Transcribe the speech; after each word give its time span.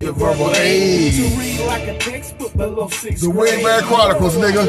The 0.00 0.12
verbal 0.12 0.54
age. 0.54 1.16
To 1.16 1.22
read 1.36 1.66
like 1.66 1.88
a 1.88 1.98
textbook 1.98 2.56
below 2.56 2.86
sixth 2.88 3.20
The. 3.20 3.32
Wingman 3.32 3.82
Chronicles, 3.82 4.36
nigga. 4.36 4.64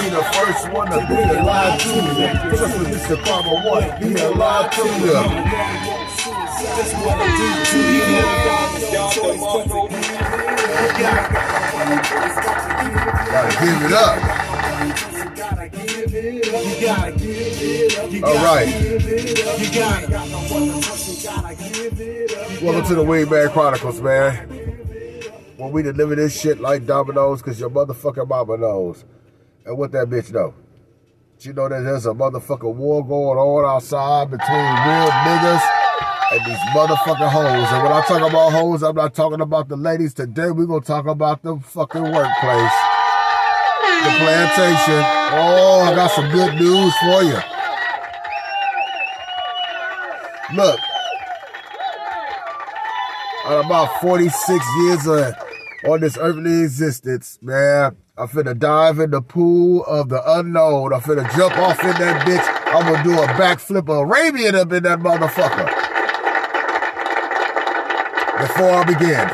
Be 0.00 0.08
the 0.08 0.22
first 0.32 0.72
one 0.72 0.90
to 0.90 1.06
be 1.06 1.14
alive 1.38 1.78
to 1.82 1.88
you. 1.88 2.02
Just 2.56 2.78
One, 3.62 3.84
be 4.00 4.20
alive 4.22 4.70
to 4.70 4.84
you. 4.88 5.12
Gotta 13.30 13.52
give 13.60 13.82
it 13.84 13.92
up. 13.92 15.11
Gotta 15.52 15.68
give 15.68 16.14
it 16.14 16.48
up. 16.48 16.64
You 16.64 16.86
gotta 16.86 17.12
give 17.12 17.28
it 17.28 17.98
up. 17.98 18.10
You 18.10 18.24
All 18.24 18.34
right. 18.34 18.64
give 18.66 19.06
it 19.06 19.46
up. 19.46 19.60
You 19.60 19.70
gotta, 19.78 20.06
gotta 20.10 21.54
give 21.56 22.00
it 22.00 22.32
up. 22.38 22.62
Welcome 22.62 22.86
to 22.88 22.94
the 22.94 23.04
Wingman 23.04 23.52
Chronicles, 23.52 24.00
man. 24.00 24.48
When 25.58 25.72
we 25.72 25.82
deliver 25.82 26.14
this 26.14 26.40
shit 26.40 26.58
like 26.58 26.86
dominoes, 26.86 27.42
cause 27.42 27.60
your 27.60 27.68
motherfucking 27.68 28.26
mama 28.26 28.56
knows. 28.56 29.04
And 29.66 29.76
what 29.76 29.92
that 29.92 30.08
bitch 30.08 30.32
know? 30.32 30.54
She 31.38 31.52
know 31.52 31.68
that 31.68 31.82
there's 31.82 32.06
a 32.06 32.12
motherfucking 32.12 32.74
war 32.74 33.06
going 33.06 33.38
on 33.38 33.76
outside 33.76 34.30
between 34.30 34.56
real 34.56 35.10
niggas 35.10 35.60
and 36.32 36.46
these 36.46 36.58
motherfucking 36.74 37.28
hoes. 37.28 37.68
And 37.72 37.82
when 37.82 37.92
I 37.92 38.02
talk 38.06 38.22
about 38.26 38.52
hoes, 38.52 38.82
I'm 38.82 38.96
not 38.96 39.12
talking 39.12 39.42
about 39.42 39.68
the 39.68 39.76
ladies. 39.76 40.14
Today 40.14 40.50
we 40.50 40.66
gonna 40.66 40.80
talk 40.80 41.04
about 41.04 41.42
the 41.42 41.58
fucking 41.58 42.04
workplace. 42.04 42.91
The 44.02 44.10
plantation. 44.18 45.02
Oh, 45.34 45.82
I 45.86 45.94
got 45.94 46.10
some 46.10 46.30
good 46.30 46.54
news 46.54 46.94
for 46.98 47.22
you. 47.22 47.38
Look, 50.56 50.80
on 53.46 53.64
about 53.64 54.00
46 54.00 54.66
years 54.78 55.06
of, 55.06 55.34
on 55.88 56.00
this 56.00 56.18
earthly 56.18 56.62
existence, 56.62 57.38
man, 57.40 57.96
I'm 58.18 58.28
finna 58.28 58.58
dive 58.58 58.98
in 58.98 59.10
the 59.10 59.22
pool 59.22 59.84
of 59.84 60.10
the 60.10 60.22
unknown. 60.38 60.92
I'm 60.92 61.00
finna 61.00 61.30
jump 61.34 61.56
off 61.58 61.80
in 61.80 61.92
that 61.92 62.26
bitch. 62.26 62.74
I'm 62.74 62.92
gonna 62.92 63.02
do 63.02 63.12
a 63.20 63.26
backflip 63.28 63.88
Arabian 63.88 64.54
up 64.54 64.72
in 64.72 64.82
that 64.82 64.98
motherfucker. 64.98 65.66
Before 68.38 68.70
I 68.70 68.84
begin, 68.84 69.30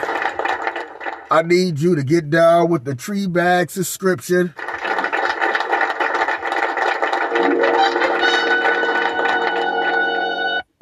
I 1.31 1.43
need 1.43 1.81
you 1.81 1.97
to 1.97 2.03
get 2.03 2.31
down 2.31 2.71
with 2.71 2.85
the 2.85 2.95
tree 2.95 3.27
bag 3.27 3.71
subscription. 3.71 4.55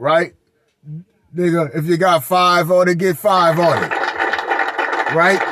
Right? 0.06 0.34
Nigga, 1.34 1.74
if 1.74 1.84
you 1.86 1.96
got 1.96 2.22
five 2.22 2.70
on 2.70 2.86
it, 2.86 2.96
get 2.96 3.18
five 3.18 3.58
on 3.58 3.82
it. 3.82 3.90
Right? 5.12 5.42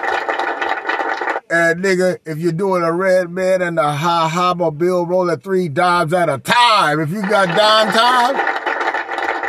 And 1.50 1.82
nigga, 1.82 2.18
if 2.24 2.38
you're 2.38 2.52
doing 2.52 2.84
a 2.84 2.92
red 2.92 3.30
man 3.30 3.62
and 3.62 3.80
a 3.80 3.90
high 3.90 4.28
high 4.28 4.54
mobile 4.54 5.06
rolling 5.06 5.40
three 5.40 5.68
dimes 5.68 6.12
at 6.12 6.28
a 6.28 6.38
time, 6.38 7.00
if 7.00 7.10
you 7.10 7.20
got 7.22 7.48
dime 7.48 7.92
time, 7.92 8.36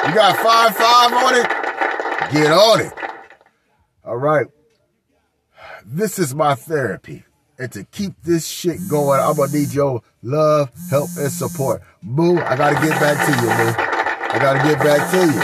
you 0.09 0.15
got 0.15 0.37
five 0.37 0.75
five 0.75 1.13
on 1.13 1.35
it, 1.35 2.33
get 2.33 2.51
on 2.51 2.81
it. 2.81 2.93
All 4.03 4.17
right. 4.17 4.47
This 5.85 6.17
is 6.17 6.33
my 6.33 6.55
therapy. 6.55 7.25
And 7.59 7.71
to 7.73 7.83
keep 7.83 8.13
this 8.23 8.47
shit 8.47 8.79
going, 8.89 9.19
I'm 9.19 9.35
gonna 9.35 9.51
need 9.51 9.71
your 9.71 10.01
love, 10.23 10.71
help, 10.89 11.11
and 11.19 11.31
support. 11.31 11.83
Boo, 12.01 12.39
I 12.39 12.55
gotta 12.57 12.75
get 12.83 12.99
back 12.99 13.23
to 13.27 13.31
you, 13.43 13.75
boo. 13.75 13.84
I 14.35 14.37
gotta 14.37 14.59
get 14.67 14.79
back 14.79 15.11
to 15.11 15.17
you. 15.17 15.39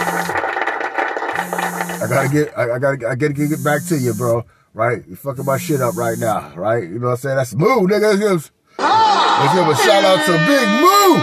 I 2.04 2.08
gotta 2.10 2.28
get, 2.28 2.58
I, 2.58 2.76
I 2.76 2.80
gotta, 2.80 3.08
I 3.08 3.16
gotta 3.16 3.34
get 3.34 3.64
back 3.64 3.86
to 3.86 3.98
you, 3.98 4.14
bro. 4.14 4.44
Right? 4.74 5.08
You 5.08 5.16
fucking 5.16 5.46
my 5.46 5.58
shit 5.58 5.80
up 5.80 5.96
right 5.96 6.18
now, 6.18 6.54
right? 6.56 6.84
You 6.84 7.00
know 7.00 7.06
what 7.08 7.14
I'm 7.14 7.18
saying? 7.20 7.38
That's 7.38 7.56
Moo, 7.56 7.88
nigga. 7.88 8.20
Let's 8.20 8.20
give, 8.20 8.52
let's 8.80 9.54
give 9.56 9.66
a 9.66 9.76
shout 9.78 10.04
out 10.04 10.26
to 10.26 10.34
Big 10.46 10.68
Moo. 10.82 11.22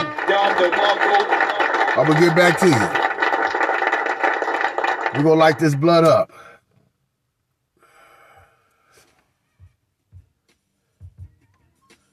I'm 1.94 2.06
gonna 2.06 2.20
get 2.20 2.34
back 2.34 2.58
to 2.60 2.68
you. 2.68 2.72
We're 5.18 5.24
gonna 5.24 5.40
light 5.40 5.58
this 5.58 5.74
blood 5.74 6.04
up. 6.04 6.32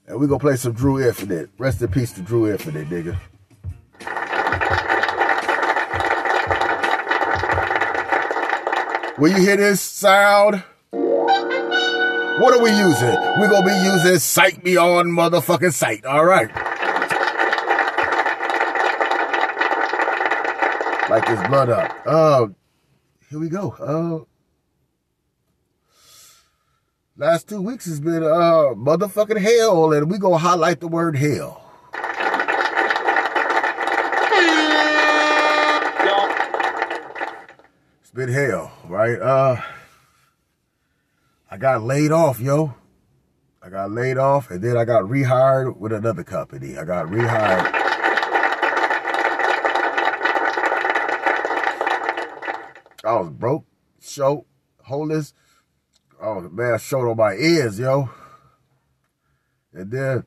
And 0.06 0.20
we're 0.20 0.28
gonna 0.28 0.40
play 0.40 0.58
some 0.58 0.74
Drew 0.74 1.02
Infinite. 1.02 1.50
Rest 1.58 1.82
in 1.82 1.88
peace 1.88 2.12
to 2.12 2.22
Drew 2.22 2.52
Infinite, 2.52 2.90
nigga. 2.90 3.18
When 9.18 9.32
you 9.32 9.38
hear 9.38 9.56
this 9.56 9.80
sound, 9.80 10.62
what 10.92 12.54
are 12.54 12.62
we 12.62 12.70
using? 12.72 13.16
We're 13.40 13.50
gonna 13.50 13.66
be 13.66 13.86
using 13.86 14.20
Sight 14.20 14.62
Beyond 14.62 15.10
motherfucking 15.10 15.72
Sight, 15.72 16.06
alright? 16.06 16.54
Like 21.10 21.26
this 21.28 21.48
blood 21.48 21.70
up. 21.70 21.96
Uh, 22.06 22.48
here 23.30 23.40
we 23.40 23.48
go. 23.48 23.72
Uh, 23.80 24.26
last 27.16 27.48
two 27.48 27.62
weeks 27.62 27.86
has 27.86 28.02
been 28.02 28.22
uh 28.22 28.74
motherfucking 28.76 29.40
hell, 29.40 29.94
and 29.94 30.12
we 30.12 30.18
gonna 30.18 30.38
highlight 30.40 30.82
the 30.82 30.90
word 30.90 31.16
hell. 31.16 31.65
Been 38.16 38.30
hell, 38.30 38.72
right? 38.88 39.20
Uh, 39.20 39.62
I 41.52 41.58
got 41.58 41.84
laid 41.84 42.14
off, 42.14 42.40
yo. 42.40 42.74
I 43.62 43.70
got 43.70 43.92
laid 43.92 44.18
off, 44.18 44.50
and 44.50 44.62
then 44.62 44.78
I 44.78 44.86
got 44.86 45.04
rehired 45.04 45.76
with 45.76 45.92
another 45.92 46.24
company. 46.24 46.78
I 46.78 46.86
got 46.86 47.08
rehired. 47.08 47.74
I 53.04 53.20
was 53.20 53.30
broke, 53.32 53.66
short, 54.00 54.46
homeless. 54.84 55.34
Oh 56.22 56.40
man, 56.40 56.80
short 56.80 57.10
on 57.10 57.18
my 57.18 57.34
ears, 57.34 57.78
yo. 57.78 58.10
And 59.74 59.92
then 59.92 60.24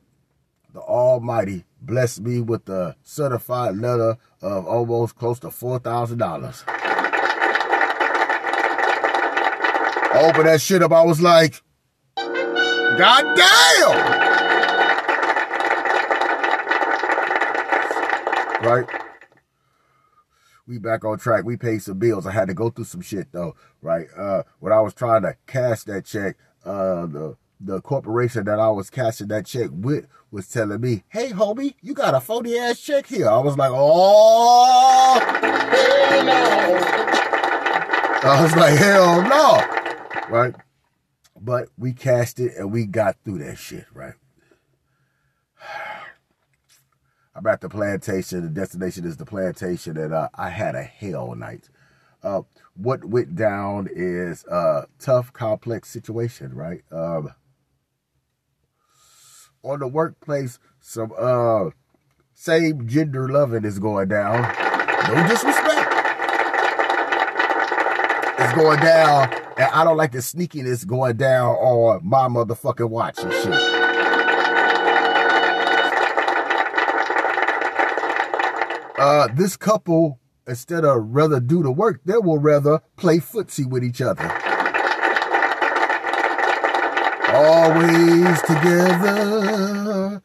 the 0.71 0.81
Almighty 0.81 1.65
blessed 1.81 2.21
me 2.21 2.39
with 2.41 2.69
a 2.69 2.95
certified 3.01 3.77
letter 3.77 4.17
of 4.43 4.67
almost 4.67 5.15
close 5.15 5.39
to 5.39 5.49
four 5.49 5.79
thousand 5.79 6.19
dollars. 6.19 6.63
I 10.11 10.23
opened 10.23 10.47
that 10.47 10.59
shit 10.59 10.81
up. 10.81 10.91
I 10.91 11.03
was 11.03 11.21
like, 11.21 11.61
God 12.15 13.35
damn! 13.35 14.29
Right? 18.63 18.85
We 20.65 20.79
back 20.79 21.05
on 21.05 21.19
track. 21.19 21.45
We 21.45 21.57
paid 21.57 21.83
some 21.83 21.99
bills. 21.99 22.25
I 22.25 22.31
had 22.31 22.47
to 22.47 22.53
go 22.53 22.69
through 22.71 22.85
some 22.85 23.01
shit 23.01 23.31
though, 23.31 23.55
right? 23.81 24.07
Uh, 24.17 24.43
when 24.59 24.73
I 24.73 24.81
was 24.81 24.93
trying 24.95 25.21
to 25.21 25.35
cash 25.45 25.83
that 25.83 26.05
check, 26.05 26.37
uh, 26.65 27.05
the 27.05 27.37
the 27.61 27.81
corporation 27.81 28.45
that 28.45 28.59
I 28.59 28.69
was 28.69 28.89
cashing 28.89 29.27
that 29.27 29.45
check 29.45 29.69
with 29.71 30.07
was 30.31 30.47
telling 30.47 30.81
me, 30.81 31.03
"Hey, 31.09 31.29
homie, 31.29 31.75
you 31.81 31.93
got 31.93 32.15
a 32.15 32.19
phony 32.19 32.57
ass 32.57 32.79
check 32.79 33.05
here." 33.07 33.29
I 33.29 33.37
was 33.39 33.57
like, 33.57 33.71
"Oh, 33.73 35.19
hell 35.21 36.25
no!" 36.25 36.79
I 38.23 38.41
was 38.41 38.55
like, 38.55 38.75
"Hell 38.75 39.21
no!" 39.23 39.79
Right? 40.29 40.55
But 41.39 41.69
we 41.77 41.93
cast 41.93 42.39
it 42.39 42.55
and 42.57 42.71
we 42.71 42.85
got 42.85 43.15
through 43.23 43.39
that 43.39 43.57
shit, 43.57 43.85
right? 43.93 44.13
I'm 47.35 47.47
at 47.47 47.61
the 47.61 47.69
plantation. 47.69 48.41
The 48.41 48.49
destination 48.49 49.05
is 49.05 49.17
the 49.17 49.25
plantation, 49.25 49.95
and 49.97 50.13
uh, 50.13 50.29
I 50.35 50.49
had 50.49 50.75
a 50.75 50.83
hell 50.83 51.35
night. 51.35 51.69
Uh, 52.21 52.41
what 52.75 53.05
went 53.05 53.35
down 53.35 53.87
is 53.89 54.43
a 54.45 54.87
tough, 54.99 55.31
complex 55.31 55.89
situation, 55.89 56.53
right? 56.53 56.81
Um, 56.91 57.33
on 59.63 59.79
the 59.79 59.87
workplace, 59.87 60.59
some 60.79 61.13
uh, 61.17 61.69
same 62.33 62.87
gender 62.87 63.29
loving 63.29 63.63
is 63.63 63.79
going 63.79 64.09
down. 64.09 64.41
No 65.07 65.27
disrespect. 65.27 65.93
It's 68.39 68.53
going 68.53 68.79
down, 68.79 69.29
and 69.59 69.69
I 69.73 69.83
don't 69.83 69.97
like 69.97 70.13
the 70.13 70.19
sneakiness 70.19 70.87
going 70.87 71.17
down 71.17 71.55
on 71.55 72.07
my 72.07 72.29
motherfucking 72.29 72.89
watch 72.89 73.19
and 73.19 73.33
shit. 73.33 73.51
uh, 78.97 79.27
this 79.35 79.57
couple, 79.57 80.17
instead 80.47 80.85
of 80.85 81.09
rather 81.09 81.41
do 81.41 81.61
the 81.61 81.71
work, 81.71 81.99
they 82.05 82.17
will 82.17 82.39
rather 82.39 82.79
play 82.95 83.17
footsie 83.17 83.65
with 83.65 83.83
each 83.83 84.01
other. 84.01 84.23
Always 87.33 88.41
together, 88.43 90.21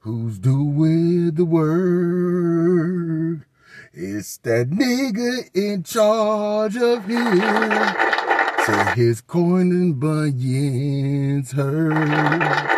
who's 0.00 0.40
doing 0.40 1.34
the 1.34 1.44
work? 1.44 3.46
It's 3.92 4.38
that 4.38 4.70
nigga 4.70 5.50
in 5.54 5.84
charge 5.84 6.76
of 6.76 7.04
him. 7.04 8.31
Say 8.66 8.94
his 8.94 9.20
corn 9.20 9.72
and 9.72 9.98
bunions 9.98 11.52
hurt. 11.52 12.72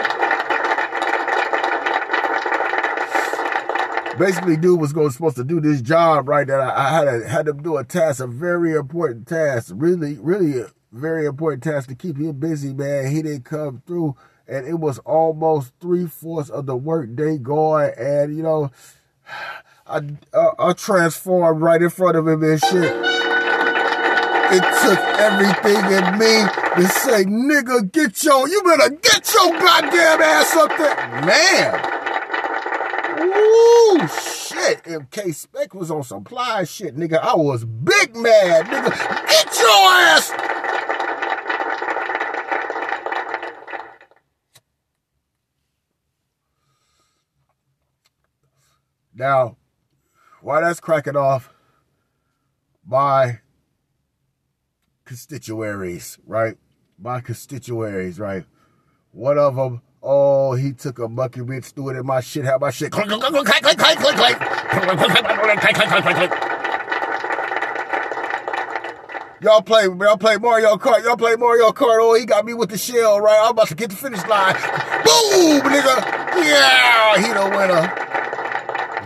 basically 4.18 4.56
dude 4.56 4.80
was 4.80 4.92
going 4.92 5.10
supposed 5.10 5.36
to 5.36 5.44
do 5.44 5.60
this 5.60 5.82
job 5.82 6.28
right 6.28 6.46
that 6.46 6.60
I, 6.60 6.86
I 6.86 6.90
had 6.90 7.04
to, 7.04 7.28
had 7.28 7.48
him 7.48 7.62
do 7.62 7.76
a 7.76 7.84
task, 7.84 8.20
a 8.20 8.26
very 8.26 8.74
important 8.74 9.26
task, 9.26 9.72
really, 9.76 10.18
really 10.18 10.60
a 10.60 10.68
very 10.92 11.26
important 11.26 11.62
task 11.62 11.88
to 11.88 11.94
keep 11.94 12.16
him 12.16 12.32
busy, 12.32 12.72
man. 12.72 13.10
He 13.10 13.22
didn't 13.22 13.44
come 13.44 13.82
through, 13.86 14.16
and 14.46 14.66
it 14.66 14.78
was 14.78 14.98
almost 15.00 15.72
three 15.80 16.06
fourths 16.06 16.50
of 16.50 16.66
the 16.66 16.76
work 16.76 17.14
day 17.14 17.38
going, 17.38 17.92
and 17.98 18.36
you 18.36 18.42
know, 18.42 18.70
I, 19.86 20.00
I, 20.32 20.50
I 20.58 20.72
transformed 20.72 21.60
right 21.60 21.82
in 21.82 21.90
front 21.90 22.16
of 22.16 22.26
him 22.26 22.42
and 22.42 22.60
shit. 22.60 23.13
It 24.56 24.62
took 24.62 25.00
everything 25.18 25.84
in 25.90 26.16
me 26.16 26.46
to 26.76 26.86
say, 26.88 27.24
nigga, 27.24 27.90
get 27.90 28.22
your, 28.22 28.48
you 28.48 28.62
better 28.62 28.90
get 28.90 29.34
your 29.34 29.50
goddamn 29.58 30.22
ass 30.22 30.54
up 30.54 30.70
there. 30.78 30.94
Man. 31.26 31.72
Woo, 33.18 34.06
shit. 34.06 34.80
If 34.84 35.10
K 35.10 35.32
Spec 35.32 35.74
was 35.74 35.90
on 35.90 36.04
supply 36.04 36.62
shit, 36.62 36.96
nigga, 36.96 37.18
I 37.18 37.34
was 37.34 37.64
big 37.64 38.14
mad, 38.14 38.66
nigga. 38.66 38.90
Get 39.26 39.58
your 39.58 39.68
ass. 39.68 40.30
Now, 49.16 49.56
while 50.42 50.60
that's 50.60 50.78
cracking 50.78 51.16
off, 51.16 51.52
my 52.86 53.40
constituaries, 55.04 56.18
right? 56.26 56.56
My 56.98 57.20
constituaries, 57.20 58.18
right? 58.18 58.44
One 59.12 59.38
of 59.38 59.56
them 59.56 59.82
Oh, 60.06 60.52
he 60.52 60.74
took 60.74 60.98
a 60.98 61.08
mucky 61.08 61.40
bitch, 61.40 61.72
threw 61.72 61.88
it 61.88 61.96
in 61.96 62.04
my 62.04 62.20
shit, 62.20 62.44
had 62.44 62.60
my 62.60 62.70
shit. 62.70 62.92
Click, 62.92 63.06
click, 63.06 63.22
click, 63.22 63.32
click, 63.32 63.46
click, 63.62 63.78
click, 63.78 63.98
click, 63.98 64.16
click. 66.16 66.30
Y'all 69.40 69.62
play, 69.62 69.84
y'all 69.84 70.18
play 70.18 70.36
Mario 70.36 70.76
Kart. 70.76 71.02
Y'all 71.04 71.16
play 71.16 71.36
Mario 71.36 71.70
Kart. 71.70 72.00
Oh, 72.02 72.12
he 72.18 72.26
got 72.26 72.44
me 72.44 72.52
with 72.52 72.68
the 72.68 72.76
shell, 72.76 73.18
right? 73.18 73.40
I'm 73.44 73.52
about 73.52 73.68
to 73.68 73.74
get 73.74 73.88
the 73.88 73.96
finish 73.96 74.22
line. 74.26 74.52
Boom, 74.54 75.62
nigga. 75.72 76.04
Yeah, 76.44 77.16
he 77.16 77.32
the 77.32 77.48
winner. 77.56 77.90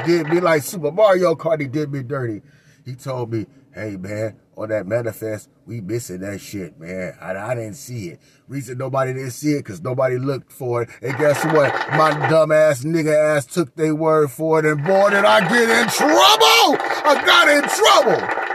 Did 0.04 0.26
me 0.34 0.40
like 0.40 0.64
Super 0.64 0.90
Mario 0.90 1.36
Kart. 1.36 1.60
He 1.60 1.68
did 1.68 1.92
me 1.92 2.02
dirty. 2.02 2.42
He 2.88 2.94
told 2.94 3.30
me, 3.30 3.44
hey, 3.74 3.98
man, 3.98 4.36
on 4.56 4.70
that 4.70 4.86
manifest, 4.86 5.50
we 5.66 5.82
missing 5.82 6.20
that 6.20 6.40
shit, 6.40 6.80
man. 6.80 7.14
I, 7.20 7.36
I 7.36 7.54
didn't 7.54 7.74
see 7.74 8.08
it. 8.08 8.20
Reason 8.48 8.78
nobody 8.78 9.12
didn't 9.12 9.32
see 9.32 9.52
it 9.52 9.58
because 9.58 9.82
nobody 9.82 10.16
looked 10.16 10.50
for 10.50 10.84
it. 10.84 10.88
And 11.02 11.14
guess 11.18 11.44
what? 11.44 11.70
My 11.90 12.12
dumb 12.30 12.50
ass 12.50 12.84
nigga 12.84 13.36
ass 13.36 13.44
took 13.44 13.76
their 13.76 13.94
word 13.94 14.30
for 14.30 14.60
it, 14.60 14.64
and 14.64 14.82
boy, 14.82 15.10
did 15.10 15.26
I 15.26 15.40
get 15.40 15.68
in 15.68 15.88
trouble! 15.88 16.78
I 17.04 17.22
got 17.26 17.48
in 17.50 17.62
trouble! 17.68 18.47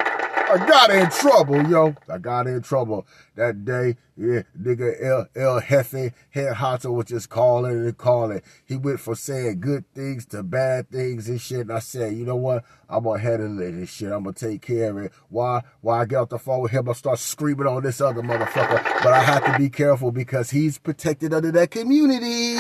I 0.54 0.68
got 0.68 0.92
in 0.92 1.10
trouble, 1.10 1.68
yo. 1.68 1.96
I 2.08 2.20
got 2.20 2.46
in 2.46 2.62
trouble 2.62 3.08
that 3.36 3.66
day. 3.66 3.96
Yeah, 4.16 4.44
nigga 4.56 5.04
El 5.04 5.28
El 5.36 5.60
Jefe 5.62 6.14
Head 6.30 6.54
Hato 6.54 6.92
was 6.92 7.08
just 7.08 7.30
calling 7.30 7.72
and 7.72 7.98
calling. 7.98 8.44
He 8.64 8.78
went 8.78 9.00
from 9.00 9.16
saying 9.16 9.62
good 9.62 9.92
things 9.96 10.28
to 10.28 10.44
bad 10.44 10.92
things 10.92 11.28
and 11.28 11.42
shit. 11.42 11.62
And 11.62 11.72
I 11.72 11.80
said, 11.80 12.14
you 12.14 12.24
know 12.24 12.36
what? 12.36 12.64
I'm 12.88 13.04
gonna 13.04 13.20
handle 13.20 13.60
and 13.64 13.90
shit. 13.90 14.12
I'm 14.12 14.26
gonna 14.26 14.34
take 14.34 14.62
care 14.62 14.92
of 14.92 14.98
it. 15.06 15.14
Why? 15.30 15.64
Why 15.82 16.02
I 16.02 16.06
get 16.06 16.18
off 16.18 16.30
the 16.30 16.38
phone 16.38 16.62
with 16.62 16.72
him? 16.72 16.88
I 16.88 16.94
start 16.94 17.18
screaming 17.18 17.66
on 17.66 17.82
this 17.82 18.00
other 18.00 18.22
motherfucker. 18.22 18.84
But 19.02 19.14
I 19.14 19.24
have 19.24 19.46
to 19.46 19.58
be 19.58 19.72
careful 19.72 20.12
because 20.12 20.52
he's 20.52 20.78
protected 20.78 21.34
under 21.34 21.52
that 21.52 21.72
community. 21.72 22.54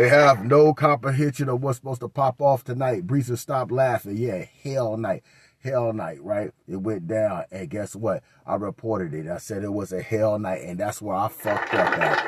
They 0.00 0.08
have 0.08 0.46
no 0.46 0.72
comprehension 0.72 1.50
of 1.50 1.62
what's 1.62 1.76
supposed 1.76 2.00
to 2.00 2.08
pop 2.08 2.40
off 2.40 2.64
tonight. 2.64 3.06
Breeza 3.06 3.36
stopped 3.36 3.70
laughing. 3.70 4.16
Yeah, 4.16 4.46
hell 4.64 4.96
night. 4.96 5.22
Hell 5.62 5.92
night, 5.92 6.22
right? 6.22 6.52
It 6.66 6.76
went 6.76 7.06
down. 7.06 7.44
And 7.52 7.68
guess 7.68 7.94
what? 7.94 8.22
I 8.46 8.54
reported 8.54 9.12
it. 9.12 9.28
I 9.28 9.36
said 9.36 9.62
it 9.62 9.74
was 9.74 9.92
a 9.92 10.00
hell 10.00 10.38
night. 10.38 10.62
And 10.62 10.80
that's 10.80 11.02
where 11.02 11.14
I 11.14 11.28
fucked 11.28 11.74
up 11.74 11.98
at. 11.98 12.18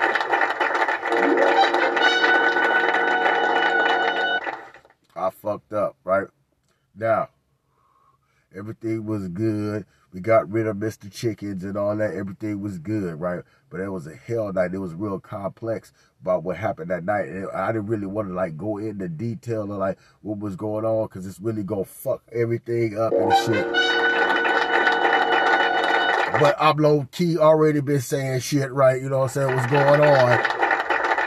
I 5.17 5.31
fucked 5.31 5.73
up, 5.73 5.97
right? 6.05 6.29
Now, 6.95 7.31
everything 8.55 9.07
was 9.07 9.29
good. 9.29 9.87
We 10.13 10.21
got 10.21 10.51
rid 10.51 10.67
of 10.67 10.77
Mr. 10.77 11.11
Chickens 11.11 11.65
and 11.65 11.79
all 11.79 11.97
that. 11.97 12.15
Everything 12.15 12.61
was 12.61 12.79
good, 12.79 13.19
right? 13.19 13.43
But 13.73 13.81
it 13.81 13.89
was 13.89 14.07
a 14.07 14.15
hell 14.15 14.53
night. 14.53 14.75
It 14.75 14.79
was 14.79 14.93
real 14.93 15.19
complex 15.19 15.95
about 16.21 16.43
what 16.43 16.59
happened 16.59 16.91
that 16.91 17.05
night. 17.05 17.31
I 17.55 17.73
didn't 17.73 17.87
really 17.87 18.07
want 18.07 18.29
to 18.29 18.35
like 18.35 18.55
go 18.59 18.77
into 18.77 19.09
detail 19.09 19.63
of 19.63 19.71
like 19.71 19.99
what 20.21 20.39
was 20.41 20.57
going 20.57 20.85
on 20.85 21.07
because 21.07 21.27
it's 21.27 21.41
really 21.41 21.63
gonna 21.63 21.87
fuck 21.87 22.23
everything 22.31 22.99
up 22.99 23.15
and 23.15 23.33
shit. 23.47 23.73
But 26.39 26.55
I'm 26.61 26.77
low 26.77 27.09
key 27.13 27.39
already 27.39 27.81
been 27.81 28.03
saying 28.03 28.41
shit, 28.41 28.71
right? 28.73 29.01
You 29.01 29.09
know 29.09 29.21
what 29.21 29.37
I'm 29.37 29.49
saying? 29.49 29.57
What's 29.57 29.73
going 29.73 30.03
on? 30.03 30.33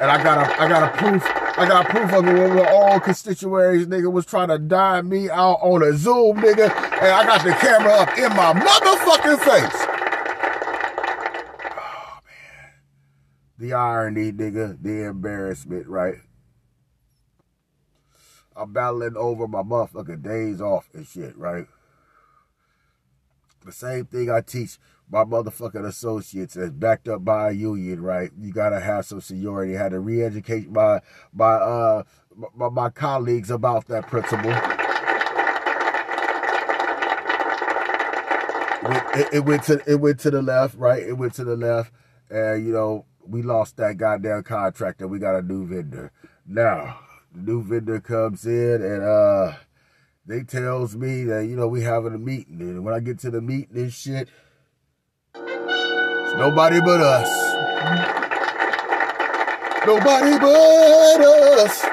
And 0.02 0.12
I 0.12 0.22
got 0.24 0.48
a 0.48 0.62
I 0.62 0.68
got 0.68 0.84
a 0.84 0.98
proof. 0.98 1.24
I 1.58 1.66
got 1.68 1.88
proof 1.88 2.14
of 2.14 2.28
it 2.28 2.34
when 2.34 2.68
all 2.68 3.00
constituaries 3.00 3.88
nigga 3.88 4.12
was 4.12 4.28
trying 4.28 4.50
to 4.50 4.60
dime 4.60 5.10
me 5.10 5.32
out 5.32 5.58
on 5.62 5.82
a 5.82 5.98
Zoom, 5.98 6.38
nigga, 6.38 6.70
and 6.70 7.12
I 7.12 7.26
got 7.26 7.44
the 7.44 7.54
camera 7.54 7.94
up 7.94 8.16
in 8.20 8.30
my 8.36 8.54
motherfucking 8.54 9.40
face. 9.40 9.85
The 13.58 13.74
irony, 13.74 14.32
nigga, 14.32 14.82
the 14.82 15.06
embarrassment, 15.06 15.88
right? 15.88 16.16
I'm 18.56 18.72
battling 18.72 19.18
over 19.18 19.48
my 19.48 19.62
motherfucking 19.62 20.24
days 20.24 20.62
off 20.62 20.90
and 20.94 21.06
shit, 21.06 21.38
right? 21.38 21.68
The 23.66 23.72
same 23.72 24.06
thing 24.06 24.30
I 24.30 24.42
teach 24.42 24.78
my 25.10 25.24
motherfucking 25.24 25.86
associates 25.86 26.54
that's 26.54 26.72
backed 26.72 27.08
up 27.08 27.26
by 27.26 27.50
a 27.50 27.52
union, 27.52 28.02
right? 28.02 28.32
You 28.40 28.54
gotta 28.54 28.80
have 28.80 29.06
some 29.06 29.22
seniority. 29.22 29.78
I 29.78 29.82
had 29.82 29.92
to 29.92 30.00
re-educate 30.00 30.70
my 30.72 31.02
my 31.34 31.54
uh 31.54 32.04
my, 32.56 32.70
my 32.70 32.90
colleagues 32.90 33.50
about 33.52 33.88
that 33.88 34.08
principle. 34.08 34.52
It, 38.88 39.20
it, 39.20 39.34
it 39.34 39.46
went 39.46 39.64
to 39.64 39.82
it 39.88 39.96
went 39.96 40.20
to 40.22 40.32
the 40.32 40.42
left, 40.42 40.76
right? 40.78 41.02
It 41.02 41.14
went 41.14 41.34
to 41.36 41.44
the 41.44 41.56
left, 41.56 41.92
and 42.30 42.66
you 42.66 42.72
know 42.72 43.06
we 43.28 43.42
lost 43.42 43.78
that 43.78 43.98
goddamn 43.98 44.44
contract 44.44 45.02
and 45.02 45.10
we 45.10 45.20
got 45.20 45.36
a 45.36 45.42
new 45.42 45.66
vendor. 45.68 46.12
Now, 46.46 47.00
the 47.34 47.42
new 47.42 47.64
vendor 47.64 48.00
comes 48.00 48.46
in 48.46 48.82
and 48.82 49.04
uh 49.04 49.54
they 50.28 50.42
tells 50.42 50.96
me 50.96 51.24
that, 51.26 51.46
you 51.46 51.56
know, 51.56 51.68
we 51.68 51.84
having 51.84 52.16
a 52.16 52.18
meeting. 52.18 52.60
And 52.62 52.84
when 52.84 52.96
I 52.96 53.00
get 53.00 53.20
to 53.20 53.30
the 53.30 53.42
meeting 53.42 53.78
and 53.78 53.94
shit, 53.94 54.28
it's 55.36 56.34
nobody 56.36 56.80
but 56.82 57.00
us. 57.00 57.30
Nobody 59.86 60.40
but 60.40 61.22
us. 61.22 61.86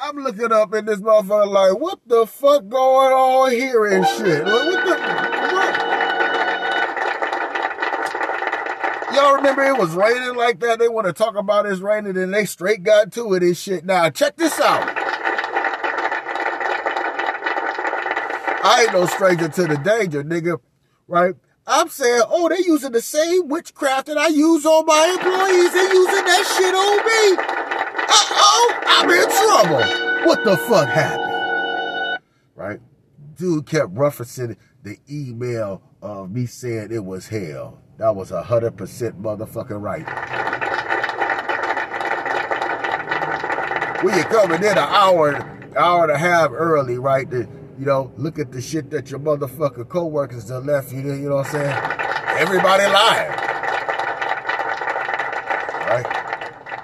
I'm 0.00 0.16
looking 0.16 0.50
up 0.50 0.74
in 0.74 0.86
this 0.86 0.98
motherfucker 0.98 1.46
like, 1.46 1.80
what 1.80 2.00
the 2.06 2.26
fuck 2.26 2.68
going 2.68 3.12
on 3.12 3.52
here 3.52 3.86
and 3.86 4.04
shit 4.04 4.44
the 4.44 5.12
Y'all 9.22 9.36
remember 9.36 9.62
it 9.62 9.78
was 9.78 9.94
raining 9.94 10.34
like 10.34 10.58
that? 10.58 10.80
They 10.80 10.88
want 10.88 11.06
to 11.06 11.12
talk 11.12 11.36
about 11.36 11.64
it's 11.66 11.78
raining 11.78 12.16
and 12.16 12.34
they 12.34 12.44
straight 12.44 12.82
got 12.82 13.12
to 13.12 13.34
it 13.34 13.44
and 13.44 13.56
shit. 13.56 13.84
Now, 13.84 14.10
check 14.10 14.34
this 14.34 14.60
out. 14.60 14.82
I 18.64 18.82
ain't 18.82 18.92
no 18.92 19.06
stranger 19.06 19.46
to 19.48 19.68
the 19.68 19.76
danger, 19.76 20.24
nigga. 20.24 20.58
Right? 21.06 21.36
I'm 21.68 21.88
saying, 21.88 22.22
oh, 22.28 22.48
they 22.48 22.64
using 22.66 22.90
the 22.90 23.00
same 23.00 23.46
witchcraft 23.46 24.08
that 24.08 24.18
I 24.18 24.26
use 24.26 24.66
on 24.66 24.86
my 24.86 25.16
employees. 25.16 25.72
They 25.72 25.84
using 25.84 26.24
that 26.24 26.44
shit 26.58 26.74
on 26.74 26.96
me. 27.06 27.36
Uh-oh, 28.08 28.80
I'm 28.88 29.08
in 29.08 29.28
trouble. 29.30 30.26
What 30.26 30.42
the 30.42 30.56
fuck 30.66 30.88
happened? 30.88 32.18
Right? 32.56 32.80
Dude 33.36 33.66
kept 33.66 33.94
referencing 33.94 34.56
the 34.82 34.98
email 35.10 35.82
of 36.00 36.30
me 36.30 36.46
saying 36.46 36.88
it 36.90 37.04
was 37.04 37.28
hell. 37.28 37.80
That 37.98 38.16
was 38.16 38.32
a 38.32 38.42
hundred 38.42 38.76
percent 38.76 39.20
motherfucking 39.22 39.80
right. 39.80 40.06
When 44.02 44.16
you're 44.16 44.24
coming 44.24 44.58
in 44.58 44.72
an 44.72 44.78
hour, 44.78 45.36
hour 45.76 46.02
and 46.02 46.12
a 46.12 46.18
half 46.18 46.50
early, 46.50 46.98
right? 46.98 47.30
To, 47.30 47.46
you 47.78 47.86
know, 47.86 48.12
look 48.16 48.40
at 48.40 48.50
the 48.50 48.60
shit 48.60 48.90
that 48.90 49.10
your 49.10 49.20
motherfucker 49.20 49.88
co-workers 49.88 50.46
done 50.46 50.66
left 50.66 50.92
you. 50.92 51.00
You 51.00 51.28
know 51.28 51.36
what 51.36 51.46
I'm 51.46 51.52
saying? 51.52 51.76
Everybody 52.38 52.84
lying. 52.84 53.30
Right? 55.86 56.06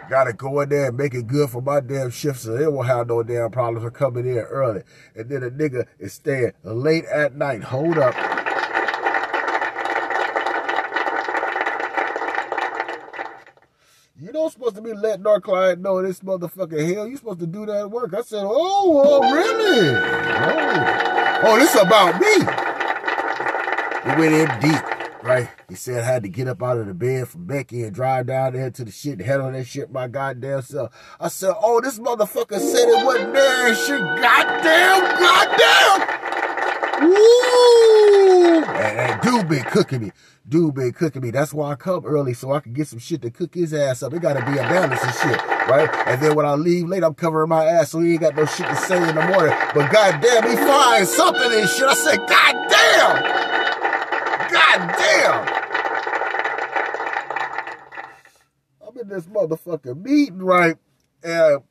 Gotta 0.09 0.33
go 0.33 0.61
in 0.61 0.71
there 0.71 0.87
and 0.89 0.97
make 0.97 1.13
it 1.13 1.27
good 1.27 1.51
for 1.51 1.61
my 1.61 1.81
damn 1.81 2.11
shift 2.11 2.41
so 2.41 2.57
they 2.57 2.67
won't 2.67 2.89
have 2.89 3.09
no 3.09 3.23
damn 3.23 3.51
problems 3.51 3.85
for 3.85 3.91
coming 3.91 4.27
in 4.27 4.39
early. 4.39 4.83
And 5.15 5.29
then 5.29 5.43
a 5.43 5.51
nigga 5.51 5.87
is 5.99 6.15
staying 6.15 6.53
late 6.63 7.05
at 7.05 7.35
night. 7.35 7.63
Hold 7.65 7.99
up. 7.99 8.15
You 14.21 14.33
don't 14.33 14.51
supposed 14.51 14.77
to 14.77 14.83
be 14.83 14.95
letting 14.95 15.27
our 15.27 15.41
client 15.41 15.81
know 15.81 16.03
this 16.03 16.21
motherfucking 16.21 16.95
hell. 16.95 17.07
You 17.07 17.17
supposed 17.17 17.41
to 17.41 17.47
do 17.47 17.67
that 17.67 17.91
work. 17.91 18.15
I 18.15 18.23
said, 18.23 18.45
oh, 18.45 19.03
oh 19.05 19.33
really? 19.33 19.91
Oh, 19.91 21.41
oh 21.45 21.59
this 21.59 21.75
about 21.75 22.19
me. 22.19 22.35
We 24.05 24.21
went 24.21 24.35
in 24.35 24.49
deep, 24.61 24.98
right? 25.29 25.49
He 25.69 25.75
said 25.75 26.03
I 26.03 26.07
had 26.07 26.23
to 26.23 26.29
get 26.29 26.49
up 26.49 26.63
out 26.63 26.79
of 26.79 26.87
the 26.87 26.95
bed 26.95 27.29
from 27.29 27.45
Becky 27.45 27.83
and 27.83 27.95
drive 27.95 28.27
down 28.27 28.55
there 28.55 28.71
to 28.71 28.85
the 28.85 28.91
shit 28.91 29.19
and 29.19 29.23
head 29.23 29.41
on 29.41 29.53
that 29.53 29.67
shit 29.67 29.93
my 29.93 30.09
goddamn 30.09 30.63
self. 30.63 30.91
I 31.21 31.29
said, 31.29 31.55
oh, 31.61 31.81
this 31.81 31.99
motherfucker 31.99 32.59
said 32.59 32.89
it 32.89 33.05
wasn't 33.05 33.35
there 33.35 33.69
and 33.69 33.77
shit. 33.77 34.01
Goddamn, 34.01 35.01
goddamn. 35.21 36.19
Woo! 37.01 38.65
And, 38.65 38.99
and 38.99 39.21
dude 39.21 39.49
been 39.49 39.65
cooking 39.65 40.01
me. 40.01 40.13
Dude 40.49 40.75
been 40.75 40.93
cooking 40.93 41.21
me. 41.21 41.31
That's 41.31 41.53
why 41.53 41.73
I 41.73 41.75
come 41.75 42.07
early 42.07 42.33
so 42.33 42.53
I 42.53 42.61
can 42.61 42.73
get 42.73 42.89
some 42.89 42.99
shit 42.99 43.21
to 43.23 43.31
cook 43.31 43.55
his 43.55 43.75
ass 43.75 44.03
up. 44.03 44.15
It 44.15 44.23
gotta 44.23 44.41
be 44.51 44.53
a 44.53 44.63
balance 44.63 45.05
and 45.05 45.15
shit, 45.15 45.47
right? 45.69 45.89
And 46.07 46.23
then 46.23 46.35
when 46.35 46.47
I 46.47 46.55
leave 46.55 46.89
late, 46.89 47.05
I'm 47.05 47.15
covering 47.15 47.51
my 47.51 47.67
ass 47.67 47.91
so 47.91 48.01
he 48.01 48.13
ain't 48.13 48.23
got 48.23 48.35
no 48.35 48.47
shit 48.47 48.67
to 48.67 48.77
say 48.77 48.97
in 48.97 49.15
the 49.15 49.27
morning. 49.27 49.55
But 49.75 49.93
goddamn, 49.93 50.49
he 50.49 50.57
finds 50.57 51.11
something 51.13 51.53
and 51.53 51.69
shit. 51.69 51.87
I 51.87 51.95
said, 51.95 52.19
goddamn! 52.27 53.38
Goddamn! 54.79 55.49
I'm 58.87 58.97
in 58.99 59.09
this 59.09 59.27
motherfucking 59.27 60.03
meeting, 60.03 60.39
right? 60.39 60.77
And 61.23 61.63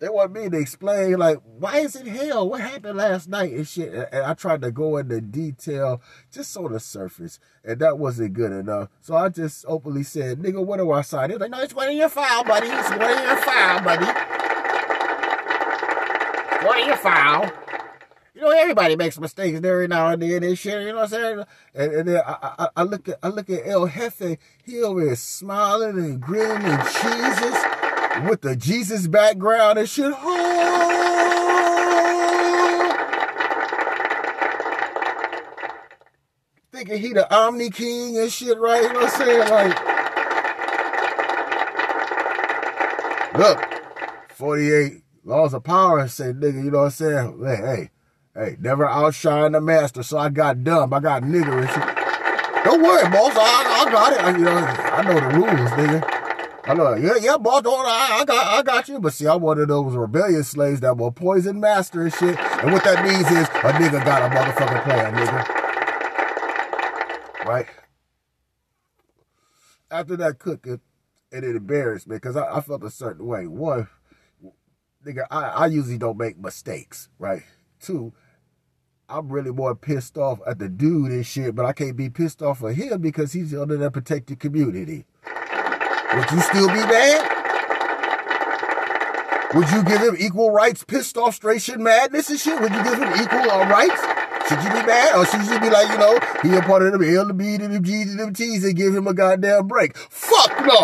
they 0.00 0.08
want 0.08 0.32
me 0.32 0.48
to 0.48 0.58
explain, 0.58 1.18
like, 1.18 1.38
why 1.44 1.78
is 1.78 1.94
it 1.94 2.08
hell? 2.08 2.48
What 2.48 2.60
happened 2.60 2.98
last 2.98 3.28
night 3.28 3.52
and 3.52 3.68
shit? 3.68 3.94
And 3.94 4.24
I 4.24 4.34
tried 4.34 4.62
to 4.62 4.72
go 4.72 4.96
into 4.96 5.20
detail 5.20 6.02
just 6.32 6.56
on 6.56 6.72
the 6.72 6.80
surface, 6.80 7.38
and 7.64 7.78
that 7.78 7.98
wasn't 7.98 8.32
good 8.32 8.50
enough. 8.50 8.88
So 9.00 9.14
I 9.14 9.28
just 9.28 9.64
openly 9.68 10.02
said, 10.02 10.40
nigga, 10.40 10.64
what 10.64 10.78
do 10.78 10.90
I 10.90 11.02
sign? 11.02 11.30
He 11.30 11.34
was 11.34 11.40
like, 11.42 11.52
no, 11.52 11.60
it's 11.60 11.74
one 11.74 11.90
in 11.90 11.96
your 11.96 12.08
file, 12.08 12.42
buddy. 12.42 12.66
It's 12.66 12.90
one 12.90 13.02
in 13.02 13.22
your 13.22 13.36
file, 13.36 13.84
buddy. 13.84 14.06
One 16.66 16.78
in 16.80 16.86
your 16.88 16.96
file. 16.96 17.61
You 18.42 18.48
know, 18.48 18.58
everybody 18.58 18.96
makes 18.96 19.20
mistakes 19.20 19.60
every 19.62 19.86
now 19.86 20.08
and 20.08 20.20
then 20.20 20.42
and 20.42 20.58
shit. 20.58 20.82
You 20.82 20.88
know 20.88 20.96
what 20.96 21.02
I'm 21.04 21.08
saying? 21.10 21.44
And, 21.76 21.92
and 21.92 22.08
then 22.08 22.22
I, 22.26 22.54
I, 22.58 22.68
I 22.78 22.82
look 22.82 23.08
at 23.08 23.20
I 23.22 23.28
look 23.28 23.48
at 23.48 23.64
El 23.64 23.86
Jefe. 23.86 24.36
He 24.64 24.82
over 24.82 25.00
here 25.00 25.14
smiling 25.14 25.96
and 25.96 26.20
grinning 26.20 26.66
and 26.66 26.82
cheeses 26.82 27.54
with 28.28 28.40
the 28.40 28.56
Jesus 28.56 29.06
background 29.06 29.78
and 29.78 29.88
shit. 29.88 30.12
Thinking 36.72 36.98
he 36.98 37.12
the 37.12 37.32
Omni 37.32 37.70
King 37.70 38.18
and 38.18 38.32
shit, 38.32 38.58
right? 38.58 38.82
You 38.82 38.92
know 38.92 39.02
what 39.02 39.12
I'm 39.12 39.20
saying? 39.20 39.48
Like, 43.38 43.38
look, 43.38 43.64
48 44.30 45.04
laws 45.22 45.54
of 45.54 45.62
power 45.62 46.08
say, 46.08 46.32
nigga, 46.32 46.64
you 46.64 46.72
know 46.72 46.78
what 46.78 46.84
I'm 46.86 46.90
saying? 46.90 47.40
Hey, 47.44 47.56
hey, 47.56 47.90
hey, 48.34 48.56
never 48.60 48.86
outshine 48.88 49.52
the 49.52 49.60
master. 49.60 50.02
So 50.02 50.18
I 50.18 50.28
got 50.28 50.64
dumb. 50.64 50.92
I 50.92 51.00
got 51.00 51.22
nigger 51.22 51.60
and 51.60 51.68
shit. 51.70 52.64
Don't 52.64 52.82
worry, 52.82 53.02
boss. 53.10 53.32
I, 53.36 53.84
I 53.86 53.90
got 53.90 54.12
it. 54.12 54.20
I, 54.20 54.30
you 54.36 54.44
know, 54.44 54.56
I 54.56 55.02
know 55.02 55.14
the 55.14 55.28
rules, 55.36 55.70
nigga. 55.70 56.22
I 56.64 56.74
know, 56.74 56.94
yeah, 56.94 57.16
yeah, 57.20 57.36
boss, 57.38 57.62
I, 57.66 58.20
I 58.20 58.24
got, 58.24 58.46
I 58.46 58.62
got 58.62 58.88
you. 58.88 59.00
But 59.00 59.12
see, 59.14 59.26
I'm 59.26 59.40
one 59.40 59.58
of 59.58 59.66
those 59.66 59.96
rebellious 59.96 60.48
slaves 60.48 60.78
that 60.80 60.96
will 60.96 61.10
poison 61.10 61.58
master 61.58 62.02
and 62.02 62.14
shit. 62.14 62.38
And 62.38 62.72
what 62.72 62.84
that 62.84 63.04
means 63.04 63.26
is 63.26 63.48
a 63.48 63.72
nigga 63.72 64.04
got 64.04 64.22
a 64.22 64.28
motherfucking 64.34 64.84
plan, 64.84 65.14
nigga. 65.14 65.48
Right? 67.46 67.66
After 69.90 70.16
that 70.18 70.38
cooking, 70.38 70.80
and 71.32 71.44
it 71.44 71.56
embarrassed 71.56 72.06
me 72.06 72.14
because 72.16 72.36
I, 72.36 72.58
I, 72.58 72.60
felt 72.60 72.84
a 72.84 72.90
certain 72.90 73.26
way. 73.26 73.48
One, 73.48 73.88
nigga, 75.04 75.26
I, 75.30 75.48
I 75.48 75.66
usually 75.66 75.98
don't 75.98 76.18
make 76.18 76.38
mistakes, 76.38 77.08
right? 77.18 77.42
Two, 77.80 78.12
I'm 79.12 79.28
really 79.28 79.50
more 79.50 79.74
pissed 79.74 80.16
off 80.16 80.40
at 80.46 80.58
the 80.58 80.70
dude 80.70 81.10
and 81.10 81.26
shit, 81.26 81.54
but 81.54 81.66
I 81.66 81.74
can't 81.74 81.98
be 81.98 82.08
pissed 82.08 82.40
off 82.40 82.64
at 82.64 82.76
him 82.76 83.02
because 83.02 83.34
he's 83.34 83.54
under 83.54 83.76
that 83.76 83.92
protected 83.92 84.40
community. 84.40 85.04
Would 86.14 86.30
you 86.30 86.40
still 86.40 86.68
be 86.68 86.80
mad? 86.80 87.28
Would 89.54 89.70
you 89.70 89.84
give 89.84 90.00
him 90.00 90.16
equal 90.18 90.50
rights, 90.50 90.82
pissed 90.82 91.18
off, 91.18 91.34
straight 91.34 91.60
shit 91.60 91.78
madness 91.78 92.30
and 92.30 92.40
shit? 92.40 92.58
Would 92.58 92.72
you 92.72 92.82
give 92.82 92.94
him 92.94 93.12
equal 93.20 93.50
uh, 93.50 93.68
rights? 93.68 94.00
Should 94.48 94.64
you 94.64 94.70
be 94.70 94.86
mad? 94.86 95.14
Or 95.14 95.26
should 95.26 95.42
you 95.42 95.60
be 95.60 95.68
like, 95.68 95.90
you 95.90 95.98
know, 95.98 96.18
he 96.42 96.56
a 96.56 96.62
part 96.62 96.82
of 96.82 96.92
them 96.92 97.02
L, 97.02 97.26
the 97.26 97.34
B, 97.34 97.58
to 97.58 97.68
the 97.68 97.80
G, 97.80 98.04
to 98.04 98.14
them 98.14 98.32
T's 98.32 98.64
and 98.64 98.74
give 98.74 98.94
him 98.96 99.06
a 99.06 99.12
goddamn 99.12 99.66
break? 99.66 99.94
Fuck 99.98 100.58
no! 100.64 100.78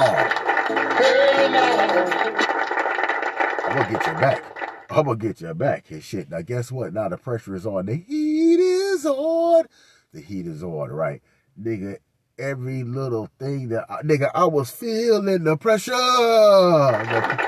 I'm 3.64 3.74
gonna 3.74 3.90
get 3.90 4.06
you 4.06 4.12
back. 4.20 4.47
I'm 4.90 5.04
gonna 5.04 5.16
get 5.16 5.40
your 5.40 5.54
back 5.54 5.90
and 5.90 6.02
shit. 6.02 6.30
Now 6.30 6.40
guess 6.42 6.72
what? 6.72 6.92
Now 6.94 7.08
the 7.08 7.18
pressure 7.18 7.54
is 7.54 7.66
on. 7.66 7.86
The 7.86 7.96
heat 7.96 8.60
is 8.60 9.04
on. 9.04 9.66
The 10.12 10.20
heat 10.20 10.46
is 10.46 10.62
on, 10.62 10.88
right? 10.90 11.22
Nigga, 11.60 11.98
every 12.38 12.84
little 12.84 13.28
thing 13.38 13.68
that 13.68 13.84
I, 13.90 14.02
nigga, 14.02 14.30
I 14.34 14.46
was 14.46 14.70
feeling 14.70 15.44
the 15.44 15.56
pressure. 15.56 15.92
The 15.92 17.38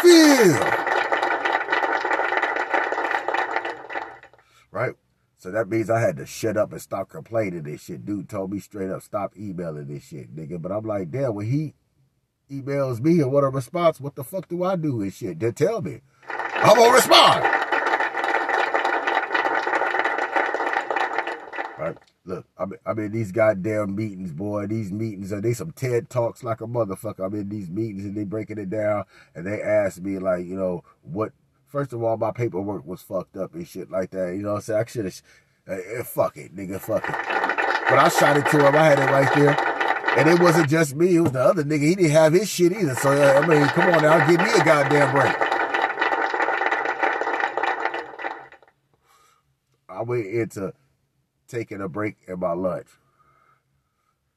feel. 0.00 0.58
Right? 4.70 4.94
So 5.36 5.50
that 5.50 5.68
means 5.68 5.90
I 5.90 6.00
had 6.00 6.16
to 6.16 6.26
shut 6.26 6.56
up 6.56 6.72
and 6.72 6.80
stop 6.80 7.10
complaining 7.10 7.64
this 7.64 7.82
shit. 7.82 8.06
Dude 8.06 8.28
told 8.28 8.52
me 8.52 8.60
straight 8.60 8.90
up, 8.90 9.02
stop 9.02 9.36
emailing 9.36 9.88
this 9.88 10.04
shit, 10.04 10.34
nigga. 10.34 10.62
But 10.62 10.72
I'm 10.72 10.84
like, 10.84 11.10
damn, 11.10 11.34
when 11.34 11.46
he 11.46 11.74
emails 12.50 13.00
me 13.00 13.20
and 13.20 13.30
what 13.30 13.44
a 13.44 13.48
response, 13.48 14.00
what 14.00 14.14
the 14.14 14.24
fuck 14.24 14.48
do 14.48 14.64
I 14.64 14.76
do 14.76 14.96
with 14.96 15.14
shit? 15.14 15.40
Then 15.40 15.52
tell 15.52 15.82
me. 15.82 16.00
I'm 16.62 16.76
gonna 16.76 16.94
respond. 16.94 17.62
Look, 22.24 22.46
I'm, 22.56 22.72
I'm 22.86 22.98
in 23.00 23.10
these 23.10 23.32
goddamn 23.32 23.96
meetings, 23.96 24.32
boy. 24.32 24.66
These 24.68 24.92
meetings 24.92 25.32
are 25.32 25.40
they 25.40 25.54
some 25.54 25.72
TED 25.72 26.08
talks 26.08 26.44
like 26.44 26.60
a 26.60 26.66
motherfucker. 26.66 27.26
I'm 27.26 27.34
in 27.34 27.48
these 27.48 27.68
meetings 27.68 28.04
and 28.04 28.16
they 28.16 28.22
breaking 28.24 28.58
it 28.58 28.70
down 28.70 29.04
and 29.34 29.44
they 29.44 29.60
ask 29.60 30.00
me 30.00 30.18
like, 30.18 30.46
you 30.46 30.54
know, 30.54 30.84
what? 31.02 31.32
First 31.66 31.92
of 31.92 32.02
all, 32.02 32.16
my 32.16 32.30
paperwork 32.30 32.86
was 32.86 33.02
fucked 33.02 33.36
up 33.36 33.54
and 33.54 33.66
shit 33.66 33.90
like 33.90 34.10
that. 34.10 34.34
You 34.36 34.42
know 34.42 34.50
what 34.50 34.56
I'm 34.56 34.62
saying? 34.62 34.80
I 34.80 34.88
should 34.88 35.04
have. 35.06 35.22
Uh, 35.66 36.04
fuck 36.04 36.36
it, 36.36 36.54
nigga, 36.54 36.78
fuck 36.80 37.04
it. 37.04 37.10
But 37.10 37.98
I 37.98 38.08
shot 38.08 38.36
it 38.36 38.46
to 38.46 38.66
him. 38.66 38.74
I 38.74 38.84
had 38.84 38.98
it 38.98 39.10
right 39.10 39.34
there. 39.34 40.18
And 40.18 40.28
it 40.28 40.40
wasn't 40.40 40.68
just 40.68 40.94
me. 40.94 41.16
It 41.16 41.20
was 41.20 41.32
the 41.32 41.40
other 41.40 41.64
nigga. 41.64 41.82
He 41.82 41.94
didn't 41.96 42.10
have 42.10 42.34
his 42.34 42.48
shit 42.48 42.72
either. 42.72 42.94
So, 42.96 43.10
uh, 43.10 43.40
I 43.40 43.46
mean, 43.46 43.66
come 43.68 43.92
on 43.94 44.02
now. 44.02 44.26
Give 44.28 44.38
me 44.38 44.52
a 44.52 44.64
goddamn 44.64 45.12
break. 45.12 45.51
I 50.02 50.04
went 50.04 50.26
into 50.26 50.74
taking 51.46 51.80
a 51.80 51.88
break 51.88 52.16
in 52.26 52.40
my 52.40 52.54
lunch. 52.54 52.88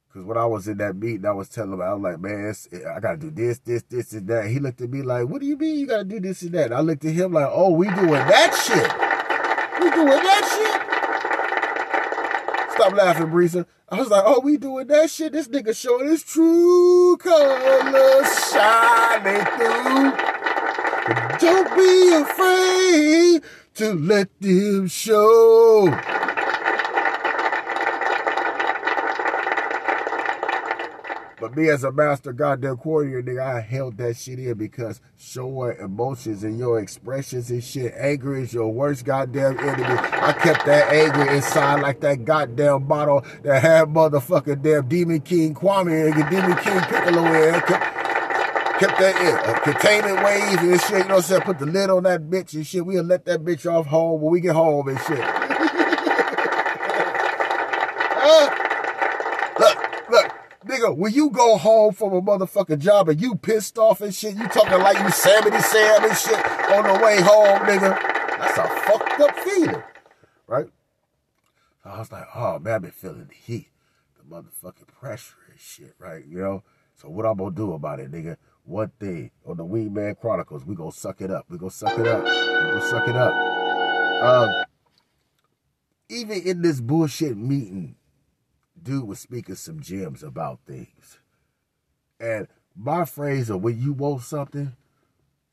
Because 0.07 0.27
when 0.27 0.37
I 0.37 0.45
was 0.45 0.67
in 0.67 0.77
that 0.77 0.95
meeting, 0.95 1.25
I 1.25 1.31
was 1.31 1.49
telling 1.49 1.73
him, 1.73 1.81
I 1.81 1.91
was 1.91 2.03
like, 2.03 2.19
man, 2.19 2.53
I 2.95 2.99
got 2.99 3.13
to 3.13 3.17
do 3.17 3.31
this, 3.31 3.57
this, 3.59 3.81
this, 3.89 4.13
and 4.13 4.27
that. 4.27 4.45
He 4.47 4.59
looked 4.59 4.79
at 4.81 4.91
me 4.91 5.01
like, 5.01 5.27
what 5.27 5.41
do 5.41 5.47
you 5.47 5.57
mean 5.57 5.79
you 5.79 5.87
got 5.87 5.97
to 5.97 6.03
do 6.03 6.19
this 6.19 6.43
and 6.43 6.51
that? 6.51 6.71
I 6.71 6.81
looked 6.81 7.03
at 7.03 7.13
him 7.13 7.33
like, 7.33 7.49
oh, 7.49 7.71
we 7.71 7.87
doing 7.87 8.11
that 8.11 8.53
shit. 8.53 8.91
We 9.83 9.89
doing 9.89 10.05
that 10.05 10.43
shit. 12.69 12.75
Stop 12.75 12.93
laughing, 12.93 13.27
Breeza. 13.27 13.65
I 13.89 13.97
was 13.97 14.09
like, 14.09 14.23
oh, 14.23 14.41
we 14.41 14.57
doing 14.57 14.85
that 14.85 15.09
shit. 15.09 15.33
This 15.33 15.47
nigga 15.47 15.75
showing 15.75 16.09
his 16.09 16.23
true 16.23 17.17
colors 17.17 18.51
shining 18.51 19.45
through. 19.57 20.13
Don't 21.39 21.75
be 21.75 22.13
afraid 22.13 23.41
to 23.75 23.93
let 23.93 24.29
them 24.39 24.87
show. 24.87 25.87
But 31.41 31.57
me 31.57 31.67
as 31.69 31.83
a 31.83 31.91
master 31.91 32.31
goddamn 32.31 32.79
warrior, 32.83 33.21
nigga, 33.21 33.57
I 33.57 33.59
held 33.59 33.97
that 33.97 34.15
shit 34.15 34.39
in 34.39 34.53
because 34.57 35.01
showing 35.17 35.77
emotions 35.79 36.43
and 36.43 36.57
your 36.57 36.79
expressions 36.79 37.51
and 37.51 37.61
shit, 37.61 37.93
anger 37.97 38.37
is 38.37 38.53
your 38.53 38.71
worst 38.71 39.03
goddamn 39.03 39.59
enemy. 39.59 39.83
I 39.83 40.33
kept 40.33 40.65
that 40.65 40.91
anger 40.91 41.29
inside 41.33 41.81
like 41.81 41.99
that 41.99 42.23
goddamn 42.23 42.85
bottle 42.85 43.25
that 43.43 43.61
had 43.61 43.89
motherfucking 43.89 44.61
damn 44.61 44.87
Demon 44.87 45.19
King 45.19 45.53
Kwame 45.53 46.13
and 46.13 46.29
Demon 46.29 46.57
King 46.57 46.79
Piccolo 46.79 47.25
in. 47.25 47.94
Kept, 48.79 48.99
that 48.99 49.15
in. 49.21 49.35
A 49.49 49.59
containment 49.61 50.23
wave 50.23 50.71
and 50.71 50.81
shit, 50.81 50.89
you 50.91 50.97
know 50.99 51.15
what 51.15 51.15
I'm 51.15 51.21
saying? 51.21 51.41
Put 51.41 51.59
the 51.59 51.65
lid 51.65 51.89
on 51.89 52.03
that 52.03 52.23
bitch 52.23 52.53
and 52.53 52.67
shit. 52.67 52.85
We'll 52.85 53.03
let 53.03 53.25
that 53.25 53.43
bitch 53.43 53.65
off 53.71 53.85
home 53.85 54.21
when 54.21 54.31
we 54.31 54.41
get 54.41 54.53
home 54.53 54.89
and 54.89 54.99
shit. 54.99 55.19
uh, 58.21 58.49
look, 59.59 59.77
look, 60.09 60.27
nigga, 60.65 60.85
Nigga, 60.85 60.97
when 60.97 61.13
you 61.13 61.29
go 61.29 61.57
home 61.57 61.93
from 61.93 62.13
a 62.13 62.21
motherfucking 62.21 62.79
job 62.79 63.07
and 63.09 63.21
you 63.21 63.35
pissed 63.35 63.77
off 63.77 64.01
and 64.01 64.13
shit, 64.13 64.35
you 64.35 64.47
talking 64.47 64.79
like 64.79 64.97
you 64.97 65.11
Sammy 65.11 65.51
Sam 65.61 66.03
and 66.03 66.17
shit 66.17 66.45
on 66.71 66.83
the 66.83 67.05
way 67.05 67.21
home, 67.21 67.59
nigga. 67.59 67.97
That's 68.39 68.57
a 68.57 68.67
fucked 68.81 69.19
up 69.21 69.39
feeling, 69.39 69.83
right? 70.47 70.65
So 71.83 71.89
I 71.91 71.99
was 71.99 72.11
like, 72.11 72.25
oh 72.35 72.57
man, 72.59 72.73
I've 72.73 72.81
been 72.81 72.91
feeling 72.91 73.27
the 73.27 73.35
heat, 73.35 73.69
the 74.17 74.23
motherfucking 74.35 74.87
pressure 74.87 75.35
and 75.51 75.59
shit, 75.59 75.93
right? 75.99 76.25
You 76.25 76.39
know? 76.39 76.63
So 76.95 77.09
what 77.09 77.25
I'm 77.25 77.37
gonna 77.37 77.55
do 77.55 77.73
about 77.73 77.99
it, 77.99 78.11
nigga? 78.11 78.37
One 78.65 78.91
thing 78.99 79.31
on 79.45 79.57
the 79.57 79.65
Wingman 79.65 80.19
Chronicles, 80.19 80.65
we 80.65 80.75
gonna 80.75 80.91
suck 80.91 81.21
it 81.21 81.29
up. 81.29 81.45
We 81.49 81.57
gonna 81.57 81.71
suck 81.71 81.97
it 81.99 82.07
up. 82.07 82.23
We 82.23 82.29
gonna 82.29 82.81
suck 82.81 83.07
it 83.07 83.15
up. 83.15 83.33
Um, 84.23 84.65
even 86.09 86.41
in 86.41 86.61
this 86.63 86.81
bullshit 86.81 87.37
meeting, 87.37 87.95
dude 88.81 89.07
was 89.07 89.19
speaking 89.19 89.55
some 89.55 89.81
gems 89.81 90.23
about 90.23 90.59
things. 90.65 91.19
And 92.19 92.47
my 92.75 93.05
phrase 93.05 93.49
of 93.51 93.61
when 93.61 93.79
you 93.79 93.93
want 93.93 94.23
something, 94.23 94.75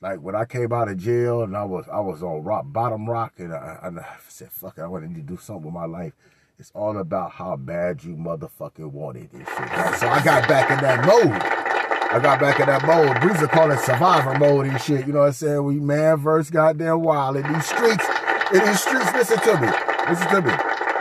like 0.00 0.20
when 0.20 0.34
I 0.34 0.46
came 0.46 0.72
out 0.72 0.88
of 0.88 0.96
jail 0.96 1.42
and 1.42 1.56
I 1.56 1.64
was 1.64 1.86
I 1.92 2.00
was 2.00 2.22
on 2.22 2.42
rock 2.42 2.64
bottom 2.66 3.08
rock 3.08 3.34
and 3.38 3.52
I, 3.52 3.78
I 3.82 3.90
said, 4.28 4.50
fuck 4.50 4.78
it, 4.78 4.82
I 4.82 4.86
wanted 4.86 5.14
to 5.14 5.20
do 5.20 5.36
something 5.36 5.64
with 5.64 5.74
my 5.74 5.84
life. 5.86 6.14
It's 6.58 6.72
all 6.74 6.96
about 6.96 7.32
how 7.32 7.56
bad 7.56 8.04
you 8.04 8.16
motherfucking 8.16 8.90
wanted 8.90 9.30
this 9.32 9.48
shit. 9.48 9.58
Right? 9.58 9.96
So 9.98 10.08
I 10.08 10.22
got 10.24 10.48
back 10.48 10.70
in 10.70 10.78
that 10.80 11.04
mode. 11.04 11.71
I 12.12 12.18
got 12.20 12.40
back 12.40 12.60
in 12.60 12.66
that 12.66 12.86
mode. 12.86 13.16
Breezer 13.16 13.48
call 13.50 13.70
it 13.70 13.78
survivor 13.78 14.38
mode 14.38 14.66
and 14.66 14.78
shit. 14.78 15.06
You 15.06 15.14
know 15.14 15.20
what 15.20 15.28
I'm 15.28 15.32
saying? 15.32 15.64
We 15.64 15.80
man 15.80 16.18
verse 16.18 16.50
goddamn 16.50 17.00
wild 17.00 17.36
in 17.36 17.50
these 17.50 17.64
streets. 17.64 18.04
In 18.52 18.58
these 18.66 18.80
streets, 18.82 19.10
listen 19.14 19.38
to 19.38 19.58
me. 19.58 19.68
Listen 20.10 20.28
to 20.28 20.42
me. 20.42 20.52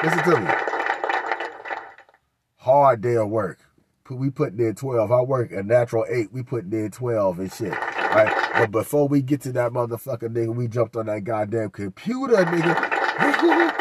Listen 0.03 0.23
to 0.23 0.39
me. 0.39 0.51
Hard 2.55 3.01
day 3.01 3.17
of 3.17 3.27
work. 3.27 3.59
We 4.09 4.29
put 4.29 4.53
in 4.53 4.73
12. 4.73 5.11
I 5.11 5.21
work 5.21 5.51
a 5.51 5.63
natural 5.63 6.05
8. 6.09 6.31
We 6.31 6.43
put 6.43 6.71
in 6.71 6.91
12 6.91 7.39
and 7.39 7.51
shit. 7.51 7.73
Right? 7.73 8.51
But 8.53 8.71
before 8.71 9.09
we 9.09 9.21
get 9.21 9.41
to 9.41 9.51
that 9.51 9.73
motherfucker, 9.73 10.29
nigga, 10.29 10.55
we 10.55 10.69
jumped 10.69 10.95
on 10.95 11.07
that 11.07 11.25
goddamn 11.25 11.71
computer, 11.71 12.35
nigga. 12.35 13.77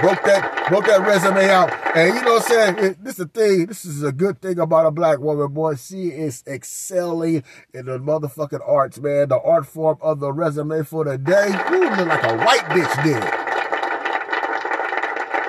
broke 0.00 0.22
that 0.24 0.68
broke 0.68 0.86
that 0.86 1.06
resume 1.06 1.48
out. 1.50 1.70
And 1.96 2.14
you 2.14 2.22
know 2.22 2.34
what 2.34 2.50
I'm 2.50 2.74
saying? 2.74 2.78
It, 2.78 3.04
this 3.04 3.14
is 3.14 3.20
a 3.20 3.28
thing. 3.28 3.66
This 3.66 3.84
is 3.84 4.02
a 4.02 4.12
good 4.12 4.40
thing 4.40 4.58
about 4.58 4.86
a 4.86 4.90
black 4.90 5.18
woman, 5.18 5.52
boy. 5.52 5.76
She 5.76 6.08
is 6.08 6.42
excelling 6.46 7.44
in 7.72 7.86
the 7.86 7.98
motherfucking 7.98 8.66
arts, 8.66 8.98
man. 8.98 9.28
The 9.28 9.40
art 9.40 9.66
form 9.66 9.98
of 10.00 10.20
the 10.20 10.32
resume 10.32 10.82
for 10.84 11.04
the 11.04 11.18
day. 11.18 11.48
Ooh, 11.70 11.80
look 11.80 12.08
like 12.08 12.24
a 12.24 12.36
white 12.38 12.64
bitch 12.70 13.04
did 13.04 13.16
it. 13.16 13.34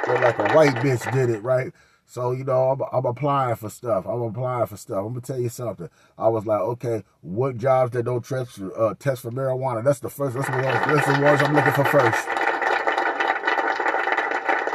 Look 0.08 0.22
like 0.22 0.38
a 0.38 0.54
white 0.54 0.76
bitch 0.76 1.12
did 1.12 1.30
it, 1.30 1.42
right? 1.42 1.74
So, 2.08 2.32
you 2.32 2.44
know, 2.44 2.70
I'm, 2.70 2.82
I'm, 2.92 3.06
applying 3.06 3.56
for 3.56 3.70
stuff. 3.70 4.06
I'm 4.06 4.22
applying 4.22 4.68
for 4.68 4.78
stuff. 4.78 5.00
I'm 5.00 5.14
going 5.14 5.22
to 5.22 5.28
tell 5.34 5.40
you 5.40 5.50
something. 5.50 5.90
I 6.18 6.28
was 6.28 6.46
like, 6.46 6.62
okay, 6.62 7.04
what 7.22 7.58
jobs 7.58 7.92
that 7.92 8.04
don't 8.04 8.24
test, 8.24 8.62
uh, 8.78 8.94
test 9.00 9.24
for 9.24 9.32
marijuana? 9.32 9.84
That's 9.84 10.00
the 10.00 10.10
first, 10.10 10.36
that's 10.36 10.48
the, 10.48 10.54
ones, 10.54 10.66
that's 10.66 11.08
the 11.08 11.24
ones 11.24 11.42
I'm 11.42 11.56
looking 11.56 11.74
for 11.74 11.86
first. 11.86 12.45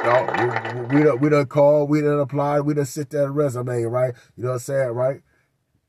No, 0.03 0.87
we, 0.91 0.97
we, 0.97 1.05
done, 1.05 1.21
we 1.21 1.29
done 1.29 1.47
call, 1.47 1.87
we 1.87 2.01
don't 2.01 2.21
apply, 2.21 2.61
we 2.61 2.75
don't 2.75 2.87
sit 2.87 3.11
that 3.11 3.31
resume, 3.31 3.83
right? 3.85 4.15
You 4.37 4.45
know 4.45 4.51
what 4.51 4.55
I'm 4.55 4.61
saying, 4.61 4.91
right? 4.91 5.21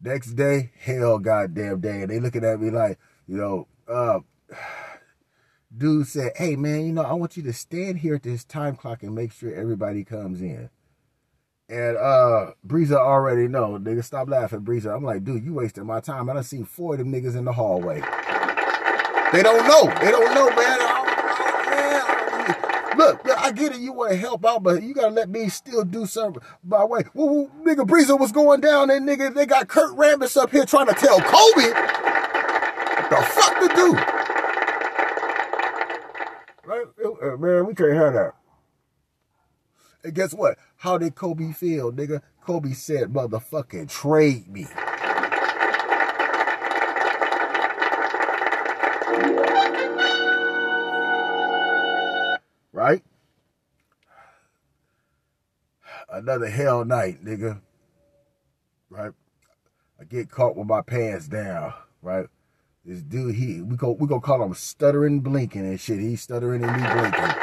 Next 0.02 0.32
day, 0.32 0.72
hell 0.80 1.20
goddamn 1.20 1.80
day. 1.80 2.02
And 2.02 2.10
they 2.10 2.20
looking 2.20 2.44
at 2.44 2.60
me 2.60 2.72
like, 2.72 3.00
you 3.28 3.38
know, 3.38 3.68
uh, 3.88 4.20
dude 5.78 6.08
said, 6.08 6.34
hey 6.36 6.56
man, 6.58 6.86
you 6.86 6.94
know, 6.94 7.04
I 7.04 7.14
want 7.14 7.38
you 7.38 7.44
to 7.44 7.54
stand 7.54 8.00
here 8.00 8.16
at 8.16 8.24
this 8.24 8.44
time 8.44 8.76
clock 8.76 9.04
and 9.04 9.16
make 9.16 9.32
sure 9.32 9.54
everybody 9.54 10.04
comes 10.04 10.42
in. 10.42 10.70
And 11.70 11.96
uh 11.96 12.52
Breezer 12.68 12.98
already 12.98 13.48
know, 13.48 13.80
nigga, 13.80 14.04
stop 14.04 14.28
laughing, 14.28 14.60
Breeza. 14.60 14.94
I'm 14.94 15.06
like, 15.06 15.24
dude, 15.24 15.46
you 15.46 15.54
wasting 15.54 15.86
my 15.86 16.02
time. 16.02 16.30
I 16.30 16.34
done 16.34 16.44
seen 16.44 16.66
four 16.66 16.96
of 16.96 17.00
them 17.00 17.14
niggas 17.14 17.38
in 17.38 17.46
the 17.46 17.54
hallway. 17.54 18.02
They 19.32 19.42
don't 19.42 19.66
know. 19.66 19.86
They 20.02 20.12
don't 20.12 20.36
know, 20.36 20.50
man. 20.54 21.01
Look, 23.02 23.28
I 23.36 23.52
get 23.52 23.72
it. 23.72 23.80
You 23.80 23.94
want 23.94 24.12
to 24.12 24.18
help 24.18 24.46
out, 24.46 24.62
but 24.62 24.84
you 24.84 24.94
gotta 24.94 25.10
let 25.10 25.28
me 25.28 25.50
still 25.50 25.84
do 25.84 26.06
something 26.06 26.40
my 26.64 26.86
way. 26.86 27.02
Well, 27.16 27.30
well, 27.30 27.52
nigga, 27.64 27.88
Breezer 27.88 28.20
was 28.20 28.32
going 28.32 28.62
down, 28.62 28.92
and 28.92 29.10
nigga, 29.10 29.34
they 29.34 29.48
got 29.48 29.68
Kurt 29.68 29.98
Rambis 29.98 30.38
up 30.38 30.52
here 30.52 30.66
trying 30.66 30.86
to 30.86 30.94
tell 30.94 31.20
Kobe 31.20 31.72
what 31.72 33.10
the 33.10 33.16
fuck 33.16 33.60
to 33.60 33.68
do. 33.76 33.94
Right, 36.64 36.86
uh, 37.24 37.38
man, 37.38 37.66
we 37.66 37.74
can't 37.74 37.94
have 37.94 38.14
that. 38.14 38.34
And 40.04 40.14
guess 40.14 40.32
what? 40.36 40.60
How 40.78 41.00
did 41.00 41.16
Kobe 41.16 41.54
feel, 41.54 41.92
nigga? 41.92 42.22
Kobe 42.46 42.74
said, 42.74 43.12
motherfucking 43.12 43.90
trade 43.90 44.48
me. 44.48 44.68
Another 56.12 56.50
hell 56.50 56.84
night, 56.84 57.24
nigga. 57.24 57.62
Right? 58.90 59.14
I 59.98 60.04
get 60.04 60.30
caught 60.30 60.58
with 60.58 60.68
my 60.68 60.82
pants 60.82 61.30
down, 61.30 61.74
right? 62.02 62.28
This 62.84 63.02
dude, 63.02 63.36
he 63.36 63.62
we 63.62 63.78
go 63.78 63.92
we 63.92 64.08
gonna 64.08 64.20
call 64.20 64.44
him 64.44 64.54
stuttering 64.54 65.22
blinking 65.22 65.62
and 65.62 65.80
shit. 65.80 66.00
He's 66.00 66.22
stuttering 66.22 66.64
and 66.64 66.74
me 66.74 66.82
blinking. 66.82 67.36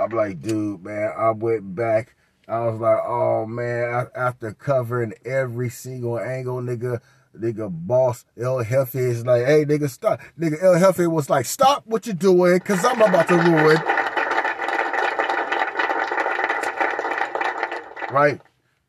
I'm 0.00 0.10
like, 0.10 0.40
dude, 0.40 0.84
man, 0.84 1.12
I 1.14 1.32
went 1.32 1.74
back. 1.74 2.14
I 2.46 2.60
was 2.60 2.80
like, 2.80 3.00
oh 3.04 3.44
man, 3.44 4.06
after 4.16 4.54
covering 4.54 5.12
every 5.26 5.68
single 5.68 6.18
angle, 6.18 6.62
nigga, 6.62 7.00
nigga, 7.36 7.68
boss 7.70 8.24
El 8.38 8.62
Jefe 8.64 8.96
is 8.96 9.24
like, 9.24 9.44
hey, 9.44 9.64
nigga, 9.64 9.88
stop. 9.88 10.20
Nigga, 10.38 10.62
El 10.62 10.78
Jefe 10.78 11.06
was 11.06 11.28
like, 11.30 11.46
stop 11.46 11.86
what 11.86 12.06
you're 12.06 12.14
doing, 12.14 12.60
cause 12.60 12.84
I'm 12.84 13.00
about 13.00 13.28
to 13.28 13.36
ruin. 13.36 13.78
Right? 18.10 18.40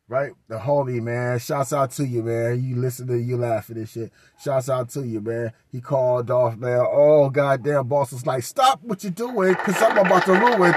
Right? 0.08 0.32
The 0.48 0.58
homie, 0.58 1.00
man. 1.00 1.38
Shouts 1.38 1.72
out 1.72 1.92
to 1.92 2.06
you, 2.06 2.22
man. 2.22 2.64
You 2.64 2.76
listen 2.76 3.06
to 3.08 3.16
you 3.16 3.36
laughing 3.36 3.76
and 3.76 3.88
shit. 3.88 4.12
Shouts 4.42 4.68
out 4.68 4.88
to 4.90 5.06
you, 5.06 5.20
man. 5.20 5.52
He 5.70 5.80
called 5.80 6.30
off, 6.30 6.56
man. 6.56 6.84
Oh, 6.90 7.30
goddamn, 7.30 7.86
boss 7.86 8.12
was 8.12 8.26
like, 8.26 8.42
stop 8.42 8.82
what 8.82 9.04
you're 9.04 9.12
doing, 9.12 9.54
cause 9.54 9.80
I'm 9.80 9.98
about 9.98 10.24
to 10.24 10.32
ruin. 10.32 10.74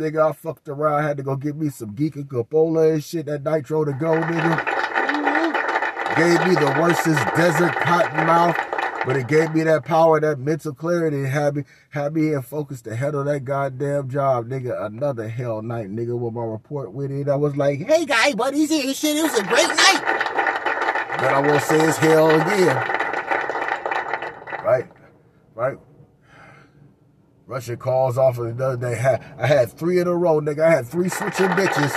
Nigga. 0.00 0.30
I 0.30 0.32
fucked 0.32 0.68
around. 0.68 1.02
Had 1.02 1.18
to 1.18 1.22
go 1.22 1.36
get 1.36 1.56
me 1.56 1.68
some 1.68 1.94
Geek 1.94 2.16
and 2.16 2.28
Capola 2.28 2.92
and 2.92 3.04
shit. 3.04 3.26
That 3.26 3.44
nitro 3.44 3.84
to 3.84 3.92
go, 3.92 4.14
nigga. 4.20 4.66
Gave 6.16 6.48
me 6.48 6.54
the 6.54 6.76
worstest 6.80 7.24
desert 7.36 7.72
cotton 7.76 8.26
mouth. 8.26 8.56
But 9.06 9.16
it 9.16 9.28
gave 9.28 9.54
me 9.54 9.62
that 9.62 9.86
power, 9.86 10.20
that 10.20 10.38
mental 10.38 10.74
clarity, 10.74 11.24
had 11.24 11.56
me, 11.56 11.64
had 11.88 12.12
me 12.14 12.22
here 12.22 12.42
focused 12.42 12.84
to 12.84 12.94
handle 12.94 13.24
that 13.24 13.46
goddamn 13.46 14.10
job, 14.10 14.48
nigga. 14.48 14.84
Another 14.84 15.26
hell 15.26 15.62
night, 15.62 15.88
nigga, 15.90 16.18
with 16.18 16.34
my 16.34 16.44
report 16.44 16.92
with 16.92 17.10
it. 17.10 17.28
I 17.28 17.36
was 17.36 17.56
like, 17.56 17.80
hey, 17.80 18.04
guy, 18.04 18.34
buddies 18.34 18.68
here, 18.68 18.92
shit, 18.92 19.16
it 19.16 19.22
was 19.22 19.38
a 19.38 19.42
great 19.44 19.68
night. 19.68 20.02
But 21.16 21.32
I 21.32 21.40
won't 21.40 21.62
say 21.62 21.80
it's 21.80 21.96
hell 21.96 22.28
again. 22.28 22.76
Right? 24.64 24.86
Right? 25.54 25.78
Russia 27.50 27.76
calls 27.76 28.16
off 28.16 28.38
of 28.38 28.56
the 28.56 28.64
other 28.64 28.76
day. 28.76 29.18
I 29.36 29.44
had 29.44 29.72
three 29.72 29.98
in 29.98 30.06
a 30.06 30.14
row, 30.14 30.40
nigga. 30.40 30.60
I 30.60 30.70
had 30.70 30.86
three 30.86 31.08
switching 31.08 31.48
bitches. 31.48 31.90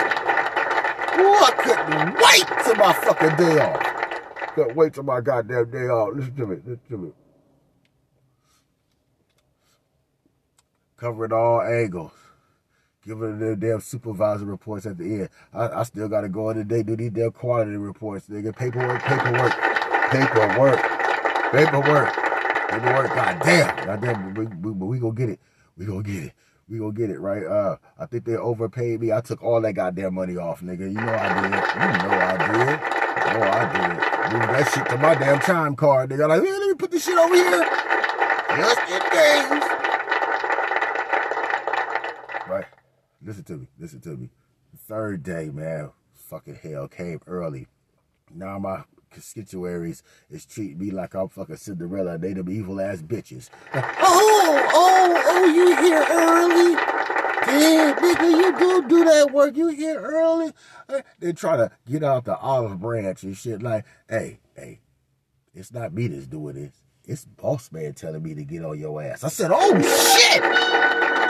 Ooh, 1.20 1.38
I 1.38 1.52
couldn't 1.60 2.16
wait 2.18 2.66
till 2.66 2.76
my 2.76 2.92
fucking 2.92 3.36
day 3.38 3.60
off. 3.60 4.56
Couldn't 4.56 4.76
wait 4.76 4.96
till 4.96 5.04
my 5.04 5.22
goddamn 5.22 5.70
day 5.70 5.86
off. 5.86 6.16
Listen 6.16 6.36
to 6.38 6.48
me. 6.48 6.56
Listen 6.56 6.80
to 6.90 6.98
me. 6.98 7.12
Covering 10.98 11.34
all 11.34 11.62
angles. 11.62 12.14
Giving 13.06 13.38
the 13.38 13.56
damn 13.56 13.80
supervisor 13.80 14.46
reports 14.46 14.88
at 14.88 14.98
the 14.98 15.04
end. 15.04 15.30
I, 15.54 15.68
I 15.68 15.84
still 15.84 16.10
got 16.10 16.22
to 16.22 16.30
go 16.30 16.50
in 16.50 16.58
today, 16.58 16.82
do 16.82 16.96
these 16.96 17.12
damn 17.12 17.32
quality 17.32 17.78
reports, 17.78 18.26
nigga. 18.28 18.56
Paperwork, 18.56 19.04
paperwork, 19.04 19.54
paperwork, 20.10 20.82
paperwork. 21.52 22.33
Paperwork, 22.70 23.14
goddamn, 23.14 23.86
goddamn, 23.86 24.34
but 24.34 24.40
we, 24.40 24.72
we, 24.72 24.88
we 24.88 25.00
gonna 25.00 25.14
get 25.14 25.30
it. 25.30 25.40
We 25.78 25.86
gonna 25.86 26.04
get 26.04 26.24
it. 26.24 26.34
We 26.70 26.80
gonna 26.80 26.94
get 26.94 27.10
it, 27.10 27.20
right? 27.20 27.46
Uh, 27.46 27.78
I 28.00 28.06
think 28.06 28.26
they 28.26 28.36
overpaid 28.36 29.02
me. 29.02 29.12
I 29.12 29.22
took 29.22 29.44
all 29.44 29.62
that 29.62 29.74
goddamn 29.74 30.16
money 30.16 30.38
off, 30.38 30.62
nigga. 30.62 30.82
You 30.82 30.94
know 30.94 31.14
I 31.14 31.42
did. 31.42 31.52
You 31.54 32.08
know 32.08 32.18
I 32.20 32.38
did. 32.38 33.04
Know 33.34 33.42
I 33.42 33.66
did. 33.74 34.34
Move 34.34 34.42
that 34.42 34.72
shit 34.74 34.90
to 34.90 34.98
my 34.98 35.16
damn 35.16 35.40
time 35.40 35.76
card, 35.76 36.10
nigga. 36.10 36.28
Like, 36.28 36.42
let 36.42 36.68
me 36.68 36.74
put 36.76 36.92
this 36.92 37.04
shit 37.04 37.18
over 37.18 37.36
here. 37.36 37.66
Just 38.58 38.80
in 38.90 39.02
case. 39.12 39.50
Right. 42.48 42.66
Listen 43.22 43.44
to 43.44 43.58
me. 43.58 43.68
Listen 43.78 44.02
to 44.02 44.10
me. 44.18 44.30
Third 44.88 45.24
day, 45.24 45.50
man. 45.54 45.92
Fucking 46.14 46.60
hell 46.62 46.88
came 46.88 47.20
early. 47.28 47.68
Now 48.34 48.58
my 48.60 48.84
constituaries 49.14 50.04
is 50.30 50.46
treating 50.46 50.80
me 50.80 50.92
like 50.92 51.14
I'm 51.14 51.30
fucking 51.30 51.56
Cinderella 51.58 52.18
they 52.18 52.34
them 52.34 52.50
evil 52.50 52.82
ass 52.82 53.02
bitches. 53.02 53.50
oh, 53.74 54.70
oh, 54.74 55.24
oh, 55.26 55.46
you 55.46 55.76
here 55.78 56.06
early? 56.10 56.76
Damn, 57.46 57.96
nigga, 57.96 58.30
you 58.32 58.60
do 58.60 58.88
do 58.88 59.06
that 59.06 59.32
work. 59.32 59.56
You 59.56 59.68
here 59.68 60.02
early? 60.02 60.52
Uh, 60.90 61.02
they 61.20 61.34
try 61.34 61.58
to 61.58 61.72
get 61.90 62.04
out 62.04 62.26
the 62.26 62.38
olive 62.38 62.80
branch 62.80 63.24
and 63.24 63.38
shit 63.38 63.62
like, 63.62 63.86
hey, 64.10 64.40
hey, 64.56 64.80
it's 65.54 65.72
not 65.72 65.94
me 65.94 66.08
that's 66.08 66.28
doing 66.28 66.56
this. 66.56 66.72
It's 67.06 67.26
boss 67.26 67.72
man 67.72 67.94
telling 67.94 68.24
me 68.24 68.34
to 68.34 68.44
get 68.44 68.64
on 68.64 68.80
your 68.80 69.02
ass. 69.02 69.24
I 69.24 69.28
said, 69.28 69.52
oh 69.54 69.74
shit! 69.82 70.42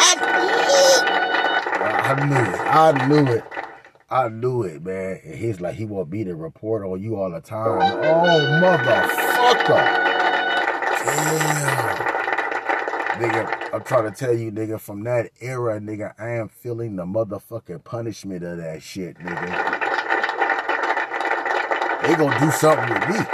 I 0.05 0.17
knew 0.27 0.55
it. 0.95 1.23
I 2.05 2.25
knew 2.27 2.35
it. 2.35 2.59
I 2.59 3.07
knew 3.07 3.33
it, 3.33 3.43
man. 4.13 5.19
And 5.23 5.35
he's 5.35 5.59
like, 5.59 5.75
he 5.75 5.85
want 5.85 6.09
me 6.09 6.23
to 6.23 6.35
report 6.35 6.85
on 6.85 7.01
you 7.01 7.15
all 7.15 7.31
the 7.31 7.41
time. 7.41 7.81
Oh, 7.81 7.97
motherfucker. 8.61 10.03
Damn. 11.05 12.13
Nigga, 13.13 13.73
I'm 13.73 13.83
trying 13.83 14.11
to 14.11 14.17
tell 14.17 14.33
you, 14.33 14.51
nigga, 14.51 14.79
from 14.79 15.03
that 15.03 15.29
era, 15.39 15.79
nigga, 15.79 16.13
I 16.19 16.31
am 16.31 16.49
feeling 16.49 16.95
the 16.95 17.05
motherfucking 17.05 17.83
punishment 17.83 18.43
of 18.43 18.57
that 18.57 18.81
shit, 18.81 19.17
nigga. 19.17 19.79
They 22.01 22.15
gonna 22.15 22.39
do 22.39 22.51
something 22.51 22.89
with 22.89 23.09
me. 23.09 23.25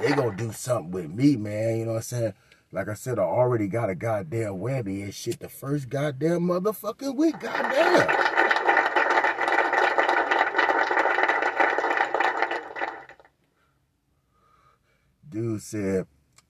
They 0.00 0.14
gonna 0.14 0.36
do 0.36 0.52
something 0.52 0.90
with 0.92 1.10
me, 1.10 1.36
man. 1.36 1.78
You 1.78 1.84
know 1.86 1.92
what 1.92 1.98
I'm 1.98 2.02
saying? 2.02 2.34
Like 2.72 2.88
I 2.88 2.94
said, 2.94 3.18
I 3.18 3.22
already 3.22 3.66
got 3.66 3.90
a 3.90 3.96
goddamn 3.96 4.54
whammy 4.54 5.02
and 5.02 5.12
shit. 5.12 5.40
The 5.40 5.48
first 5.48 5.88
goddamn 5.88 6.42
motherfucking 6.42 7.16
week, 7.16 7.40
goddamn. 7.40 8.30
dude 15.30 15.49
said, 15.60 16.06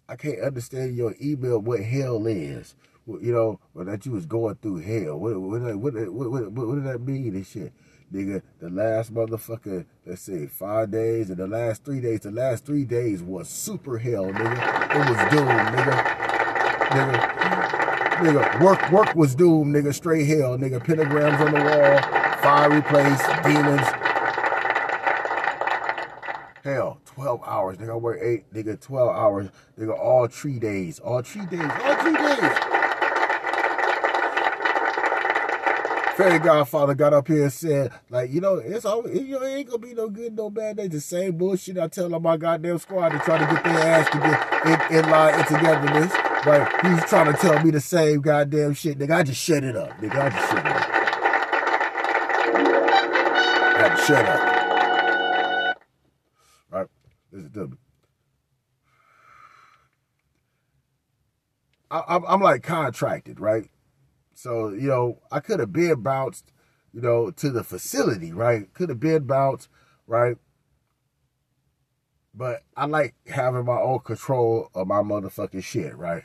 I 0.08 0.16
can't 0.16 0.40
understand 0.40 0.96
your 0.96 1.14
email 1.22 1.60
what 1.60 1.80
hell 1.80 2.26
is. 2.26 2.74
You 3.06 3.32
know, 3.32 3.60
or 3.74 3.84
that 3.84 4.06
you 4.06 4.12
was 4.12 4.26
going 4.26 4.56
through 4.56 4.78
hell. 4.78 5.18
What 5.18 5.40
what 5.40 5.60
what 5.76 5.94
what, 5.94 6.30
what, 6.30 6.52
what, 6.52 6.74
did 6.76 6.84
that 6.84 7.00
mean 7.00 7.34
and 7.34 7.46
shit? 7.46 7.72
Nigga, 8.12 8.42
the 8.60 8.70
last 8.70 9.12
motherfucker, 9.12 9.84
let's 10.04 10.22
say 10.22 10.46
five 10.46 10.90
days, 10.90 11.30
and 11.30 11.38
the 11.38 11.46
last 11.46 11.84
three 11.84 12.00
days, 12.00 12.20
the 12.20 12.30
last 12.30 12.64
three 12.64 12.84
days 12.84 13.22
was 13.22 13.48
super 13.48 13.98
hell, 13.98 14.26
nigga. 14.26 14.94
It 14.94 15.08
was 15.08 15.32
doom, 15.32 15.48
nigga. 15.48 16.04
Nigga. 16.90 17.40
Nigga, 18.20 18.60
work 18.62 18.90
work 18.92 19.14
was 19.14 19.34
doomed, 19.34 19.74
nigga. 19.74 19.94
Straight 19.94 20.26
hell, 20.26 20.58
nigga. 20.58 20.78
Pentagrams 20.84 21.40
on 21.40 21.52
the 21.52 21.62
wall, 21.62 22.42
fiery 22.42 22.82
place, 22.82 23.22
demons, 23.42 23.86
Hell, 26.62 27.00
12 27.20 27.42
hours. 27.44 27.76
Nigga, 27.76 27.90
I 27.90 27.96
work 27.96 28.18
eight, 28.22 28.50
nigga, 28.54 28.80
12 28.80 29.14
hours. 29.14 29.50
Nigga, 29.78 29.98
all 29.98 30.26
three 30.26 30.58
days. 30.58 30.98
All 31.00 31.20
three 31.20 31.44
days. 31.44 31.60
All 31.60 31.94
three 31.96 32.16
days. 32.16 32.50
Fairy 36.16 36.38
Godfather 36.38 36.94
got 36.94 37.12
up 37.12 37.28
here 37.28 37.42
and 37.44 37.52
said, 37.52 37.92
like, 38.08 38.30
you 38.30 38.40
know, 38.40 38.54
it's 38.54 38.86
always, 38.86 39.20
you 39.20 39.38
know, 39.38 39.42
it 39.42 39.50
ain't 39.50 39.68
gonna 39.68 39.78
be 39.78 39.92
no 39.94 40.08
good, 40.08 40.34
no 40.34 40.48
bad 40.48 40.76
They 40.76 40.88
The 40.88 41.00
same 41.00 41.36
bullshit 41.36 41.76
I 41.78 41.88
tell 41.88 42.14
on 42.14 42.22
my 42.22 42.38
goddamn 42.38 42.78
squad 42.78 43.10
to 43.10 43.18
try 43.18 43.36
to 43.36 43.44
get 43.54 43.64
their 43.64 43.78
ass 43.78 44.08
to 44.10 44.18
get 44.18 44.90
in, 44.90 45.04
in 45.04 45.10
line 45.10 45.34
and 45.34 45.46
togetherness. 45.46 46.12
Right? 46.46 46.68
He's 46.86 47.04
trying 47.04 47.32
to 47.32 47.38
tell 47.38 47.62
me 47.62 47.70
the 47.70 47.80
same 47.80 48.22
goddamn 48.22 48.72
shit. 48.72 48.98
Nigga, 48.98 49.16
I 49.16 49.22
just 49.24 49.42
shut 49.42 49.62
it 49.62 49.76
up. 49.76 49.90
Nigga, 49.98 50.22
I 50.22 50.30
just 50.30 50.50
shut 50.50 50.66
it 50.66 50.72
up. 50.72 50.90
I 53.82 54.04
shut 54.06 54.26
up. 54.26 54.49
Me. 57.56 57.76
I, 61.90 62.20
I'm 62.28 62.40
like 62.40 62.62
contracted, 62.62 63.40
right? 63.40 63.68
So, 64.34 64.70
you 64.70 64.88
know, 64.88 65.18
I 65.30 65.40
could 65.40 65.60
have 65.60 65.72
been 65.72 66.02
bounced, 66.02 66.52
you 66.92 67.00
know, 67.00 67.30
to 67.32 67.50
the 67.50 67.64
facility, 67.64 68.32
right? 68.32 68.72
Could 68.72 68.88
have 68.88 69.00
been 69.00 69.24
bounced, 69.24 69.68
right? 70.06 70.36
But 72.32 72.62
I 72.76 72.86
like 72.86 73.14
having 73.26 73.64
my 73.64 73.78
own 73.78 73.98
control 74.00 74.70
of 74.74 74.86
my 74.86 75.02
motherfucking 75.02 75.64
shit, 75.64 75.96
right? 75.96 76.22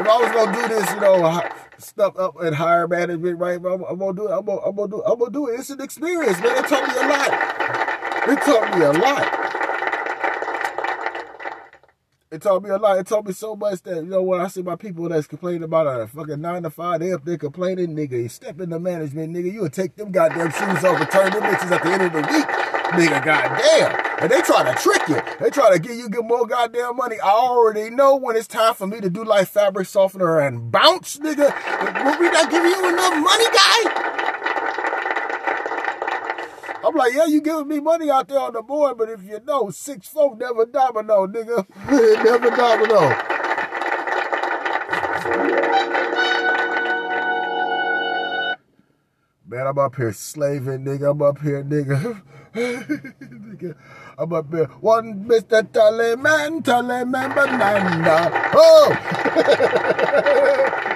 If 0.00 0.06
I 0.06 0.18
was 0.20 0.32
gonna 0.32 0.52
do 0.52 0.68
this, 0.68 0.90
you 0.92 1.00
know, 1.00 1.42
stuff 1.78 2.18
up 2.18 2.40
and 2.40 2.54
higher 2.54 2.88
management, 2.88 3.38
right? 3.38 3.56
I'm, 3.56 3.82
I'm, 3.84 3.98
gonna 3.98 4.14
do 4.14 4.28
it. 4.28 4.32
I'm 4.32 4.44
gonna, 4.44 4.60
I'm 4.60 4.76
gonna 4.76 4.88
do 4.88 5.00
it. 5.00 5.04
I'm 5.06 5.18
gonna 5.18 5.30
do 5.30 5.48
it. 5.48 5.60
It's 5.60 5.70
an 5.70 5.80
experience, 5.80 6.40
man. 6.40 6.64
It 6.64 6.68
taught 6.68 6.88
me 6.88 6.94
a 6.94 7.08
lot. 7.08 8.28
It 8.28 8.42
taught 8.42 8.78
me 8.78 8.84
a 8.84 8.92
lot. 8.92 9.48
It 12.30 12.42
taught 12.42 12.62
me 12.62 12.68
a 12.68 12.76
lot. 12.76 12.98
It 12.98 13.06
taught 13.06 13.24
me 13.24 13.32
so 13.32 13.56
much 13.56 13.80
that, 13.82 13.96
you 13.96 14.02
know, 14.02 14.22
when 14.22 14.40
I 14.40 14.48
see 14.48 14.60
my 14.62 14.76
people 14.76 15.08
that's 15.08 15.26
complaining 15.26 15.62
about 15.62 15.86
a 15.86 16.06
fucking 16.06 16.40
nine 16.40 16.62
to 16.64 16.70
five, 16.70 17.00
they 17.00 17.12
up 17.12 17.24
there 17.24 17.38
complaining, 17.38 17.96
nigga, 17.96 18.22
you 18.22 18.28
step 18.28 18.60
into 18.60 18.78
management, 18.78 19.34
nigga, 19.34 19.50
you 19.50 19.62
would 19.62 19.72
take 19.72 19.96
them 19.96 20.12
goddamn 20.12 20.50
shoes 20.50 20.84
off 20.84 21.00
and 21.00 21.10
turn 21.10 21.32
them 21.32 21.42
bitches 21.42 21.70
at 21.70 21.82
the 21.82 21.90
end 21.90 22.02
of 22.02 22.12
the 22.12 22.20
week. 22.20 22.57
Nigga, 22.90 23.24
goddamn. 23.24 24.08
And 24.20 24.30
they 24.30 24.40
try 24.40 24.64
to 24.64 24.74
trick 24.82 25.08
you. 25.08 25.20
They 25.40 25.50
try 25.50 25.72
to 25.72 25.78
get 25.78 25.96
you 25.96 26.08
get 26.08 26.24
more 26.24 26.46
goddamn 26.46 26.96
money. 26.96 27.20
I 27.20 27.28
already 27.30 27.90
know 27.90 28.16
when 28.16 28.34
it's 28.36 28.48
time 28.48 28.74
for 28.74 28.86
me 28.86 29.00
to 29.00 29.10
do 29.10 29.24
like 29.24 29.48
fabric 29.48 29.86
softener 29.86 30.40
and 30.40 30.72
bounce, 30.72 31.18
nigga. 31.18 31.52
Will 32.04 32.18
we 32.18 32.30
not 32.30 32.50
giving 32.50 32.70
you 32.70 32.88
enough 32.88 33.14
money, 33.22 33.44
guy? 33.52 34.08
I'm 36.84 36.94
like, 36.94 37.12
yeah, 37.12 37.26
you 37.26 37.42
giving 37.42 37.68
me 37.68 37.80
money 37.80 38.10
out 38.10 38.28
there 38.28 38.38
on 38.38 38.54
the 38.54 38.62
board, 38.62 38.96
but 38.96 39.10
if 39.10 39.22
you 39.22 39.40
know, 39.44 39.68
six 39.70 40.08
four 40.08 40.36
never 40.36 40.64
domino, 40.64 41.26
nigga. 41.26 41.66
never 42.24 42.50
domino. 42.50 43.38
Man, 49.46 49.66
I'm 49.66 49.78
up 49.78 49.96
here 49.96 50.12
slaving, 50.12 50.84
nigga. 50.84 51.10
I'm 51.10 51.22
up 51.22 51.40
here, 51.40 51.62
nigga. 51.62 52.22
I'm 54.18 54.32
up 54.32 54.52
here. 54.52 54.66
One 54.80 55.24
Mr. 55.24 55.62
Tallyman, 55.62 56.62
Tallyman 56.62 57.34
Banana. 57.34 58.50
Oh! 58.54 58.96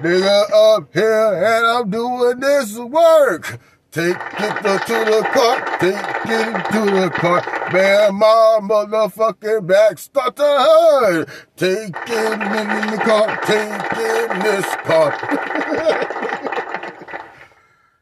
nigga 0.00 0.50
up 0.52 0.88
here 0.94 1.34
and 1.34 1.66
I'm 1.66 1.90
doing 1.90 2.40
this 2.40 2.74
work. 2.76 3.60
Take 3.90 4.16
it 4.16 4.62
to 4.62 5.04
the 5.04 5.28
car, 5.32 5.78
take 5.78 5.96
it 6.30 6.70
to 6.72 6.80
the 6.94 7.10
car. 7.10 7.42
Man, 7.72 8.14
my 8.14 8.58
motherfucking 8.62 9.66
back 9.66 9.98
start 9.98 10.36
to 10.36 10.42
hurt. 10.42 11.28
Take 11.56 11.96
it 11.96 12.32
in 12.32 12.90
the 12.90 12.98
car, 13.02 13.36
take 13.42 13.98
it 13.98 14.30
in 14.30 14.38
this 14.40 14.64
car. 14.84 15.10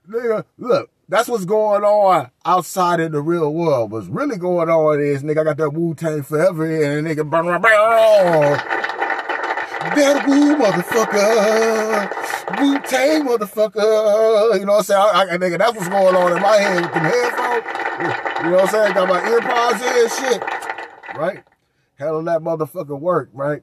Nigga, 0.08 0.44
look, 0.58 0.90
that's 1.08 1.28
what's 1.28 1.46
going 1.46 1.84
on 1.84 2.30
outside 2.44 3.00
in 3.00 3.12
the 3.12 3.22
real 3.22 3.52
world. 3.52 3.90
What's 3.90 4.08
really 4.08 4.36
going 4.36 4.68
on 4.68 5.00
is, 5.00 5.22
nigga, 5.22 5.40
I 5.40 5.44
got 5.44 5.56
that 5.56 5.70
Wu-Tang 5.70 6.22
forever 6.22 6.66
and 6.66 7.06
nigga, 7.06 7.28
bang, 7.28 7.60
bang, 7.60 8.58
that 9.96 10.26
Wu 10.26 10.56
motherfucker. 10.56 12.10
Wu-Tang 12.60 13.26
motherfucker. 13.26 14.58
You 14.58 14.66
know 14.66 14.72
what 14.72 14.78
I'm 14.78 14.84
saying? 14.84 15.00
I, 15.00 15.26
I, 15.30 15.38
nigga, 15.38 15.58
that's 15.58 15.76
what's 15.76 15.88
going 15.88 16.14
on 16.14 16.36
in 16.36 16.42
my 16.42 16.56
head 16.56 16.82
with 16.82 16.92
them 16.92 17.04
headphones. 17.04 17.64
You 18.44 18.50
know 18.50 18.56
what 18.56 18.64
I'm 18.64 18.68
saying? 18.68 18.94
Got 18.94 19.08
my 19.08 19.20
earpods 19.20 19.80
in 19.82 19.94
and 20.02 20.12
shit. 20.12 20.42
Right? 21.18 21.42
Hell 21.98 22.22
that 22.22 22.40
motherfucker 22.40 22.98
work, 23.00 23.30
right? 23.32 23.62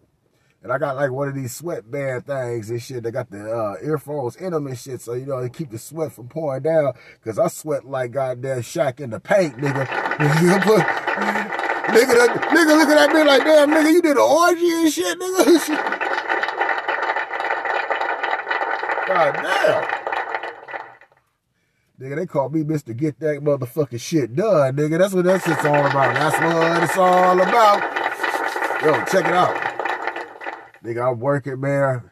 And 0.65 0.73
I 0.73 0.78
got 0.80 0.95
like 0.95 1.12
one 1.12 1.28
of 1.28 1.36
these 1.36 1.56
sweatband 1.56 2.25
things 2.25 2.71
and 2.71 2.82
shit. 2.82 3.04
They 3.04 3.12
got 3.12 3.30
the 3.30 3.56
uh, 3.56 3.75
earphones 3.84 4.36
in 4.38 4.51
them 4.51 4.65
and 4.65 4.75
shit. 4.75 4.99
So, 4.99 5.13
you 5.13 5.28
know, 5.28 5.39
they 5.39 5.49
keep 5.49 5.69
the 5.69 5.78
sweat 5.78 6.12
from 6.12 6.28
pouring 6.28 6.63
down. 6.63 6.93
Cause 7.23 7.38
I 7.38 7.49
sweat 7.49 7.86
like 7.86 8.13
goddamn 8.13 8.62
Shaq 8.62 8.99
in 8.99 9.12
the 9.12 9.19
paint, 9.19 9.58
nigga. 9.58 9.86
nigga, 9.86 10.78
that, 11.86 12.30
nigga, 12.49 12.78
look 12.80 12.89
at 12.89 12.95
that 12.95 13.13
man 13.13 13.28
like, 13.28 13.43
damn, 13.43 13.69
nigga, 13.69 13.91
you 13.91 14.01
did 14.01 14.13
an 14.13 14.17
orgy 14.17 14.71
and 14.71 14.91
shit, 14.91 15.19
nigga. 15.19 15.67
God 19.08 19.36
damn. 19.36 19.84
Nigga, 22.01 22.15
they 22.15 22.25
call 22.25 22.49
me 22.49 22.63
Mr. 22.63 22.97
Get 22.97 23.19
That 23.19 23.43
Motherfucking 23.43 24.01
Shit 24.01 24.36
Done, 24.36 24.75
nigga. 24.75 24.97
That's 24.97 25.13
what 25.13 25.25
that 25.25 25.43
shit's 25.43 25.63
all 25.63 25.86
about. 25.86 26.15
That's 26.15 26.39
what 26.39 26.84
it's 26.84 26.97
all 26.97 27.39
about. 27.39 27.84
Yo, 28.82 29.06
check 29.06 29.28
it 29.28 29.34
out. 29.34 29.64
Nigga, 30.85 31.11
I'm 31.11 31.19
working, 31.19 31.59
man, 31.59 32.11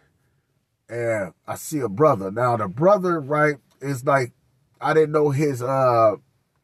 and 0.90 1.34
I 1.48 1.56
see 1.56 1.80
a 1.80 1.88
brother. 1.88 2.32
Now, 2.32 2.58
the 2.58 2.68
brother, 2.68 3.22
right, 3.22 3.58
is 3.82 4.04
like, 4.04 4.34
I 4.82 4.96
didn't 4.96 5.12
know 5.12 5.30
his 5.30 5.62
uh 5.62 6.16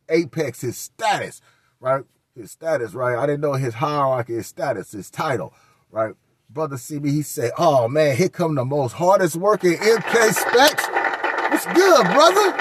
apex, 0.10 0.62
his 0.62 0.76
status, 0.76 1.40
right? 1.80 2.04
His 2.36 2.50
status, 2.52 2.96
right? 2.96 3.16
I 3.16 3.28
didn't 3.28 3.42
know 3.42 3.54
his 3.54 3.76
hierarchy, 3.76 4.34
his 4.34 4.48
status, 4.48 4.92
his 4.92 5.12
title, 5.12 5.54
right? 5.92 6.16
Brother 6.50 6.78
see 6.78 7.00
me, 7.00 7.12
he 7.12 7.22
said, 7.22 7.52
oh 7.60 7.88
man, 7.88 8.16
here 8.16 8.30
come 8.30 8.56
the 8.56 8.66
most 8.66 8.94
hardest 8.94 9.36
working 9.36 9.74
MK 9.74 10.34
Spext. 10.34 11.52
What's 11.52 11.66
good, 11.68 12.06
brother? 12.08 12.56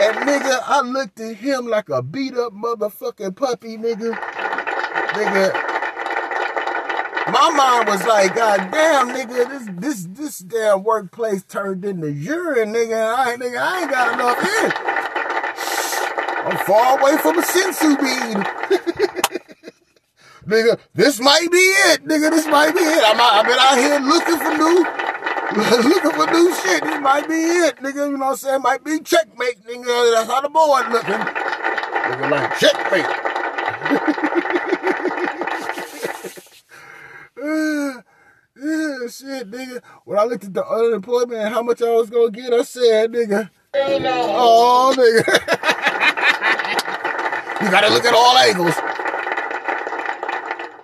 And 0.00 0.16
nigga, 0.26 0.60
I 0.64 0.80
looked 0.80 1.20
at 1.20 1.36
him 1.36 1.66
like 1.66 1.90
a 1.90 2.02
beat 2.02 2.34
up 2.34 2.54
motherfucking 2.54 3.36
puppy, 3.36 3.76
nigga. 3.76 4.14
Nigga. 4.14 5.69
My 7.32 7.50
mind 7.50 7.88
was 7.88 8.04
like, 8.06 8.34
God 8.34 8.70
damn, 8.72 9.10
nigga, 9.10 9.48
this 9.48 9.68
this 9.78 10.06
this 10.10 10.38
damn 10.38 10.82
workplace 10.82 11.44
turned 11.44 11.84
into 11.84 12.10
urine, 12.10 12.72
nigga. 12.72 13.14
I 13.14 13.32
ain't 13.32 13.40
nigga, 13.40 13.58
I 13.58 13.82
ain't 13.82 13.90
got 13.90 14.14
enough 14.14 14.42
in. 14.42 14.72
I'm 16.50 16.56
far 16.66 16.98
away 16.98 17.16
from 17.18 17.38
a 17.38 17.42
senzu 17.42 17.96
bean. 18.00 18.42
nigga, 20.46 20.78
this 20.94 21.20
might 21.20 21.50
be 21.52 21.58
it, 21.58 22.04
nigga. 22.04 22.30
This 22.30 22.46
might 22.46 22.74
be 22.74 22.80
it. 22.80 23.04
I'm, 23.04 23.20
I've 23.20 23.46
been 23.46 23.58
out 23.58 23.76
here 23.78 24.00
looking 24.00 24.38
for 24.38 24.56
new, 24.58 24.84
looking 25.88 26.10
for 26.10 26.26
new 26.32 26.52
shit. 26.54 26.82
This 26.82 27.00
might 27.00 27.28
be 27.28 27.34
it, 27.34 27.76
nigga. 27.76 28.10
You 28.10 28.16
know 28.16 28.26
what 28.26 28.32
I'm 28.32 28.36
saying? 28.36 28.62
Might 28.62 28.82
be 28.82 28.98
checkmate, 29.00 29.64
nigga. 29.66 30.12
That's 30.14 30.28
how 30.28 30.40
the 30.40 30.48
board 30.48 30.90
looking. 30.90 31.14
Nigga 31.14 32.30
like 32.30 32.58
checkmate. 32.58 33.06
uh, 37.42 37.46
yeah, 38.56 39.06
shit, 39.08 39.50
nigga. 39.50 39.80
When 40.04 40.18
I 40.18 40.24
looked 40.24 40.44
at 40.44 40.54
the 40.54 40.66
unemployment 40.66 41.40
and 41.40 41.54
how 41.54 41.62
much 41.62 41.82
I 41.82 41.90
was 41.90 42.10
gonna 42.10 42.30
get, 42.30 42.52
I 42.52 42.62
said, 42.62 43.12
nigga, 43.12 43.50
oh, 43.74 44.94
nigga. 44.96 45.26
you 47.62 47.70
gotta 47.70 47.88
look 47.88 48.04
at 48.04 48.14
all 48.14 48.36
angles. 48.38 48.74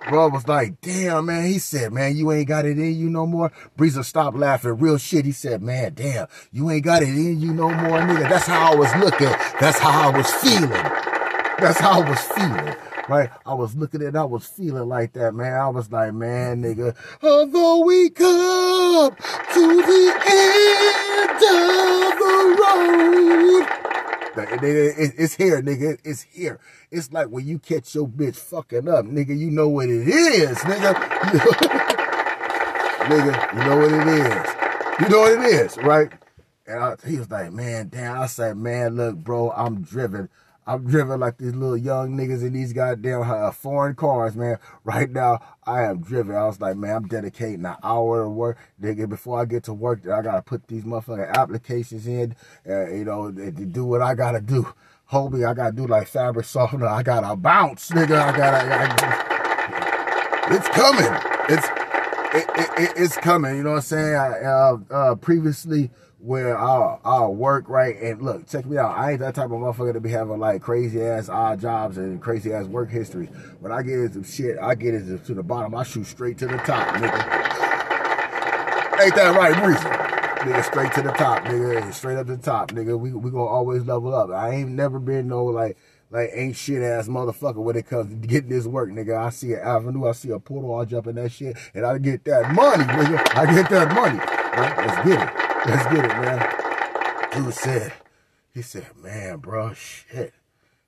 Bro 0.09 0.29
was 0.29 0.47
like, 0.47 0.79
damn, 0.79 1.25
man. 1.25 1.47
He 1.47 1.59
said, 1.59 1.91
man, 1.91 2.15
you 2.15 2.31
ain't 2.31 2.47
got 2.47 2.65
it 2.65 2.79
in 2.79 2.95
you 2.95 3.09
no 3.09 3.25
more. 3.25 3.51
Breezer 3.77 4.05
stopped 4.05 4.37
laughing. 4.37 4.77
Real 4.77 4.97
shit. 4.97 5.25
He 5.25 5.33
said, 5.33 5.61
man, 5.61 5.93
damn, 5.95 6.27
you 6.51 6.69
ain't 6.71 6.85
got 6.85 7.03
it 7.03 7.09
in 7.09 7.41
you 7.41 7.53
no 7.53 7.69
more, 7.69 7.99
nigga. 7.99 8.29
That's 8.29 8.47
how 8.47 8.71
I 8.71 8.75
was 8.75 8.95
looking. 8.95 9.27
That's 9.59 9.77
how 9.79 10.09
I 10.09 10.17
was 10.17 10.31
feeling. 10.35 10.69
That's 10.69 11.79
how 11.79 12.01
I 12.01 12.09
was 12.09 12.19
feeling. 12.21 12.75
Right? 13.09 13.29
I 13.45 13.53
was 13.53 13.75
looking 13.75 14.01
at 14.01 14.15
I 14.15 14.23
was 14.25 14.45
feeling 14.45 14.89
like 14.89 15.13
that, 15.13 15.33
man. 15.33 15.53
I 15.53 15.69
was 15.69 15.91
like, 15.91 16.13
man, 16.13 16.61
nigga, 16.61 16.95
although 17.23 17.85
we 17.85 18.09
come 18.09 19.15
to 19.15 19.77
the 19.77 20.13
end 20.27 21.35
of 21.35 22.19
the 22.19 22.57
road. 22.59 23.67
It's 24.39 25.35
here, 25.35 25.61
nigga. 25.61 25.97
It's 26.03 26.23
here. 26.23 26.59
It's 26.91 27.11
like 27.11 27.27
when 27.27 27.47
you 27.47 27.59
catch 27.59 27.95
your 27.95 28.07
bitch 28.07 28.35
fucking 28.35 28.87
up, 28.87 29.05
nigga. 29.05 29.37
You 29.37 29.51
know 29.51 29.69
what 29.69 29.89
it 29.89 30.07
is, 30.07 30.57
nigga. 30.59 30.93
nigga, 33.07 33.53
you 33.53 33.59
know 33.65 33.77
what 33.77 33.91
it 33.91 34.07
is. 34.07 34.55
You 34.99 35.09
know 35.09 35.21
what 35.21 35.31
it 35.31 35.45
is, 35.45 35.77
right? 35.77 36.11
And 36.67 36.83
I, 36.83 36.95
he 37.07 37.17
was 37.17 37.31
like, 37.31 37.51
man, 37.53 37.87
damn. 37.89 38.19
I 38.19 38.25
said, 38.25 38.57
man, 38.57 38.95
look, 38.95 39.15
bro, 39.15 39.51
I'm 39.51 39.81
driven. 39.81 40.29
I'm 40.67 40.85
driven 40.85 41.21
like 41.21 41.37
these 41.37 41.55
little 41.55 41.77
young 41.77 42.17
niggas 42.17 42.41
in 42.41 42.51
these 42.51 42.73
goddamn 42.73 43.21
uh, 43.21 43.51
foreign 43.51 43.95
cars, 43.95 44.35
man. 44.35 44.59
Right 44.83 45.09
now, 45.09 45.39
I 45.65 45.83
am 45.83 46.01
driven. 46.01 46.35
I 46.35 46.45
was 46.45 46.59
like, 46.59 46.75
man, 46.75 46.95
I'm 46.97 47.07
dedicating 47.07 47.65
an 47.65 47.77
hour 47.81 48.23
of 48.23 48.33
work. 48.33 48.57
Nigga, 48.81 49.07
before 49.07 49.39
I 49.39 49.45
get 49.45 49.63
to 49.63 49.73
work, 49.73 50.01
I 50.05 50.21
gotta 50.21 50.41
put 50.41 50.67
these 50.67 50.83
motherfucking 50.83 51.33
applications 51.33 52.05
in, 52.05 52.35
uh, 52.69 52.89
you 52.89 53.05
know, 53.05 53.31
to 53.31 53.51
do 53.51 53.85
what 53.85 54.01
I 54.01 54.13
gotta 54.13 54.41
do. 54.41 54.67
Homie, 55.09 55.47
I 55.47 55.53
gotta 55.53 55.71
do 55.71 55.87
like 55.87 56.05
fabric 56.05 56.45
softener. 56.45 56.87
I 56.87 57.01
gotta 57.01 57.37
bounce, 57.37 57.89
nigga. 57.91 58.19
I 58.19 58.35
gotta, 58.35 58.57
I, 58.69 60.47
it's 60.53 60.67
coming. 60.67 61.21
It's, 61.47 61.67
it, 62.35 62.69
it, 62.77 62.93
it's 62.97 63.15
coming. 63.15 63.55
You 63.55 63.63
know 63.63 63.69
what 63.69 63.75
I'm 63.77 63.81
saying? 63.83 64.15
I, 64.15 64.43
uh, 64.43 64.77
uh, 64.91 65.15
previously, 65.15 65.91
where 66.27 66.57
I'll, 66.57 66.99
I'll 67.05 67.33
work 67.33 67.69
right 67.69 67.95
and 68.01 68.21
look, 68.21 68.49
check 68.49 68.65
me 68.65 68.77
out. 68.77 68.97
I 68.97 69.11
ain't 69.11 69.21
that 69.21 69.33
type 69.33 69.45
of 69.45 69.51
motherfucker 69.51 69.93
to 69.93 70.01
be 70.01 70.09
having 70.09 70.39
like 70.39 70.61
crazy 70.61 71.01
ass 71.01 71.29
odd 71.29 71.61
jobs 71.61 71.97
and 71.97 72.21
crazy 72.21 72.51
ass 72.51 72.65
work 72.65 72.89
history. 72.89 73.27
When 73.61 73.71
I 73.71 73.81
get 73.81 73.93
into 73.93 74.25
shit, 74.25 74.57
I 74.61 74.75
get 74.75 74.93
into 74.93 75.19
to 75.19 75.33
the 75.33 75.41
bottom. 75.41 75.73
I 75.73 75.83
shoot 75.83 76.05
straight 76.05 76.37
to 76.39 76.47
the 76.47 76.57
top, 76.57 76.95
nigga. 76.95 77.13
Ain't 79.01 79.15
that 79.15 79.35
right, 79.37 79.55
Reason? 79.65 79.89
Nigga, 79.89 80.63
straight 80.65 80.91
to 80.95 81.01
the 81.01 81.11
top, 81.11 81.45
nigga. 81.45 81.93
Straight 81.93 82.17
up 82.17 82.27
the 82.27 82.35
top, 82.35 82.71
nigga. 82.71 82.99
We 82.99 83.13
we 83.13 83.31
gonna 83.31 83.45
always 83.45 83.83
level 83.85 84.13
up. 84.13 84.29
I 84.29 84.49
ain't 84.49 84.71
never 84.71 84.99
been 84.99 85.29
no 85.29 85.45
like 85.45 85.77
like 86.11 86.31
ain't 86.33 86.57
shit 86.57 86.81
ass 86.81 87.07
motherfucker 87.07 87.63
when 87.63 87.77
it 87.77 87.87
comes 87.87 88.09
to 88.09 88.27
getting 88.27 88.49
this 88.49 88.65
work, 88.65 88.89
nigga. 88.89 89.17
I 89.17 89.29
see 89.29 89.53
an 89.53 89.61
avenue, 89.61 90.05
I 90.05 90.11
see 90.11 90.31
a 90.31 90.39
portal, 90.39 90.75
I'll 90.75 90.85
jump 90.85 91.07
in 91.07 91.15
that 91.15 91.31
shit, 91.31 91.55
and 91.73 91.85
I 91.85 91.97
get 91.99 92.25
that 92.25 92.51
money, 92.53 92.83
nigga. 92.83 93.37
I 93.37 93.45
get 93.45 93.69
that 93.69 93.93
money. 93.93 94.19
Right? 94.19 94.77
Let's 94.77 95.07
get 95.07 95.21
it. 95.21 95.46
Let's 95.67 95.83
get 95.93 96.05
it, 96.05 96.07
man. 96.07 97.33
Dude 97.33 97.53
said, 97.53 97.93
he 98.53 98.61
said, 98.61 98.87
man, 99.03 99.39
bro, 99.39 99.73
shit. 99.73 100.33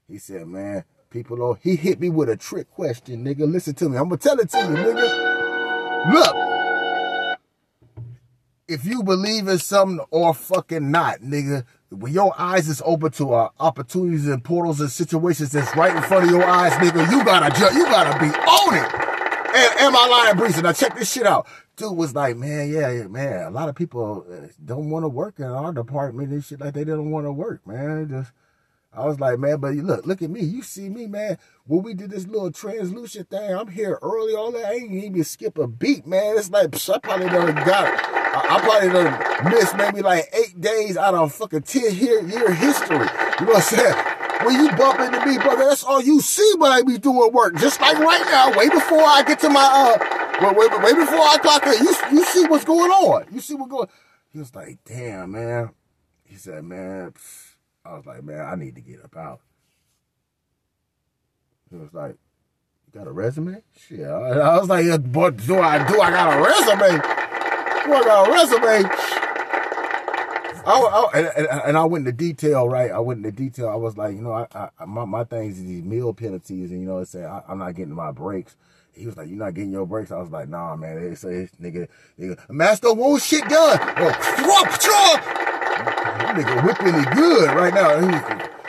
He 0.07 0.17
said, 0.17 0.47
man, 0.47 0.85
people 1.09 1.43
oh, 1.43 1.57
he 1.61 1.75
hit 1.75 1.99
me 1.99 2.07
with 2.07 2.29
a 2.29 2.37
trick 2.37 2.69
question, 2.71 3.25
nigga. 3.25 3.41
Listen 3.51 3.75
to 3.75 3.89
me. 3.89 3.97
I'm 3.97 4.05
gonna 4.05 4.17
tell 4.17 4.39
it 4.39 4.49
to 4.51 4.57
you, 4.57 4.63
nigga. 4.63 6.13
Look. 6.13 6.35
If 8.69 8.85
you 8.85 9.03
believe 9.03 9.49
in 9.49 9.57
something 9.57 9.99
or 10.11 10.33
fucking 10.33 10.89
not, 10.89 11.19
nigga, 11.19 11.65
when 11.89 12.13
your 12.13 12.33
eyes 12.39 12.69
is 12.69 12.81
open 12.85 13.11
to 13.13 13.33
uh, 13.33 13.49
opportunities 13.59 14.27
and 14.27 14.41
portals 14.41 14.79
and 14.79 14.89
situations 14.89 15.51
that's 15.51 15.75
right 15.75 15.93
in 15.93 16.03
front 16.03 16.23
of 16.23 16.31
your 16.31 16.45
eyes, 16.45 16.71
nigga, 16.73 17.11
you 17.11 17.25
gotta 17.25 17.49
ju- 17.59 17.77
you 17.77 17.83
gotta 17.85 18.17
be 18.17 18.27
on 18.27 18.75
it. 18.75 18.93
And, 19.55 19.79
am 19.81 19.95
I 19.95 20.07
lying, 20.07 20.37
Breezy? 20.37 20.61
Now 20.61 20.71
check 20.71 20.97
this 20.97 21.11
shit 21.11 21.25
out 21.25 21.47
dude 21.79 21.97
was 21.97 22.13
like, 22.13 22.35
man, 22.35 22.69
yeah, 22.69 23.07
man, 23.07 23.47
a 23.47 23.49
lot 23.49 23.69
of 23.69 23.75
people 23.75 24.25
uh, 24.29 24.47
don't 24.63 24.89
want 24.89 25.03
to 25.03 25.09
work 25.09 25.39
in 25.39 25.45
our 25.45 25.73
department 25.73 26.29
and 26.29 26.43
shit 26.43 26.59
like 26.59 26.73
they 26.73 26.83
don't 26.83 27.09
want 27.09 27.25
to 27.25 27.31
work, 27.31 27.65
man. 27.65 28.07
Just, 28.09 28.31
I 28.93 29.05
was 29.05 29.19
like, 29.19 29.39
man, 29.39 29.59
but 29.59 29.75
look, 29.75 30.05
look 30.05 30.21
at 30.21 30.29
me. 30.29 30.41
You 30.41 30.61
see 30.61 30.89
me, 30.89 31.07
man. 31.07 31.37
When 31.65 31.83
we 31.83 31.93
did 31.93 32.11
this 32.11 32.27
little 32.27 32.51
translucent 32.51 33.29
thing, 33.29 33.53
I'm 33.53 33.69
here 33.69 33.97
early, 34.01 34.35
all 34.35 34.51
that. 34.51 34.65
I 34.65 34.73
ain't 34.73 34.91
even 34.91 35.23
skip 35.23 35.57
a 35.57 35.67
beat, 35.67 36.05
man. 36.05 36.37
It's 36.37 36.49
like, 36.49 36.75
I 36.89 36.99
probably 36.99 37.29
done 37.29 37.55
got, 37.55 37.87
I, 38.05 38.55
I 38.55 38.59
probably 38.59 38.89
done 38.89 39.51
missed 39.51 39.77
maybe 39.77 40.01
like 40.01 40.25
eight 40.33 40.59
days 40.59 40.97
out 40.97 41.13
of 41.13 41.33
fucking 41.33 41.61
10 41.61 41.95
year, 41.95 42.21
year 42.27 42.53
history. 42.53 42.97
You 42.97 43.45
know 43.45 43.53
what 43.53 43.55
I'm 43.55 43.61
saying? 43.61 43.95
When 44.45 44.55
you 44.55 44.71
bump 44.75 44.99
into 44.99 45.25
me, 45.25 45.37
brother, 45.37 45.65
that's 45.65 45.83
all 45.83 46.01
you 46.01 46.19
see 46.21 46.53
when 46.57 46.71
I 46.71 46.81
be 46.81 46.97
doing 46.97 47.31
work. 47.31 47.55
Just 47.57 47.79
like 47.79 47.97
right 47.97 48.25
now, 48.25 48.57
way 48.57 48.69
before 48.69 49.01
I 49.01 49.23
get 49.23 49.39
to 49.41 49.49
my, 49.49 49.97
uh, 50.01 50.18
Wait, 50.41 50.55
wait, 50.55 50.71
wait 50.81 50.95
before 50.95 51.19
I 51.19 51.37
clock 51.41 51.65
in, 51.67 51.83
you, 51.83 51.95
you 52.11 52.25
see 52.25 52.45
what's 52.47 52.63
going 52.63 52.91
on. 52.91 53.25
You 53.31 53.41
see 53.41 53.55
what's 53.55 53.71
going 53.71 53.87
He 54.31 54.39
was 54.39 54.55
like, 54.55 54.77
damn, 54.85 55.31
man. 55.31 55.71
He 56.23 56.35
said, 56.35 56.63
man, 56.63 57.13
I 57.83 57.95
was 57.95 58.05
like, 58.05 58.23
man, 58.23 58.45
I 58.45 58.55
need 58.55 58.75
to 58.75 58.81
get 58.81 59.03
up 59.03 59.17
out. 59.17 59.41
He 61.69 61.75
was 61.75 61.93
like, 61.93 62.15
you 62.87 62.99
got 62.99 63.07
a 63.07 63.11
resume? 63.11 63.61
Shit. 63.77 64.05
I, 64.05 64.57
was 64.57 64.69
like, 64.69 65.11
but 65.11 65.37
do 65.37 65.59
I, 65.59 65.85
do 65.87 66.01
I 66.01 66.09
got 66.09 66.37
a 66.37 66.41
resume? 66.41 67.01
Do 67.85 67.93
I 67.93 68.03
got 68.03 68.27
a 68.27 68.31
resume? 68.31 68.89
I, 70.65 70.71
I, 70.71 71.19
and, 71.19 71.47
and, 71.65 71.77
I 71.77 71.83
went 71.85 72.07
into 72.07 72.17
detail, 72.17 72.69
right? 72.69 72.91
I 72.91 72.99
went 72.99 73.25
into 73.25 73.31
detail. 73.31 73.69
I 73.69 73.75
was 73.75 73.97
like, 73.97 74.15
you 74.15 74.21
know, 74.21 74.33
I, 74.33 74.69
I 74.77 74.85
my, 74.85 75.05
my 75.05 75.23
things 75.23 75.57
is 75.57 75.65
these 75.65 75.83
meal 75.83 76.13
penalties, 76.13 76.71
and 76.71 76.81
you 76.81 76.87
know, 76.87 77.03
say 77.03 77.25
I'm 77.25 77.57
not 77.59 77.75
getting 77.75 77.95
my 77.95 78.11
breaks. 78.11 78.55
He 78.99 79.05
was 79.05 79.15
like, 79.15 79.29
"You're 79.29 79.37
not 79.37 79.53
getting 79.53 79.71
your 79.71 79.85
breaks." 79.85 80.11
I 80.11 80.17
was 80.17 80.29
like, 80.29 80.49
"Nah, 80.49 80.75
man." 80.75 81.01
They 81.01 81.15
say, 81.15 81.47
"Nigga, 81.61 81.87
nigga, 82.19 82.37
master 82.49 82.93
won't 82.93 83.21
shit 83.21 83.47
done." 83.47 83.79
Oh, 83.79 84.11
nigga 86.35 86.65
whipping 86.65 86.95
it 86.95 87.09
good 87.15 87.49
right 87.55 87.73
now. 87.73 87.97
He, 87.99 88.07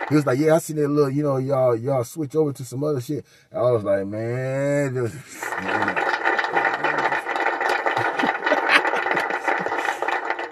he, 0.09 0.15
was 0.15 0.25
like, 0.27 0.39
"Yeah, 0.39 0.55
I 0.55 0.59
seen 0.59 0.77
that 0.77 0.87
little, 0.89 1.11
you 1.11 1.25
know, 1.25 1.39
y'all 1.39 1.75
y'all 1.75 2.05
switch 2.05 2.37
over 2.37 2.53
to 2.53 2.65
some 2.65 2.85
other 2.85 3.01
shit." 3.01 3.27
I 3.53 3.63
was 3.63 3.83
like, 3.83 4.07
"Man, 4.07 4.95
just." 4.95 5.15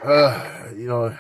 uh, 0.05 0.73
you 0.77 0.88
know. 0.88 1.17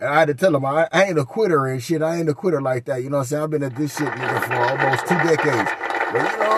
And 0.00 0.08
I 0.08 0.18
had 0.18 0.26
to 0.28 0.34
tell 0.34 0.54
him 0.54 0.64
I, 0.64 0.88
I, 0.92 1.04
ain't 1.04 1.18
a 1.18 1.24
quitter 1.24 1.66
and 1.66 1.82
shit. 1.82 2.02
I 2.02 2.16
ain't 2.16 2.28
a 2.28 2.34
quitter 2.34 2.60
like 2.60 2.84
that. 2.86 3.02
You 3.02 3.08
know 3.08 3.18
what 3.18 3.22
I'm 3.22 3.26
saying? 3.26 3.42
I've 3.44 3.50
been 3.50 3.62
at 3.62 3.76
this 3.76 3.96
shit 3.96 4.08
nigga 4.08 4.44
for 4.44 4.54
almost 4.54 5.06
two 5.06 5.14
decades. 5.14 5.70
But 6.12 6.30
you 6.30 6.38
know, 6.38 6.54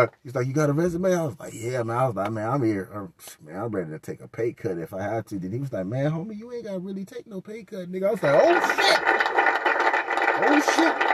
Like, 0.00 0.18
he's 0.22 0.34
like, 0.34 0.46
you 0.46 0.52
got 0.52 0.70
a 0.70 0.72
resume? 0.72 1.14
I 1.14 1.24
was 1.24 1.38
like, 1.38 1.52
yeah, 1.54 1.82
man. 1.82 1.96
I 1.96 2.06
was 2.06 2.16
like, 2.16 2.32
man, 2.32 2.48
I'm 2.48 2.62
here. 2.62 3.10
Man, 3.42 3.56
I'm 3.56 3.70
ready 3.70 3.90
to 3.90 3.98
take 3.98 4.20
a 4.20 4.28
pay 4.28 4.52
cut 4.52 4.78
if 4.78 4.94
I 4.94 5.02
had 5.02 5.26
to. 5.26 5.38
Then 5.38 5.52
he 5.52 5.58
was 5.58 5.72
like, 5.72 5.86
man, 5.86 6.10
homie, 6.10 6.38
you 6.38 6.50
ain't 6.52 6.64
got 6.64 6.72
to 6.72 6.78
really 6.78 7.04
take 7.04 7.26
no 7.26 7.40
pay 7.40 7.64
cut, 7.64 7.90
nigga. 7.90 8.08
I 8.08 8.10
was 8.12 8.22
like, 8.22 8.40
oh, 8.42 8.60
shit. 8.76 9.00
Oh, 10.42 10.60
shit. 10.60 11.10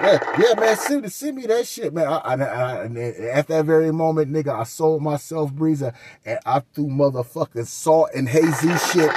Yeah, 0.00 0.18
yeah, 0.38 0.60
man, 0.60 0.76
send, 0.76 1.12
send 1.12 1.36
me 1.36 1.46
that 1.46 1.66
shit, 1.66 1.94
man. 1.94 2.06
I, 2.06 2.16
I, 2.18 2.34
I, 2.34 2.84
at 3.32 3.46
that 3.48 3.64
very 3.64 3.90
moment, 3.90 4.30
nigga, 4.30 4.58
I 4.58 4.64
sold 4.64 5.02
myself 5.02 5.52
Breezer 5.52 5.94
and 6.24 6.38
I 6.44 6.60
threw 6.60 6.88
motherfucking 6.88 7.66
salt 7.66 8.10
and 8.14 8.28
hazy 8.28 8.76
shit. 8.92 9.10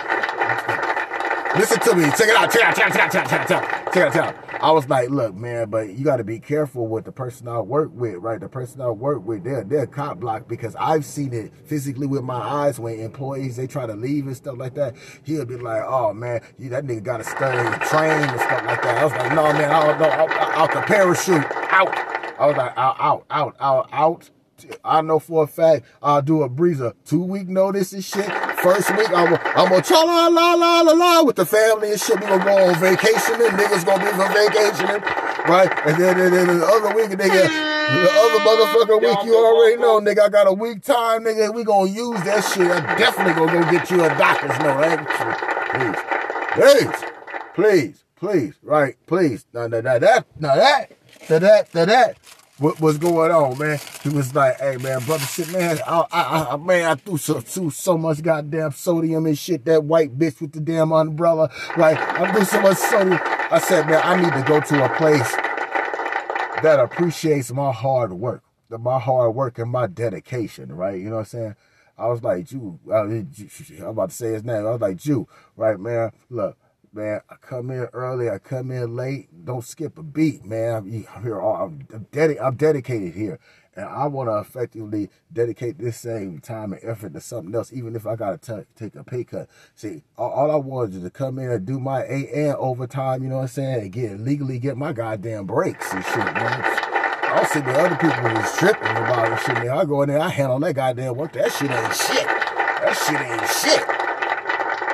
Listen 1.58 1.80
to 1.80 1.96
me. 1.96 2.04
It 2.06 2.10
out. 2.10 2.18
Check 2.18 2.30
it 2.30 2.36
out. 2.36 2.52
Check 2.52 2.62
it 2.62 2.62
out. 2.62 2.76
Check 2.76 2.96
it 2.96 3.02
out. 3.02 3.12
Check 3.12 3.24
it 3.24 3.32
out. 3.32 3.48
Check 3.48 3.50
it 3.50 3.52
out. 3.52 3.94
Check 3.94 4.16
it 4.16 4.22
out. 4.22 4.47
I 4.60 4.72
was 4.72 4.90
like, 4.90 5.10
look, 5.10 5.36
man, 5.36 5.70
but 5.70 5.90
you 5.94 6.04
got 6.04 6.18
to 6.18 6.24
be 6.24 6.40
careful 6.40 6.88
with 6.88 7.06
the 7.06 7.12
person 7.12 7.48
I 7.48 7.60
work 7.60 7.92
with, 7.94 8.16
right? 8.16 8.40
The 8.40 8.50
person 8.50 8.82
I 8.82 8.90
work 8.90 9.26
with, 9.26 9.44
they're 9.44 9.64
they're 9.64 9.88
cop 9.88 10.20
block 10.20 10.48
because 10.48 10.76
I've 10.80 11.06
seen 11.06 11.34
it 11.34 11.52
physically 11.66 12.08
with 12.08 12.24
my 12.24 12.36
eyes 12.36 12.80
when 12.80 13.00
employees 13.00 13.56
they 13.56 13.68
try 13.68 13.86
to 13.86 13.96
leave 13.96 14.28
and 14.28 14.36
stuff 14.36 14.58
like 14.58 14.74
that. 14.76 14.96
He'll 15.24 15.46
be 15.46 15.58
like, 15.58 15.84
oh 15.86 16.14
man, 16.14 16.42
you, 16.58 16.70
that 16.70 16.86
nigga 16.86 17.04
got 17.04 17.24
to 17.24 17.46
and 17.46 17.82
train 17.84 18.12
and 18.12 18.40
stuff 18.42 18.66
like 18.66 18.82
that. 18.82 18.98
I 18.98 19.04
was 19.04 19.14
like, 19.14 19.34
no, 19.34 19.54
man, 19.54 19.72
I 19.72 19.88
don't 19.88 20.00
know. 20.00 20.10
I'll, 20.10 20.68
I'll 20.68 20.84
parachute 20.84 21.46
out. 21.72 21.96
I 22.40 22.46
was 22.48 22.58
like, 22.58 22.74
out, 22.78 22.96
out, 23.00 23.26
out, 23.30 23.56
out, 23.60 23.90
out. 23.92 24.30
I 24.84 25.02
know 25.02 25.20
for 25.20 25.44
a 25.44 25.48
fact 25.48 25.86
I'll 26.02 26.22
do 26.22 26.42
a 26.42 26.50
breezer 26.50 26.94
two 27.06 27.24
week 27.24 27.48
notice 27.48 27.94
and 27.94 28.04
shit. 28.04 28.26
First 28.68 28.98
week 28.98 29.10
I'm 29.12 29.34
I'm 29.56 29.70
gonna 29.70 29.82
cha 29.82 30.04
la 30.04 30.28
la 30.28 30.54
la 30.56 30.82
la 30.82 30.92
la 30.92 31.24
with 31.24 31.38
the 31.38 31.46
family 31.46 31.92
and 31.92 32.02
shit. 32.02 32.20
We 32.20 32.28
gonna 32.28 32.44
go 32.44 32.68
on 32.68 32.76
vacation 32.82 33.36
and 33.36 33.58
niggas 33.58 33.86
gonna 33.86 34.04
be 34.04 34.12
on 34.12 34.34
vacationing, 34.34 35.02
right? 35.48 35.72
And 35.88 35.96
then, 35.96 36.20
and 36.20 36.34
then 36.34 36.60
the 36.60 36.66
other 36.66 36.94
week, 36.94 37.12
nigga, 37.12 37.48
the 37.48 38.12
other 38.12 38.40
motherfucker 38.44 39.00
week, 39.02 39.24
you 39.24 39.38
already 39.38 39.78
know, 39.78 40.02
nigga. 40.02 40.20
I 40.26 40.28
got 40.28 40.48
a 40.48 40.52
week 40.52 40.84
time, 40.84 41.24
nigga. 41.24 41.56
We 41.56 41.64
gonna 41.64 41.90
use 41.90 42.22
that 42.24 42.44
shit. 42.44 42.70
I'm 42.70 42.98
definitely 42.98 43.36
gonna 43.36 43.64
go 43.64 43.72
get 43.72 43.90
you 43.90 44.04
a 44.04 44.10
doctor's 44.10 44.60
note, 44.60 44.76
right? 44.76 46.04
Please, 46.52 46.84
please, 46.84 47.14
please, 47.56 48.04
please, 48.18 48.54
right? 48.64 48.98
Please, 49.08 49.46
now, 49.54 49.68
now, 49.68 49.80
now 49.80 49.98
that, 49.98 50.26
now 50.42 50.56
that, 50.56 50.92
now 51.30 51.40
that, 51.40 51.74
now 51.74 51.86
that 51.86 52.18
what 52.60 52.80
was 52.80 52.98
going 52.98 53.32
on, 53.32 53.58
man. 53.58 53.80
He 54.02 54.10
was 54.10 54.34
like, 54.34 54.60
hey, 54.60 54.78
man, 54.78 55.04
brother, 55.06 55.26
shit, 55.26 55.52
man, 55.52 55.80
I, 55.86 56.06
I, 56.12 56.48
I 56.52 56.58
man, 56.58 56.92
I 56.92 56.96
threw 56.96 57.18
so, 57.18 57.40
threw 57.40 57.70
so 57.70 57.98
much 57.98 58.22
goddamn 58.22 58.72
sodium 58.72 59.26
and 59.26 59.38
shit, 59.38 59.66
that 59.66 59.84
white 59.84 60.18
bitch 60.18 60.42
with 60.42 60.54
the 60.54 60.60
damn 60.60 60.92
umbrella. 60.92 61.52
Like, 61.78 61.98
I 61.98 62.32
threw 62.32 62.44
so 62.46 62.62
much 62.62 62.78
sodium. 62.78 63.20
I 63.24 63.60
said, 63.60 63.88
man, 63.88 64.02
I 64.04 64.22
need 64.22 64.34
to 64.34 64.48
go 64.48 64.60
to 64.60 64.86
a 64.86 64.98
place 64.98 65.32
that 66.64 66.80
appreciates 66.80 67.52
my 67.52 67.72
hard 67.72 68.14
work, 68.14 68.44
my 68.70 69.00
hard 69.00 69.36
work 69.36 69.60
and 69.60 69.72
my 69.72 69.88
dedication, 69.88 70.74
right? 70.74 71.00
You 71.00 71.10
know 71.10 71.18
what 71.18 71.20
I'm 71.20 71.26
saying? 71.26 71.56
I 71.98 72.08
was 72.08 72.24
like, 72.24 72.46
Jew, 72.46 72.80
uh, 72.90 73.04
I'm 73.04 73.28
about 73.82 74.10
to 74.10 74.16
say 74.16 74.34
his 74.34 74.44
name. 74.44 74.66
I 74.66 74.72
was 74.72 74.82
like, 74.82 74.98
Jew, 74.98 75.28
right, 75.56 75.80
man? 75.80 76.12
Look, 76.30 76.58
man. 76.94 77.22
I 77.30 77.36
come 77.36 77.72
in 77.72 77.88
early, 77.94 78.30
I 78.30 78.38
come 78.40 78.72
in 78.72 78.96
late. 78.96 79.30
Don't 79.46 79.64
skip 79.64 79.98
a 79.98 80.04
beat, 80.04 80.46
man. 80.46 80.76
I'm 80.76 80.92
here. 81.24 81.40
All, 81.40 81.66
I'm, 81.66 81.88
dedi- 82.12 82.42
I'm 82.42 82.56
dedicated 82.56 83.14
here, 83.14 83.40
and 83.76 83.86
I 83.86 84.08
want 84.08 84.30
to 84.30 84.38
effectively 84.38 85.10
dedicate 85.32 85.78
this 85.78 85.98
same 85.98 86.40
time 86.40 86.74
and 86.74 86.84
effort 86.84 87.14
to 87.14 87.22
something 87.22 87.54
else, 87.54 87.72
even 87.74 87.96
if 87.96 88.08
I 88.08 88.16
got 88.16 88.42
to 88.44 88.66
take 88.76 88.96
a 88.96 89.04
pay 89.04 89.24
cut. 89.24 89.50
See, 89.76 90.04
all, 90.18 90.32
all, 90.32 90.52
I 90.52 90.56
wanted 90.56 90.96
is 90.96 91.04
to 91.04 91.10
come 91.10 91.40
in 91.40 91.52
and 91.52 91.66
do 91.66 91.80
my 91.80 92.04
eight 92.08 92.30
and 92.34 92.56
overtime. 92.56 93.24
You 93.24 93.30
know 93.30 93.38
what 93.38 93.42
I'm 93.44 93.48
saying? 93.50 93.82
And 93.82 93.92
get 93.92 94.20
legally 94.20 94.60
get 94.60 94.78
my 94.78 94.94
goddamn 94.94 95.46
breaks 95.46 95.94
and 95.94 96.04
shit, 96.06 96.18
man. 96.18 96.34
I 97.30 97.42
was 97.42 97.50
sitting 97.52 97.68
there, 97.68 97.86
other 97.86 97.96
people 97.98 98.24
was 98.24 98.58
tripping 98.58 98.90
about 98.90 99.32
it 99.32 99.40
shit, 99.46 99.56
man. 99.56 99.70
I 99.70 99.86
go 99.86 100.02
in 100.02 100.10
there, 100.10 100.20
I 100.20 100.30
handle 100.30 100.60
that 100.60 100.74
goddamn 100.74 101.16
work. 101.16 101.34
That 101.34 101.52
shit 101.52 101.70
ain't 101.70 101.96
shit. 101.96 102.26
That 102.26 102.94
shit 103.06 103.20
ain't 103.20 103.50
shit. 103.52 103.97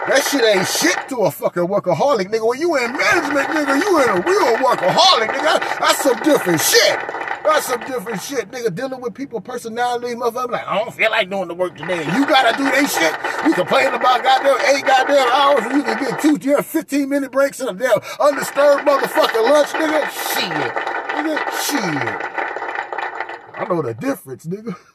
That 0.08 0.22
shit 0.30 0.44
ain't 0.44 0.68
shit 0.68 1.08
to 1.10 1.24
a 1.24 1.32
fucking 1.32 1.63
workaholic, 1.63 2.28
nigga. 2.28 2.46
When 2.46 2.60
you 2.60 2.76
in 2.76 2.92
management, 2.92 3.48
nigga, 3.48 3.80
you 3.80 4.04
in 4.04 4.10
a 4.10 4.20
real 4.20 4.58
workaholic, 4.60 5.30
nigga. 5.30 5.80
That's 5.80 6.04
some 6.04 6.20
different 6.24 6.60
shit. 6.60 7.00
That's 7.44 7.68
some 7.68 7.80
different 7.82 8.22
shit, 8.22 8.52
nigga. 8.52 8.76
Dealing 8.76 9.00
with 9.00 9.13
people, 9.13 9.39
personality, 9.39 10.13
motherfucker. 10.16 10.52
Like, 10.52 10.68
I 10.68 10.78
don't 10.78 10.94
feel 10.94 11.10
like 11.10 11.30
doing 11.30 11.48
the 11.48 11.54
work 11.54 11.78
today. 11.78 12.04
You 12.04 12.26
gotta 12.28 12.58
do 12.58 12.66
that 12.66 12.84
shit. 12.92 13.48
You 13.48 13.54
complain 13.54 13.88
about 13.94 14.24
goddamn 14.24 14.76
eight 14.76 14.86
goddamn 14.86 15.30
hours 15.32 15.63
and 15.68 15.78
you 15.78 15.84
can 15.84 15.98
get 15.98 16.20
two, 16.20 16.38
damn 16.38 16.63
15 16.63 17.08
minute 17.08 17.32
breaks 17.32 17.62
and 17.62 17.70
a 17.70 17.74
damn 17.74 18.00
undisturbed 18.20 18.86
motherfucking 18.86 19.50
lunch, 19.50 19.70
nigga. 19.70 20.04
Shit. 20.36 20.52
Nigga, 21.16 21.38
shit. 21.63 22.34
I 23.56 23.66
know 23.70 23.82
the 23.82 23.94
difference, 23.94 24.46
nigga 24.46 24.76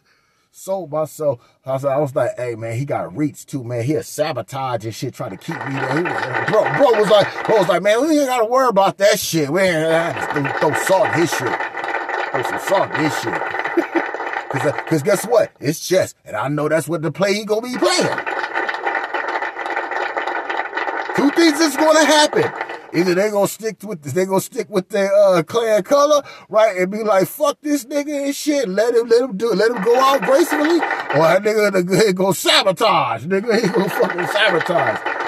sold 0.50 0.90
myself. 0.90 1.40
I 1.64 1.72
was, 1.72 1.84
I 1.84 1.96
was 1.98 2.14
like, 2.14 2.30
hey 2.36 2.54
man, 2.54 2.76
he 2.76 2.84
got 2.84 3.16
reach 3.16 3.46
too, 3.46 3.64
man. 3.64 3.84
He'll 3.84 4.02
sabotage 4.02 4.84
and 4.84 4.94
shit, 4.94 5.14
trying 5.14 5.30
to 5.30 5.36
keep 5.36 5.56
me 5.56 5.74
there. 5.74 6.46
bro, 6.48 6.62
bro 6.76 6.98
was 6.98 7.10
like, 7.10 7.46
bro 7.46 7.58
was 7.58 7.68
like, 7.68 7.82
man, 7.82 8.00
we 8.00 8.18
ain't 8.18 8.28
gotta 8.28 8.44
worry 8.44 8.68
about 8.68 8.98
that 8.98 9.18
shit. 9.18 9.50
We 9.50 9.62
ain't 9.62 10.16
throw, 10.32 10.70
throw 10.70 10.82
salt 10.84 11.06
in 11.08 11.20
his 11.20 11.30
shit. 11.30 11.60
Throw 12.30 12.42
some 12.42 12.60
salt 12.60 12.94
in 12.94 13.00
his 13.00 13.20
shit. 13.20 13.34
Cause, 14.48 14.66
uh, 14.66 14.72
Cause 14.86 15.02
guess 15.02 15.26
what? 15.26 15.52
It's 15.60 15.86
chess. 15.86 16.14
And 16.24 16.36
I 16.36 16.48
know 16.48 16.68
that's 16.68 16.88
what 16.88 17.02
the 17.02 17.12
play 17.12 17.34
he 17.34 17.44
gonna 17.44 17.62
be 17.62 17.76
playing. 17.76 18.18
Two 21.16 21.30
things 21.32 21.60
is 21.60 21.76
gonna 21.76 22.04
happen. 22.04 22.67
Either 22.94 23.14
they 23.14 23.30
gonna 23.30 23.48
stick 23.48 23.76
with 23.82 24.02
they 24.02 24.24
gonna 24.24 24.40
stick 24.40 24.68
with 24.70 24.88
their 24.88 25.12
uh, 25.14 25.42
clan 25.42 25.82
color, 25.82 26.22
right, 26.48 26.76
and 26.78 26.90
be 26.90 27.02
like, 27.02 27.28
fuck 27.28 27.60
this 27.60 27.84
nigga 27.84 28.26
and 28.26 28.34
shit. 28.34 28.68
Let 28.68 28.94
him 28.94 29.08
let 29.08 29.22
him 29.22 29.36
do 29.36 29.52
it. 29.52 29.56
Let 29.56 29.70
him 29.70 29.82
go 29.82 29.98
out 29.98 30.22
gracefully, 30.22 30.76
or 30.76 31.40
that 31.40 31.42
nigga 31.42 32.06
he 32.06 32.12
go 32.12 32.32
sabotage. 32.32 33.24
Nigga, 33.24 33.60
he 33.60 33.68
gonna 33.68 33.88
fucking 33.88 34.26
sabotage. 34.28 35.18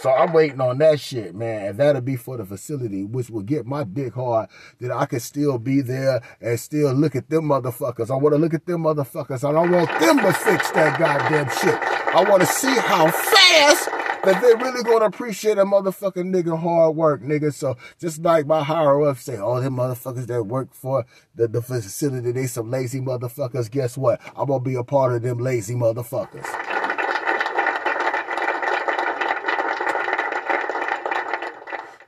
So 0.00 0.12
I'm 0.12 0.32
waiting 0.32 0.60
on 0.60 0.78
that 0.78 1.00
shit, 1.00 1.34
man. 1.34 1.66
And 1.66 1.78
that'll 1.78 2.00
be 2.00 2.14
for 2.14 2.36
the 2.36 2.44
facility, 2.44 3.04
which 3.04 3.30
will 3.30 3.42
get 3.42 3.66
my 3.66 3.82
dick 3.82 4.14
hard 4.14 4.48
that 4.80 4.92
I 4.92 5.06
can 5.06 5.18
still 5.18 5.58
be 5.58 5.80
there 5.80 6.22
and 6.40 6.58
still 6.58 6.92
look 6.92 7.16
at 7.16 7.28
them 7.28 7.48
motherfuckers. 7.48 8.10
I 8.10 8.14
want 8.14 8.34
to 8.34 8.38
look 8.38 8.54
at 8.54 8.64
them 8.64 8.84
motherfuckers. 8.84 9.42
I 9.42 9.52
don't 9.52 9.72
want 9.72 9.88
them 10.00 10.18
to 10.18 10.32
fix 10.32 10.70
that 10.70 10.98
goddamn 11.00 11.48
shit. 11.50 11.74
I 12.14 12.28
want 12.28 12.42
to 12.42 12.46
see 12.46 12.74
how 12.76 13.10
fast 13.10 13.88
that 14.24 14.42
they 14.42 14.54
really 14.62 14.82
gonna 14.82 15.06
appreciate 15.06 15.58
a 15.58 15.64
motherfucking 15.64 16.34
nigga 16.34 16.58
hard 16.58 16.96
work, 16.96 17.22
nigga. 17.22 17.52
So 17.52 17.76
just 18.00 18.22
like 18.22 18.46
my 18.46 18.62
higher 18.62 19.02
ups 19.02 19.22
say, 19.22 19.36
all 19.36 19.60
them 19.60 19.76
motherfuckers 19.76 20.26
that 20.26 20.42
work 20.44 20.74
for 20.74 21.04
the, 21.34 21.48
the 21.48 21.62
facility, 21.62 22.32
they 22.32 22.46
some 22.46 22.70
lazy 22.70 23.00
motherfuckers. 23.00 23.70
Guess 23.70 23.96
what? 23.96 24.20
I'm 24.36 24.46
gonna 24.46 24.60
be 24.60 24.74
a 24.74 24.84
part 24.84 25.12
of 25.14 25.22
them 25.22 25.38
lazy 25.38 25.74
motherfuckers. 25.74 26.46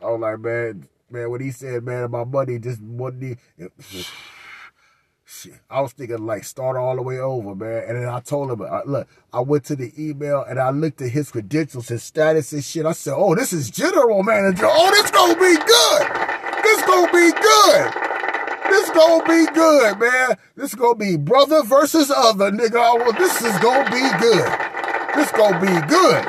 I 0.03 0.13
was 0.13 0.21
like, 0.21 0.41
man, 0.41 0.89
man, 1.11 1.31
what 1.31 1.41
he 1.41 1.51
said, 1.51 1.85
man, 1.85 2.11
my 2.11 2.25
money 2.25 2.59
just 2.59 2.81
wasn't. 2.81 3.39
Shit. 5.33 5.61
I 5.71 5.81
was 5.81 5.93
thinking 5.93 6.27
like 6.27 6.43
start 6.43 6.77
all 6.77 6.97
the 6.97 7.03
way 7.03 7.21
over, 7.21 7.55
man. 7.55 7.85
And 7.87 7.99
then 7.99 8.09
I 8.09 8.19
told 8.19 8.51
him, 8.51 8.67
look, 8.87 9.07
I 9.33 9.39
went 9.39 9.63
to 9.67 9.77
the 9.77 9.93
email 9.97 10.43
and 10.43 10.59
I 10.59 10.71
looked 10.71 11.01
at 11.03 11.11
his 11.11 11.31
credentials, 11.31 11.87
his 11.87 12.03
status 12.03 12.53
and 12.53 12.65
shit. 12.65 12.85
I 12.85 12.91
said, 12.91 13.15
oh, 13.17 13.37
this 13.37 13.53
is 13.53 13.71
general 13.71 14.25
manager. 14.25 14.67
Oh, 14.67 14.91
this 14.91 15.09
gonna 15.13 15.35
be 15.35 15.55
good. 15.55 16.65
This 16.65 16.83
gonna 16.83 17.13
be 17.13 17.31
good. 17.31 17.93
This 18.71 18.91
gonna 18.91 19.25
be 19.25 19.53
good, 19.55 19.99
man. 20.01 20.37
This 20.57 20.75
gonna 20.75 20.97
be 20.97 21.17
brother 21.17 21.63
versus 21.63 22.11
other, 22.11 22.51
nigga. 22.51 23.17
This 23.17 23.41
is 23.41 23.57
gonna 23.61 23.89
be 23.89 24.19
good. 24.19 24.51
This 25.15 25.31
gonna 25.31 25.61
be 25.61 25.87
good. 25.87 26.25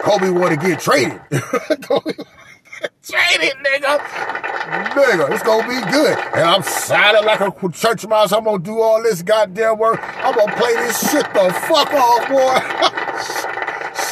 Kobe 0.00 0.30
wanna 0.30 0.56
get 0.56 0.80
traded. 0.80 1.20
traded, 3.02 3.56
nigga 3.64 4.46
nigga, 4.66 5.30
it's 5.30 5.42
gonna 5.42 5.68
be 5.68 5.80
good. 5.90 6.18
And 6.34 6.42
I'm 6.42 6.62
silent 6.62 7.26
like 7.26 7.40
a 7.40 7.68
church 7.70 8.06
mouse. 8.06 8.32
I'm 8.32 8.44
gonna 8.44 8.58
do 8.58 8.80
all 8.80 9.02
this 9.02 9.22
goddamn 9.22 9.78
work. 9.78 10.00
I'm 10.02 10.34
gonna 10.34 10.56
play 10.56 10.74
this 10.74 11.10
shit 11.10 11.24
the 11.32 11.52
fuck 11.68 11.92
off, 11.92 12.28
boy. 12.28 12.56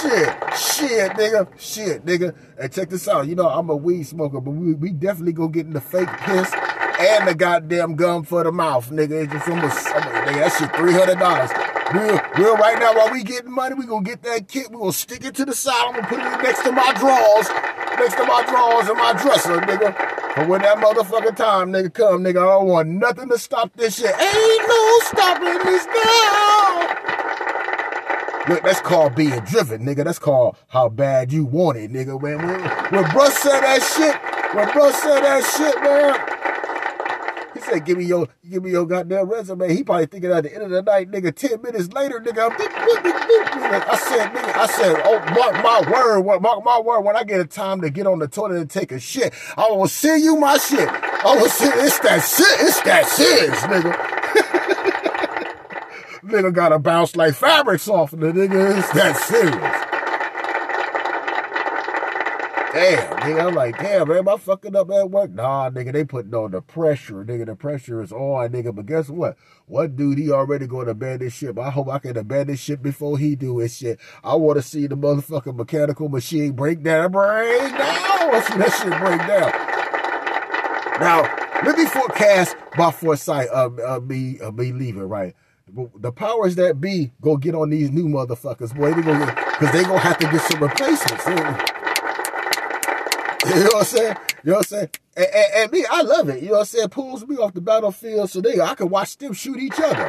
shit, 0.00 0.28
shit, 0.56 1.10
nigga, 1.12 1.48
shit, 1.58 2.04
nigga. 2.04 2.34
And 2.58 2.72
check 2.72 2.90
this 2.90 3.08
out. 3.08 3.26
You 3.26 3.34
know, 3.34 3.48
I'm 3.48 3.70
a 3.70 3.76
weed 3.76 4.04
smoker, 4.04 4.40
but 4.40 4.50
we, 4.52 4.74
we 4.74 4.92
definitely 4.92 5.32
gonna 5.32 5.50
get 5.50 5.66
in 5.66 5.72
the 5.72 5.80
fake 5.80 6.08
piss 6.20 6.52
and 7.00 7.28
the 7.28 7.34
goddamn 7.34 7.96
gum 7.96 8.22
for 8.24 8.44
the 8.44 8.52
mouth, 8.52 8.90
nigga. 8.90 9.24
It's 9.24 9.32
just 9.32 9.48
almost, 9.48 9.86
nigga, 9.86 10.34
that 10.34 10.52
shit 10.52 10.70
$300. 10.70 11.74
Real, 11.92 12.20
real 12.38 12.56
right 12.56 12.78
now, 12.78 12.94
while 12.94 13.12
we 13.12 13.22
getting 13.22 13.52
money, 13.52 13.74
we 13.74 13.86
gonna 13.86 14.04
get 14.04 14.22
that 14.22 14.48
kit. 14.48 14.70
We 14.70 14.78
gonna 14.78 14.92
stick 14.92 15.24
it 15.24 15.34
to 15.36 15.44
the 15.44 15.54
side. 15.54 15.74
I'm 15.86 15.94
gonna 15.94 16.06
put 16.06 16.18
it 16.18 16.42
next 16.42 16.62
to 16.62 16.72
my 16.72 16.92
drawers, 16.94 17.48
next 17.98 18.16
to 18.16 18.24
my 18.24 18.44
drawers 18.44 18.88
and 18.88 18.98
my 18.98 19.12
dresser, 19.12 19.60
nigga. 19.60 19.94
But 20.36 20.48
when 20.48 20.62
that 20.62 20.78
motherfucking 20.78 21.36
time, 21.36 21.72
nigga, 21.72 21.92
come, 21.94 22.24
nigga, 22.24 22.38
I 22.42 22.58
don't 22.58 22.66
want 22.66 22.88
nothing 22.88 23.28
to 23.28 23.38
stop 23.38 23.72
this 23.76 23.98
shit. 23.98 24.06
Ain't 24.06 24.68
no 24.68 24.98
stopping 25.02 25.58
this 25.64 25.86
now. 25.86 27.04
Look, 28.48 28.62
that's 28.62 28.80
called 28.80 29.14
being 29.14 29.40
driven, 29.40 29.84
nigga. 29.86 30.04
That's 30.04 30.18
called 30.18 30.56
how 30.68 30.88
bad 30.88 31.32
you 31.32 31.44
want 31.44 31.78
it, 31.78 31.90
nigga. 31.90 32.20
When, 32.20 32.38
when, 32.38 32.60
when 32.60 33.04
bruh 33.04 33.30
said 33.30 33.60
that 33.60 33.82
shit, 33.82 34.14
when 34.54 34.68
bruh 34.68 34.92
said 34.92 35.20
that 35.20 35.44
shit, 35.56 35.82
man, 35.82 36.33
said, 37.64 37.84
give 37.84 37.98
me 37.98 38.04
your, 38.04 38.28
give 38.48 38.62
me 38.62 38.70
your 38.70 38.86
goddamn 38.86 39.28
resume. 39.28 39.74
He 39.74 39.82
probably 39.82 40.06
thinking 40.06 40.30
at 40.30 40.44
the 40.44 40.54
end 40.54 40.64
of 40.64 40.70
the 40.70 40.82
night, 40.82 41.10
nigga, 41.10 41.34
10 41.34 41.62
minutes 41.62 41.92
later, 41.92 42.20
nigga, 42.20 42.50
I 42.50 43.96
said, 43.96 44.30
nigga, 44.30 44.54
I 44.54 44.66
said, 44.66 45.02
oh, 45.04 45.18
mark 45.34 45.62
my 45.62 45.80
word, 45.90 46.40
mark 46.40 46.64
my 46.64 46.80
word, 46.80 47.00
when 47.00 47.16
I 47.16 47.24
get 47.24 47.40
a 47.40 47.46
time 47.46 47.80
to 47.80 47.90
get 47.90 48.06
on 48.06 48.18
the 48.18 48.28
toilet 48.28 48.58
and 48.58 48.70
take 48.70 48.92
a 48.92 49.00
shit, 49.00 49.34
I 49.56 49.68
will 49.70 49.88
send 49.88 50.22
you 50.22 50.36
my 50.36 50.58
shit. 50.58 50.88
I 50.88 51.36
will 51.36 51.48
send, 51.48 51.74
it's 51.80 51.98
that 52.00 52.20
shit, 52.20 52.60
it's 52.60 52.80
that 52.82 53.06
shit, 53.16 53.50
nigga. 53.70 53.94
nigga 56.24 56.52
gotta 56.52 56.78
bounce 56.78 57.16
like 57.16 57.34
fabrics 57.34 57.88
off 57.88 58.12
of 58.12 58.20
the 58.20 58.28
nigga, 58.32 58.78
it's 58.78 58.90
that 58.92 59.16
serious. 59.16 59.83
Damn, 62.74 63.16
nigga. 63.20 63.46
I'm 63.46 63.54
like, 63.54 63.78
damn, 63.78 64.08
man, 64.08 64.18
am 64.18 64.28
I 64.28 64.36
fucking 64.36 64.76
up 64.76 64.90
at 64.90 65.10
work? 65.10 65.30
Nah, 65.30 65.70
nigga, 65.70 65.92
they 65.92 66.04
putting 66.04 66.34
on 66.34 66.50
the 66.50 66.60
pressure, 66.60 67.24
nigga. 67.24 67.46
The 67.46 67.54
pressure 67.54 68.02
is 68.02 68.12
on, 68.12 68.50
nigga. 68.50 68.74
But 68.74 68.86
guess 68.86 69.08
what? 69.08 69.36
What 69.66 69.96
dude, 69.96 70.18
he 70.18 70.30
already 70.30 70.66
going 70.66 70.86
to 70.86 70.92
abandon 70.92 71.30
ship. 71.30 71.58
I 71.58 71.70
hope 71.70 71.88
I 71.88 71.98
can 71.98 72.16
abandon 72.16 72.56
ship 72.56 72.82
before 72.82 73.16
he 73.16 73.36
do 73.36 73.58
his 73.58 73.76
shit. 73.76 73.98
I 74.22 74.34
want 74.34 74.56
to 74.56 74.62
see 74.62 74.86
the 74.86 74.96
motherfucking 74.96 75.56
mechanical 75.56 76.08
machine 76.08 76.52
break 76.52 76.82
down, 76.82 77.12
break 77.12 77.70
down. 77.72 78.30
Want 78.30 78.44
to 78.44 78.52
see 78.52 78.58
that 78.58 78.72
shit 78.72 78.98
break 79.00 79.20
down. 79.26 79.52
Now, 81.00 81.22
let 81.64 81.78
me 81.78 81.86
forecast 81.86 82.56
my 82.76 82.90
foresight 82.90 83.48
of, 83.48 83.78
of 83.78 84.06
me, 84.06 84.38
of 84.40 84.56
me 84.56 84.72
leaving, 84.72 85.08
right? 85.08 85.34
the 85.96 86.12
powers 86.12 86.56
that 86.56 86.78
be 86.78 87.10
go 87.22 87.38
get 87.38 87.54
on 87.54 87.70
these 87.70 87.90
new 87.90 88.06
motherfuckers, 88.06 88.76
boy. 88.76 88.92
They 88.92 89.02
gonna 89.02 89.34
because 89.58 89.72
they 89.72 89.82
gonna 89.82 89.98
have 89.98 90.18
to 90.18 90.30
get 90.30 90.42
some 90.42 90.62
replacements. 90.62 91.73
You 93.46 93.54
know 93.54 93.62
what 93.64 93.76
I'm 93.76 93.84
saying? 93.84 94.16
You 94.42 94.50
know 94.50 94.56
what 94.56 94.58
I'm 94.58 94.62
saying? 94.64 94.88
And, 95.16 95.26
and, 95.26 95.46
and, 95.56 95.72
me, 95.72 95.84
I 95.90 96.02
love 96.02 96.28
it. 96.28 96.42
You 96.42 96.48
know 96.48 96.54
what 96.54 96.60
I'm 96.60 96.66
saying? 96.66 96.88
Pulls 96.88 97.26
me 97.26 97.36
off 97.36 97.52
the 97.52 97.60
battlefield 97.60 98.30
so 98.30 98.40
they 98.40 98.60
I 98.60 98.74
can 98.74 98.88
watch 98.88 99.16
them 99.18 99.32
shoot 99.32 99.58
each 99.58 99.78
other. 99.78 100.04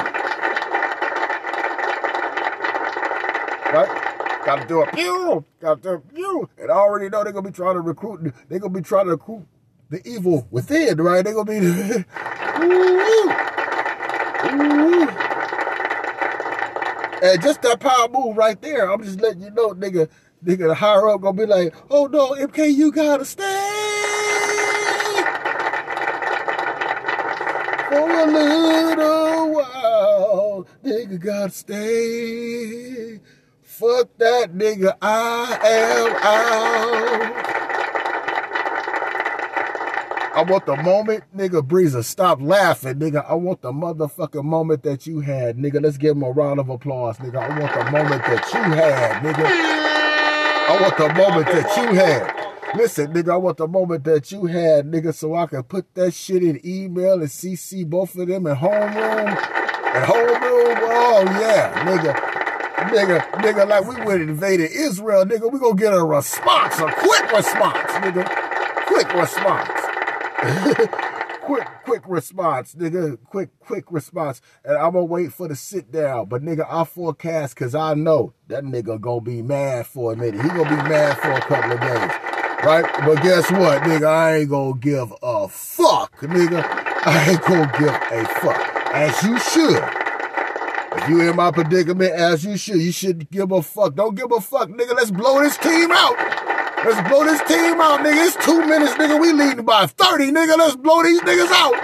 Right? 3.72 4.42
Gotta 4.46 4.66
do 4.66 4.82
a 4.82 4.90
pew, 4.92 5.44
gotta 5.60 5.80
do 5.80 5.88
a 5.90 5.98
pew. 5.98 6.48
And 6.56 6.70
I 6.70 6.74
already 6.74 7.08
know 7.08 7.24
they're 7.24 7.32
gonna 7.32 7.48
be 7.48 7.54
trying 7.54 7.74
to 7.74 7.80
recruit, 7.80 8.32
they're 8.48 8.60
gonna 8.60 8.72
be 8.72 8.80
trying 8.80 9.06
to 9.06 9.12
recruit 9.12 9.46
the 9.90 10.06
evil 10.08 10.46
within, 10.50 11.00
right? 11.00 11.24
They're 11.24 11.34
gonna 11.34 11.50
be. 11.50 12.04
And 17.22 17.42
just 17.42 17.62
that 17.62 17.80
power 17.80 18.08
move 18.08 18.36
right 18.36 18.60
there, 18.60 18.92
I'm 18.92 19.02
just 19.02 19.20
letting 19.20 19.40
you 19.40 19.50
know, 19.50 19.70
nigga, 19.70 20.08
nigga, 20.44 20.68
the 20.68 20.74
higher 20.74 21.08
up 21.08 21.20
gonna 21.20 21.36
be 21.36 21.46
like, 21.46 21.74
oh 21.90 22.06
no, 22.06 22.30
MK, 22.30 22.74
you 22.74 22.92
gotta 22.92 23.24
stay 23.24 23.42
for 27.88 28.10
a 28.10 28.26
little 28.26 29.52
while. 29.52 30.66
Nigga 30.84 31.18
gotta 31.20 31.50
stay. 31.50 33.20
Fuck 33.62 34.08
that 34.18 34.52
nigga, 34.54 34.96
I 35.02 35.58
am 35.64 36.12
out. 36.22 37.56
I 40.36 40.42
want 40.42 40.66
the 40.66 40.76
moment, 40.76 41.24
nigga, 41.34 41.62
Breezer, 41.66 42.04
stop 42.04 42.42
laughing, 42.42 42.96
nigga. 42.96 43.24
I 43.26 43.32
want 43.34 43.62
the 43.62 43.72
motherfucking 43.72 44.44
moment 44.44 44.82
that 44.82 45.06
you 45.06 45.20
had, 45.20 45.56
nigga. 45.56 45.82
Let's 45.82 45.96
give 45.96 46.14
him 46.14 46.22
a 46.22 46.30
round 46.30 46.60
of 46.60 46.68
applause, 46.68 47.16
nigga. 47.16 47.36
I 47.36 47.58
want 47.58 47.72
the 47.72 47.90
moment 47.90 48.22
that 48.22 48.52
you 48.52 48.60
had, 48.60 49.22
nigga. 49.22 49.75
I 50.76 50.82
want 50.82 50.96
the 50.98 51.14
moment 51.14 51.46
that 51.46 51.76
you 51.78 51.94
had. 51.94 52.76
Listen, 52.76 53.12
nigga, 53.14 53.32
I 53.32 53.36
want 53.36 53.56
the 53.56 53.66
moment 53.66 54.04
that 54.04 54.30
you 54.30 54.44
had, 54.44 54.84
nigga, 54.84 55.14
so 55.14 55.34
I 55.34 55.46
can 55.46 55.62
put 55.62 55.94
that 55.94 56.12
shit 56.12 56.42
in 56.42 56.60
email 56.66 57.14
and 57.14 57.30
CC 57.30 57.88
both 57.88 58.14
of 58.16 58.28
them 58.28 58.46
in 58.46 58.54
homeroom. 58.54 59.28
At 59.28 60.06
homeroom, 60.06 60.78
oh 60.82 61.24
yeah, 61.40 61.84
nigga. 61.86 62.14
Nigga, 62.90 63.20
nigga, 63.40 63.66
like 63.66 63.88
we 63.88 63.96
went 64.04 64.20
and 64.20 64.30
invaded 64.30 64.70
Israel, 64.70 65.24
nigga. 65.24 65.50
We 65.50 65.58
gonna 65.58 65.76
get 65.76 65.94
a 65.94 66.04
response, 66.04 66.78
a 66.78 66.92
quick 66.92 67.32
response, 67.32 67.92
nigga. 67.92 68.26
Quick 68.86 69.14
response. 69.14 69.70
quick, 71.46 71.68
quick 71.84 72.02
response, 72.08 72.74
nigga. 72.74 73.16
Quick, 73.24 73.50
quick 73.60 73.84
response. 73.90 74.40
And 74.64 74.76
I'm 74.76 74.92
gonna 74.92 75.04
wait 75.04 75.32
for 75.32 75.46
the 75.46 75.54
sit 75.54 75.92
down. 75.92 76.26
But 76.26 76.42
nigga, 76.42 76.66
I 76.68 76.84
forecast 76.84 77.54
cause 77.56 77.74
I 77.74 77.94
know 77.94 78.34
that 78.48 78.64
nigga 78.64 79.00
gonna 79.00 79.20
be 79.20 79.42
mad 79.42 79.86
for 79.86 80.12
a 80.12 80.16
minute. 80.16 80.42
He 80.42 80.48
gonna 80.48 80.68
be 80.68 80.88
mad 80.88 81.16
for 81.18 81.30
a 81.30 81.40
couple 81.40 81.72
of 81.72 81.80
days. 81.80 82.10
Right? 82.64 82.84
But 83.04 83.22
guess 83.22 83.50
what, 83.52 83.82
nigga? 83.82 84.06
I 84.08 84.38
ain't 84.38 84.50
gonna 84.50 84.76
give 84.78 85.14
a 85.22 85.48
fuck, 85.48 86.16
nigga. 86.18 86.64
I 87.06 87.30
ain't 87.30 87.42
gonna 87.42 87.72
give 87.78 87.94
a 87.94 88.24
fuck. 88.40 88.92
As 88.92 89.22
you 89.22 89.38
should. 89.38 89.84
If 90.98 91.08
you 91.08 91.28
in 91.28 91.36
my 91.36 91.52
predicament, 91.52 92.12
as 92.12 92.44
you 92.44 92.56
should, 92.56 92.80
you 92.80 92.90
should 92.90 93.30
give 93.30 93.52
a 93.52 93.62
fuck. 93.62 93.94
Don't 93.94 94.16
give 94.16 94.32
a 94.32 94.40
fuck, 94.40 94.68
nigga. 94.68 94.96
Let's 94.96 95.12
blow 95.12 95.40
this 95.42 95.56
team 95.58 95.92
out. 95.92 96.55
Let's 96.86 97.08
blow 97.08 97.24
this 97.24 97.42
team 97.48 97.80
out, 97.80 97.98
nigga. 97.98 98.26
It's 98.28 98.36
two 98.46 98.64
minutes, 98.64 98.92
nigga. 98.94 99.20
We 99.20 99.32
leading 99.32 99.64
by 99.64 99.86
30, 99.86 100.30
nigga. 100.30 100.56
Let's 100.56 100.76
blow 100.76 101.02
these 101.02 101.20
niggas 101.22 101.50
out. 101.50 101.74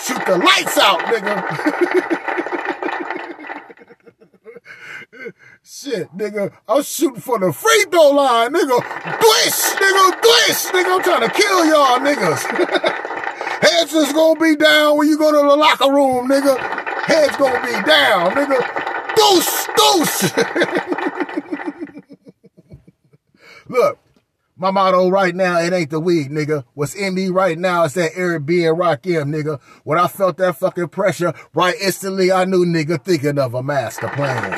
Shoot 0.00 0.24
the 0.26 0.38
lights 0.38 0.78
out, 0.78 1.00
nigga. 1.00 2.16
Shit, 5.64 6.16
nigga. 6.16 6.52
I'm 6.68 6.84
shooting 6.84 7.20
for 7.20 7.40
the 7.40 7.52
free 7.52 7.84
throw 7.90 8.10
line, 8.10 8.52
nigga. 8.52 8.78
Blish, 9.18 9.60
nigga, 9.74 10.22
blish, 10.22 10.66
nigga. 10.70 10.94
I'm 10.94 11.02
trying 11.02 11.28
to 11.28 11.34
kill 11.34 11.66
y'all 11.66 11.98
niggas. 11.98 12.42
Heads 13.60 13.92
is 13.92 14.12
gonna 14.12 14.38
be 14.38 14.54
down 14.54 14.98
when 14.98 15.08
you 15.08 15.18
go 15.18 15.32
to 15.32 15.48
the 15.48 15.56
locker 15.56 15.92
room, 15.92 16.28
nigga. 16.28 16.56
Heads 17.06 17.36
gonna 17.36 17.60
be 17.66 17.72
down, 17.88 18.30
nigga. 18.36 18.60
Deuce, 19.16 19.66
deuce. 19.76 21.06
Look, 23.70 24.00
my 24.56 24.72
motto 24.72 25.08
right 25.10 25.32
now, 25.32 25.60
it 25.60 25.72
ain't 25.72 25.90
the 25.90 26.00
weed, 26.00 26.28
nigga. 26.28 26.64
What's 26.74 26.96
in 26.96 27.14
me 27.14 27.28
right 27.28 27.56
now 27.56 27.84
is 27.84 27.94
that 27.94 28.10
Eric 28.16 28.44
B 28.44 28.64
and 28.64 28.76
Rakim, 28.76 29.32
nigga. 29.32 29.60
When 29.84 29.96
I 29.96 30.08
felt 30.08 30.38
that 30.38 30.56
fucking 30.56 30.88
pressure, 30.88 31.32
right 31.54 31.76
instantly 31.80 32.32
I 32.32 32.46
knew, 32.46 32.66
nigga, 32.66 33.00
thinking 33.00 33.38
of 33.38 33.54
a 33.54 33.62
master 33.62 34.08
plan. 34.08 34.52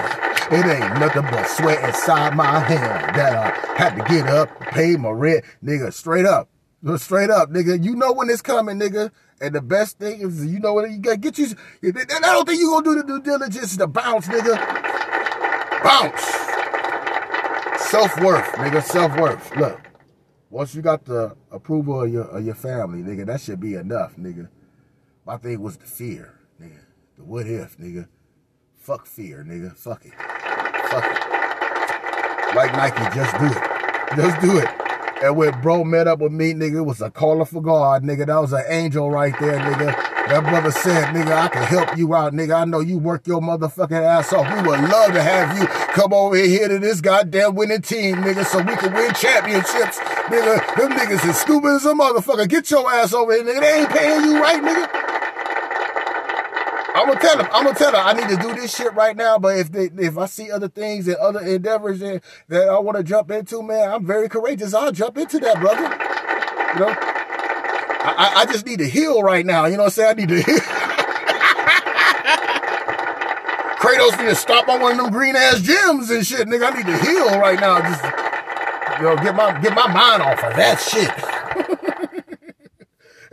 It 0.50 0.64
ain't 0.64 0.98
nothing 0.98 1.24
but 1.24 1.44
sweat 1.44 1.84
inside 1.84 2.34
my 2.34 2.58
hand 2.60 3.14
that 3.14 3.34
I 3.34 3.76
had 3.76 3.96
to 3.96 4.02
get 4.04 4.26
up, 4.28 4.48
pay 4.60 4.96
my 4.96 5.10
rent, 5.10 5.44
nigga, 5.62 5.92
straight 5.92 6.24
up. 6.24 6.48
Straight 6.96 7.28
up, 7.28 7.50
nigga. 7.50 7.84
You 7.84 7.94
know 7.94 8.12
when 8.12 8.30
it's 8.30 8.40
coming, 8.40 8.78
nigga. 8.78 9.10
And 9.42 9.54
the 9.54 9.60
best 9.60 9.98
thing 9.98 10.22
is, 10.22 10.46
you 10.46 10.58
know 10.58 10.72
what, 10.72 10.90
you 10.90 10.98
gotta 10.98 11.18
get 11.18 11.36
you, 11.36 11.48
And 11.82 11.98
I 11.98 12.32
don't 12.32 12.48
think 12.48 12.58
you 12.58 12.70
gonna 12.70 12.84
do 12.84 12.94
the 12.94 13.06
due 13.06 13.20
diligence 13.20 13.76
to 13.76 13.86
bounce, 13.86 14.26
nigga. 14.26 14.56
Bounce. 15.84 16.41
Self-worth, 17.90 18.46
nigga, 18.54 18.82
self-worth. 18.82 19.56
Look, 19.56 19.80
once 20.50 20.74
you 20.74 20.82
got 20.82 21.04
the 21.04 21.36
approval 21.50 22.02
of 22.02 22.12
your, 22.12 22.24
of 22.24 22.44
your 22.44 22.54
family, 22.54 23.02
nigga, 23.02 23.26
that 23.26 23.40
should 23.40 23.60
be 23.60 23.74
enough, 23.74 24.16
nigga. 24.16 24.48
My 25.26 25.36
thing 25.36 25.60
was 25.60 25.76
the 25.76 25.86
fear, 25.86 26.40
nigga. 26.60 26.80
The 27.16 27.24
what 27.24 27.46
if, 27.46 27.78
nigga. 27.78 28.08
Fuck 28.78 29.06
fear, 29.06 29.44
nigga. 29.46 29.76
Fuck 29.76 30.04
it. 30.04 30.12
Fuck 30.14 31.04
it. 31.04 32.56
Like 32.56 32.72
Nike, 32.72 33.14
just 33.14 33.38
do 33.38 33.46
it. 33.46 34.16
Just 34.16 34.40
do 34.42 34.58
it. 34.58 34.68
And 35.22 35.36
when 35.36 35.58
bro 35.60 35.84
met 35.84 36.08
up 36.08 36.18
with 36.18 36.32
me, 36.32 36.52
nigga, 36.52 36.78
it 36.78 36.82
was 36.82 37.00
a 37.00 37.10
caller 37.10 37.44
for 37.44 37.62
God, 37.62 38.02
nigga. 38.02 38.26
That 38.26 38.38
was 38.38 38.52
an 38.52 38.64
angel 38.68 39.10
right 39.10 39.34
there, 39.38 39.58
nigga. 39.58 40.11
That 40.28 40.44
brother 40.44 40.70
said, 40.70 41.14
nigga, 41.14 41.32
I 41.32 41.48
can 41.48 41.62
help 41.64 41.96
you 41.98 42.14
out, 42.14 42.32
nigga. 42.32 42.62
I 42.62 42.64
know 42.64 42.80
you 42.80 42.96
work 42.98 43.26
your 43.26 43.40
motherfucking 43.40 43.92
ass 43.92 44.32
off. 44.32 44.48
We 44.54 44.68
would 44.68 44.80
love 44.80 45.12
to 45.12 45.22
have 45.22 45.58
you 45.58 45.66
come 45.66 46.12
over 46.12 46.36
here 46.36 46.68
to 46.68 46.78
this 46.78 47.00
goddamn 47.00 47.54
winning 47.54 47.82
team, 47.82 48.16
nigga, 48.16 48.44
so 48.46 48.58
we 48.58 48.76
can 48.76 48.94
win 48.94 49.12
championships. 49.14 49.98
Nigga, 49.98 50.76
them 50.76 50.92
niggas 50.92 51.28
is 51.28 51.36
stupid 51.36 51.68
as 51.68 51.84
a 51.84 51.92
motherfucker. 51.92 52.48
Get 52.48 52.70
your 52.70 52.90
ass 52.90 53.12
over 53.12 53.32
here, 53.32 53.44
nigga. 53.44 53.60
They 53.60 53.80
ain't 53.80 53.90
paying 53.90 54.24
you 54.24 54.40
right, 54.40 54.62
nigga. 54.62 54.88
I'm 56.94 57.08
gonna 57.08 57.20
tell 57.20 57.36
them. 57.38 57.48
I'm 57.52 57.64
gonna 57.64 57.78
tell 57.78 57.92
them. 57.92 58.00
I 58.04 58.12
need 58.12 58.28
to 58.28 58.36
do 58.36 58.54
this 58.54 58.76
shit 58.76 58.92
right 58.94 59.16
now. 59.16 59.38
But 59.38 59.58
if 59.58 59.72
they, 59.72 59.90
if 59.98 60.18
I 60.18 60.26
see 60.26 60.50
other 60.50 60.68
things 60.68 61.08
and 61.08 61.16
other 61.16 61.40
endeavors 61.40 62.00
that, 62.00 62.22
that 62.48 62.68
I 62.68 62.78
want 62.78 62.98
to 62.98 63.02
jump 63.02 63.30
into, 63.30 63.62
man, 63.62 63.90
I'm 63.90 64.06
very 64.06 64.28
courageous. 64.28 64.74
I'll 64.74 64.92
jump 64.92 65.16
into 65.18 65.38
that, 65.40 65.58
brother. 65.58 65.82
You 66.74 66.80
know, 66.80 67.11
I, 68.04 68.32
I 68.38 68.46
just 68.46 68.66
need 68.66 68.80
to 68.80 68.88
heal 68.88 69.22
right 69.22 69.46
now. 69.46 69.66
You 69.66 69.76
know 69.76 69.84
what 69.84 69.98
I'm 69.98 70.04
saying? 70.04 70.10
I 70.10 70.14
need 70.14 70.28
to 70.28 70.42
heal. 70.42 70.58
Kratos 73.78 74.18
need 74.18 74.28
to 74.30 74.34
stop 74.34 74.68
on 74.68 74.80
one 74.80 74.92
of 74.92 74.98
them 74.98 75.12
green 75.12 75.36
ass 75.36 75.60
gyms 75.60 76.10
and 76.10 76.26
shit, 76.26 76.48
nigga. 76.48 76.72
I 76.72 76.76
need 76.76 76.86
to 76.86 76.98
heal 76.98 77.38
right 77.38 77.60
now. 77.60 77.80
Just 77.80 78.04
you 78.98 79.08
know, 79.08 79.16
get 79.16 79.34
my 79.34 79.60
get 79.60 79.74
my 79.74 79.86
mind 79.86 80.22
off 80.22 80.42
of 80.42 80.56
that 80.56 80.80
shit. 80.80 81.10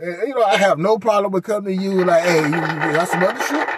and, 0.00 0.28
you 0.28 0.34
know, 0.34 0.42
I 0.42 0.56
have 0.56 0.78
no 0.78 0.98
problem 0.98 1.32
with 1.32 1.44
coming 1.44 1.76
to 1.76 1.82
you 1.82 2.04
like, 2.04 2.22
hey, 2.24 2.40
you, 2.40 2.46
you 2.46 2.92
got 2.92 3.08
some 3.08 3.22
other 3.22 3.38
shit. 3.38 3.68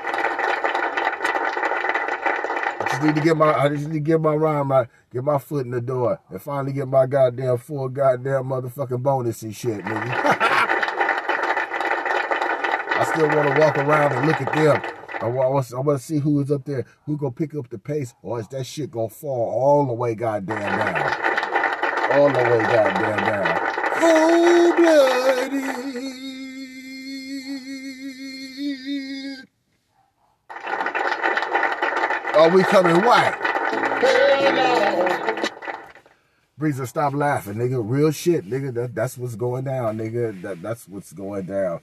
I 2.81 2.87
just 2.89 3.03
need 3.03 3.15
to 3.15 3.21
get 3.21 3.37
my 3.37 3.53
I 3.53 3.69
just 3.69 3.89
need 3.89 3.95
to 3.95 4.01
get 4.01 4.21
my 4.21 4.35
rhyme 4.35 4.71
right, 4.71 4.89
get 5.13 5.25
my 5.25 5.39
foot 5.39 5.67
in 5.67 5.73
the 5.73 5.81
door, 5.81 6.21
and 6.31 6.41
finally 6.41 6.73
get 6.73 6.89
my 6.89 7.07
goddamn 7.07 7.59
full 7.59 7.89
goddamn 7.89 8.45
motherfucking 8.45 9.03
bonus 9.03 9.43
and 9.43 9.55
shit, 9.55 9.85
nigga. 9.85 10.32
I 13.03 13.05
still 13.05 13.27
want 13.27 13.53
to 13.53 13.61
walk 13.61 13.77
around 13.79 14.13
and 14.13 14.29
look 14.29 14.41
at 14.41 14.55
them. 14.55 14.81
I 15.21 15.27
want, 15.27 15.73
I 15.73 15.81
want 15.81 15.99
to 15.99 16.05
see 16.05 16.19
who 16.19 16.39
is 16.41 16.53
up 16.53 16.65
there, 16.65 16.87
who 17.05 17.17
gonna 17.17 17.33
pick 17.33 17.53
up 17.57 17.69
the 17.69 17.77
pace, 17.77 18.15
or 18.23 18.39
is 18.39 18.47
that 18.49 18.65
shit 18.65 18.93
gonna 18.93 19.09
fall 19.09 19.51
all 19.51 19.87
the 19.87 19.93
way 19.93 20.15
goddamn 20.15 20.57
down? 20.57 21.03
All 22.13 22.29
the 22.29 22.39
way 22.39 22.63
goddamn 22.63 23.17
down. 23.27 23.59
Cold 23.99 24.77
blooded. 24.77 25.53
Are 32.37 32.51
we 32.51 32.63
coming 32.63 33.05
white? 33.05 33.37
Breezer, 36.57 36.87
stop 36.87 37.15
laughing, 37.15 37.55
nigga. 37.55 37.83
Real 37.85 38.13
shit, 38.13 38.49
nigga. 38.49 38.73
That, 38.73 38.95
that's 38.95 39.19
what's 39.19 39.35
going 39.35 39.65
down, 39.65 39.99
nigga. 39.99 40.41
That, 40.43 40.63
that's 40.63 40.87
what's 40.87 41.13
going 41.13 41.47
down. 41.47 41.81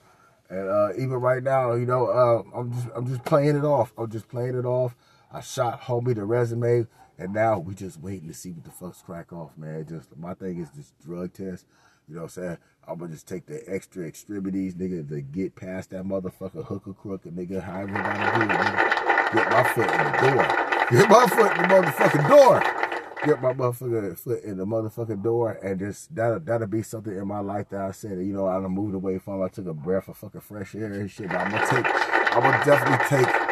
And 0.50 0.68
uh, 0.68 0.89
even 0.93 1.14
right 1.14 1.43
now, 1.43 1.74
you 1.74 1.86
know, 1.86 2.08
uh, 2.08 2.58
I'm 2.58 2.74
just 2.74 2.88
I'm 2.95 3.08
just 3.08 3.24
playing 3.24 3.56
it 3.56 3.64
off. 3.64 3.93
I'm 3.97 4.10
just 4.10 4.28
playing 4.28 4.58
it 4.58 4.66
off. 4.66 4.95
I 5.32 5.41
shot 5.41 5.82
homie 5.82 6.16
the 6.16 6.24
resume, 6.24 6.88
and 7.20 7.34
now 7.34 7.60
we 7.60 7.76
just 7.76 8.00
waiting 8.00 8.28
to 8.30 8.34
see 8.34 8.52
what 8.52 8.64
the 8.64 8.72
fuck's 8.72 9.02
crack 9.02 9.32
off, 9.32 9.56
man. 9.58 9.86
Just 9.88 10.18
my 10.18 10.34
thing 10.34 10.60
is 10.60 10.72
this 10.72 10.91
drug 11.04 11.34
test. 11.34 11.66
You 12.08 12.16
know 12.16 12.22
what 12.22 12.38
I'm 12.38 12.43
saying? 12.43 12.58
I'm 12.88 12.97
gonna 12.97 13.12
just 13.12 13.28
take 13.28 13.45
the 13.45 13.62
extra 13.68 14.08
extremities, 14.08 14.74
nigga, 14.74 15.08
to 15.10 15.22
get 15.22 15.56
past 15.56 15.91
that 15.91 16.04
motherfucker 16.04 16.66
hooker 16.66 16.93
crook 16.93 17.26
and 17.26 17.38
nigga, 17.38 17.62
however 17.62 17.91
you 17.91 17.97
gotta 17.97 18.39
do 18.39 18.45
it, 18.45 18.58
nigga. 18.58 19.34
Get 19.34 19.52
my 19.52 19.64
foot 19.64 19.91
in 19.91 19.97
the 20.00 20.18
door. 20.34 20.70
Get 20.89 21.10
my 21.10 21.28
foot 21.28 21.52
in 21.52 21.62
the 21.62 21.68
motherfucking 21.68 22.28
door. 22.28 22.89
Get 23.26 23.41
my 23.41 23.51
motherfucking 23.53 24.17
foot 24.17 24.43
in 24.43 24.57
the 24.57 24.65
motherfucking 24.65 25.22
door 25.22 25.59
and 25.61 25.78
just 25.78 26.15
that'll 26.15 26.39
that'll 26.39 26.67
be 26.67 26.82
something 26.82 27.13
in 27.13 27.28
my 27.28 27.39
life 27.39 27.70
that 27.70 27.82
I 27.82 27.91
said, 27.91 28.11
you 28.20 28.34
know, 28.34 28.47
I 28.47 28.61
done 28.61 28.72
moved 28.72 28.95
away 28.95 29.17
from. 29.17 29.41
I 29.41 29.49
took 29.49 29.67
a 29.67 29.74
breath 29.74 30.07
of 30.07 30.17
fucking 30.17 30.41
fresh 30.41 30.74
air 30.74 30.93
and 30.93 31.11
shit. 31.11 31.30
I'm 31.30 31.51
gonna 31.51 31.67
take 31.67 31.86
I'm 32.34 32.41
gonna 32.41 32.63
definitely 32.63 33.17
take 33.17 33.49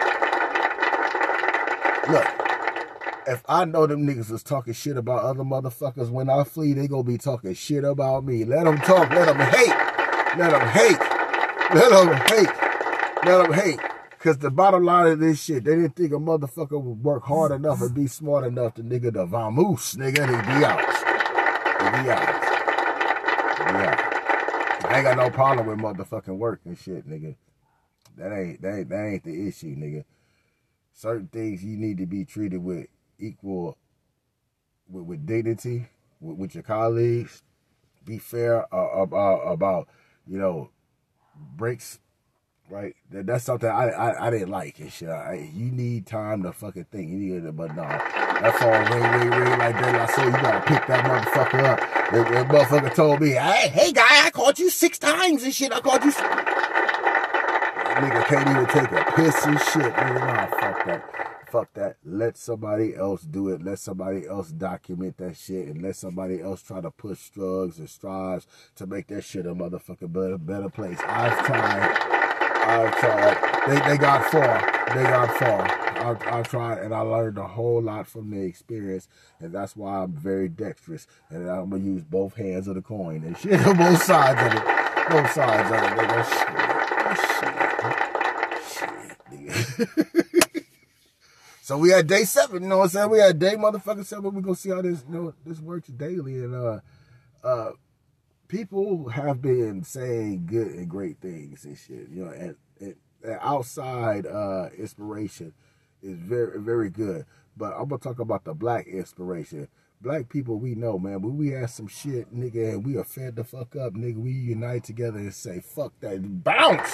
look, 2.09 2.25
if 3.27 3.43
I 3.49 3.65
know 3.65 3.85
them 3.87 4.07
niggas 4.07 4.31
was 4.31 4.43
talking 4.43 4.73
shit 4.73 4.95
about 4.95 5.23
other 5.23 5.43
motherfuckers 5.43 6.09
when 6.09 6.29
I 6.29 6.43
flee, 6.45 6.73
they 6.73 6.87
gonna 6.87 7.03
be 7.03 7.17
talking 7.17 7.53
shit 7.53 7.83
about 7.83 8.23
me. 8.23 8.45
Let 8.45 8.63
them 8.63 8.77
talk. 8.77 9.09
Let 9.09 9.25
them 9.25 9.37
hate. 9.37 9.75
Let 10.37 10.51
them 10.51 10.67
hate. 10.69 10.99
Let 11.73 11.89
them 11.89 12.15
hate. 12.29 13.25
Let 13.25 13.43
them 13.43 13.53
hate. 13.53 13.86
Cause 14.19 14.39
the 14.39 14.49
bottom 14.49 14.83
line 14.83 15.07
of 15.07 15.19
this 15.19 15.43
shit, 15.43 15.63
they 15.63 15.75
didn't 15.75 15.95
think 15.95 16.11
a 16.11 16.15
motherfucker 16.15 16.81
would 16.81 17.03
work 17.03 17.23
hard 17.23 17.51
enough 17.51 17.81
and 17.81 17.93
be 17.93 18.07
smart 18.07 18.45
enough 18.45 18.73
to 18.75 18.83
nigga 18.83 19.13
the 19.13 19.27
vamoose, 19.27 19.95
nigga. 19.95 20.25
They 20.25 20.59
be 20.59 20.65
out. 20.65 20.79
They 21.79 22.03
be 22.03 22.09
out. 22.09 22.41
They 23.59 23.65
be 23.65 23.87
out. 23.87 24.07
I 24.85 24.95
ain't 24.95 25.03
got 25.03 25.17
no 25.17 25.29
problem 25.29 25.67
with 25.67 25.77
motherfucking 25.77 26.37
work 26.37 26.61
and 26.65 26.77
shit, 26.77 27.07
nigga. 27.07 27.35
That 28.17 28.33
ain't 28.33 28.61
that 28.63 28.77
ain't 28.79 28.89
that 28.89 29.05
ain't 29.05 29.23
the 29.23 29.47
issue, 29.47 29.75
nigga. 29.75 30.03
Certain 30.93 31.27
things 31.27 31.63
you 31.63 31.77
need 31.77 31.99
to 31.99 32.07
be 32.07 32.25
treated 32.25 32.63
with 32.63 32.87
equal 33.19 33.77
with, 34.89 35.03
with 35.03 35.25
dignity 35.25 35.89
with, 36.19 36.37
with, 36.37 36.55
your 36.55 36.63
colleagues. 36.63 37.43
Be 38.05 38.17
fair 38.17 38.73
uh, 38.73 39.01
about 39.01 39.41
about 39.41 39.87
you 40.25 40.39
know 40.39 40.71
breaks. 41.55 41.99
Right, 42.69 42.95
that, 43.11 43.25
that's 43.25 43.45
something 43.45 43.69
I, 43.69 43.89
I 43.91 44.27
I 44.27 44.29
didn't 44.29 44.49
like 44.49 44.77
and 44.79 44.91
shit. 44.91 45.07
I, 45.07 45.49
you 45.53 45.71
need 45.71 46.05
time 46.05 46.43
to 46.43 46.51
fucking 46.51 46.87
think. 46.91 47.09
You 47.09 47.17
need 47.17 47.45
it, 47.45 47.55
but 47.55 47.73
no, 47.73 47.83
that 47.83 48.55
phone 48.59 48.83
ring 48.91 49.31
ring 49.31 49.57
like 49.57 49.75
that. 49.75 49.95
I 49.95 50.05
saw 50.13 50.25
you 50.25 50.31
gotta 50.31 50.59
pick 50.67 50.85
that 50.87 51.05
motherfucker 51.05 51.63
up. 51.63 51.79
That, 52.11 52.29
that 52.29 52.47
motherfucker 52.49 52.93
told 52.93 53.21
me, 53.21 53.29
hey, 53.29 53.69
hey 53.69 53.93
guy, 53.93 54.25
I 54.25 54.31
called 54.31 54.59
you 54.59 54.69
six 54.69 54.99
times 54.99 55.43
and 55.43 55.53
shit. 55.53 55.71
I 55.71 55.79
called 55.79 56.03
you. 56.03 56.11
That 56.11 58.03
nigga 58.03 58.25
can't 58.25 58.49
even 58.49 58.65
take 58.65 58.91
a 58.91 59.11
piss 59.15 59.45
and 59.45 59.59
shit. 59.59 59.93
Nigga, 59.93 60.19
nah, 60.19 60.47
fuck 60.59 60.85
that. 60.85 61.49
Fuck 61.49 61.73
that. 61.75 61.95
Let 62.03 62.35
somebody 62.37 62.95
else 62.95 63.21
do 63.21 63.47
it. 63.47 63.63
Let 63.63 63.79
somebody 63.79 64.27
else 64.27 64.51
document 64.51 65.15
that 65.19 65.37
shit 65.37 65.69
and 65.69 65.81
let 65.81 65.95
somebody 65.95 66.41
else 66.41 66.61
try 66.61 66.81
to 66.81 66.91
push 66.91 67.29
drugs 67.29 67.79
and 67.79 67.89
strives 67.89 68.45
to 68.75 68.85
make 68.85 69.07
that 69.07 69.23
shit 69.23 69.45
a 69.45 69.55
motherfucking 69.55 70.11
better, 70.11 70.37
better 70.37 70.67
place. 70.69 70.99
I've 71.07 71.45
tried. 71.45 72.26
I've 72.67 72.97
tried. 72.99 73.67
They, 73.67 73.89
they 73.89 73.97
got 73.97 74.29
far. 74.31 74.59
They 74.93 75.03
got 75.03 75.37
far. 75.37 75.87
I've, 75.97 76.21
I've 76.27 76.47
tried 76.47 76.79
and 76.79 76.93
I 76.93 76.99
learned 76.99 77.37
a 77.37 77.47
whole 77.47 77.81
lot 77.81 78.07
from 78.07 78.29
the 78.31 78.41
experience. 78.41 79.07
And 79.39 79.53
that's 79.53 79.75
why 79.75 80.03
I'm 80.03 80.11
very 80.13 80.49
dexterous. 80.49 81.07
And 81.29 81.49
I'm 81.49 81.71
to 81.71 81.79
use 81.79 82.03
both 82.03 82.35
hands 82.35 82.67
of 82.67 82.75
the 82.75 82.81
coin 82.81 83.23
and 83.23 83.37
shit. 83.37 83.65
On 83.67 83.75
both 83.77 84.03
sides 84.03 84.41
of 84.41 84.53
it. 84.61 84.65
Both 85.09 85.31
sides 85.31 85.71
of 85.71 85.77
it. 85.83 85.97
Nigga. 85.97 86.23
Shit. 89.39 89.77
Shit. 89.77 89.77
Shit. 89.77 90.63
So 91.67 91.77
we 91.77 91.89
had 91.89 92.07
day 92.07 92.23
seven, 92.23 92.63
you 92.63 92.69
know 92.69 92.77
what 92.77 92.83
I'm 92.85 92.89
saying? 92.91 93.09
We 93.09 93.19
had 93.19 93.39
day 93.39 93.55
motherfucking 93.57 94.05
seven. 94.05 94.33
We're 94.33 94.39
gonna 94.39 94.55
see 94.55 94.69
how 94.69 94.81
this 94.81 95.03
you 95.05 95.13
know 95.13 95.33
this 95.45 95.59
works 95.59 95.89
daily. 95.89 96.35
And 96.35 96.55
uh 96.55 96.79
uh 97.43 97.71
people 98.47 99.09
have 99.09 99.41
been 99.41 99.83
saying 99.83 100.45
good 100.45 100.67
and 100.67 100.89
great 100.89 101.19
things 101.21 101.65
and 101.65 101.77
shit, 101.77 102.09
you 102.09 102.25
know, 102.25 102.31
and, 102.31 102.55
and, 102.79 102.95
and 103.23 103.39
outside 103.41 104.25
uh 104.25 104.69
inspiration 104.77 105.53
is 106.01 106.17
very 106.17 106.59
very 106.59 106.89
good. 106.89 107.25
But 107.55 107.73
I'm 107.73 107.87
gonna 107.89 107.99
talk 107.99 108.19
about 108.19 108.43
the 108.43 108.53
black 108.53 108.87
inspiration. 108.87 109.67
Black 109.99 110.29
people 110.29 110.59
we 110.59 110.75
know, 110.75 110.99
man, 110.99 111.23
when 111.23 111.37
we 111.37 111.49
have 111.49 111.71
some 111.71 111.87
shit, 111.87 112.31
nigga, 112.33 112.73
and 112.73 112.85
we 112.85 112.97
are 112.97 113.03
fed 113.03 113.35
the 113.35 113.43
fuck 113.43 113.75
up, 113.75 113.93
nigga, 113.93 114.17
we 114.17 114.31
unite 114.31 114.83
together 114.83 115.17
and 115.17 115.33
say, 115.33 115.59
fuck 115.59 115.91
that. 116.01 116.43
Bounce! 116.43 116.93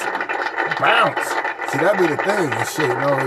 Bounce! 0.79 1.27
See, 1.69 1.79
that 1.79 1.97
be 1.97 2.07
the 2.07 2.15
thing 2.15 2.53
and 2.53 2.69
shit, 2.69 2.87
you 2.87 2.95
know, 2.95 3.17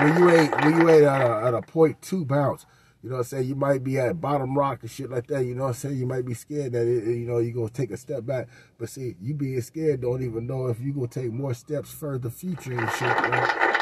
when 0.00 0.16
you 0.16 0.30
ain't, 0.30 0.64
when 0.64 0.80
you 0.80 0.88
ain't 0.88 1.04
at 1.04 1.20
a, 1.20 1.46
at 1.48 1.54
a 1.54 1.60
point 1.60 2.00
two 2.00 2.24
bounce, 2.24 2.64
you 3.02 3.08
know 3.08 3.16
what 3.16 3.20
I'm 3.20 3.24
saying? 3.24 3.48
You 3.48 3.54
might 3.54 3.82
be 3.82 3.98
at 3.98 4.20
bottom 4.20 4.56
rock 4.56 4.82
and 4.82 4.90
shit 4.90 5.10
like 5.10 5.26
that. 5.28 5.42
You 5.44 5.54
know 5.54 5.62
what 5.62 5.68
I'm 5.68 5.74
saying? 5.74 5.96
You 5.96 6.06
might 6.06 6.26
be 6.26 6.34
scared 6.34 6.72
that, 6.72 6.86
it, 6.86 7.04
you 7.06 7.26
know, 7.26 7.38
you're 7.38 7.54
going 7.54 7.68
to 7.68 7.72
take 7.72 7.90
a 7.90 7.96
step 7.96 8.26
back. 8.26 8.48
But 8.76 8.90
see, 8.90 9.16
you 9.22 9.32
being 9.32 9.60
scared 9.62 10.02
don't 10.02 10.22
even 10.22 10.46
know 10.46 10.66
if 10.66 10.80
you're 10.80 10.94
going 10.94 11.08
to 11.08 11.20
take 11.20 11.32
more 11.32 11.54
steps 11.54 11.90
further 11.90 12.28
future 12.28 12.78
and 12.78 12.90
shit, 12.90 13.08
right? 13.08 13.76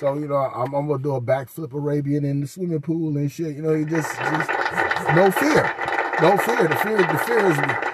So, 0.00 0.14
you 0.14 0.26
know, 0.26 0.34
I'm, 0.34 0.74
I'm 0.74 0.88
going 0.88 0.98
to 0.98 1.02
do 1.02 1.14
a 1.14 1.20
backflip 1.20 1.72
Arabian 1.72 2.24
in 2.24 2.40
the 2.40 2.48
swimming 2.48 2.80
pool 2.80 3.16
and 3.16 3.30
shit. 3.30 3.54
You 3.54 3.62
know, 3.62 3.74
you 3.74 3.86
just, 3.86 4.10
just 4.10 4.50
no 5.14 5.30
fear. 5.30 5.72
No 6.20 6.36
fear. 6.36 6.66
The 6.66 6.76
fear, 6.82 6.96
the 6.98 7.18
fear 7.18 7.46
is 7.46 7.93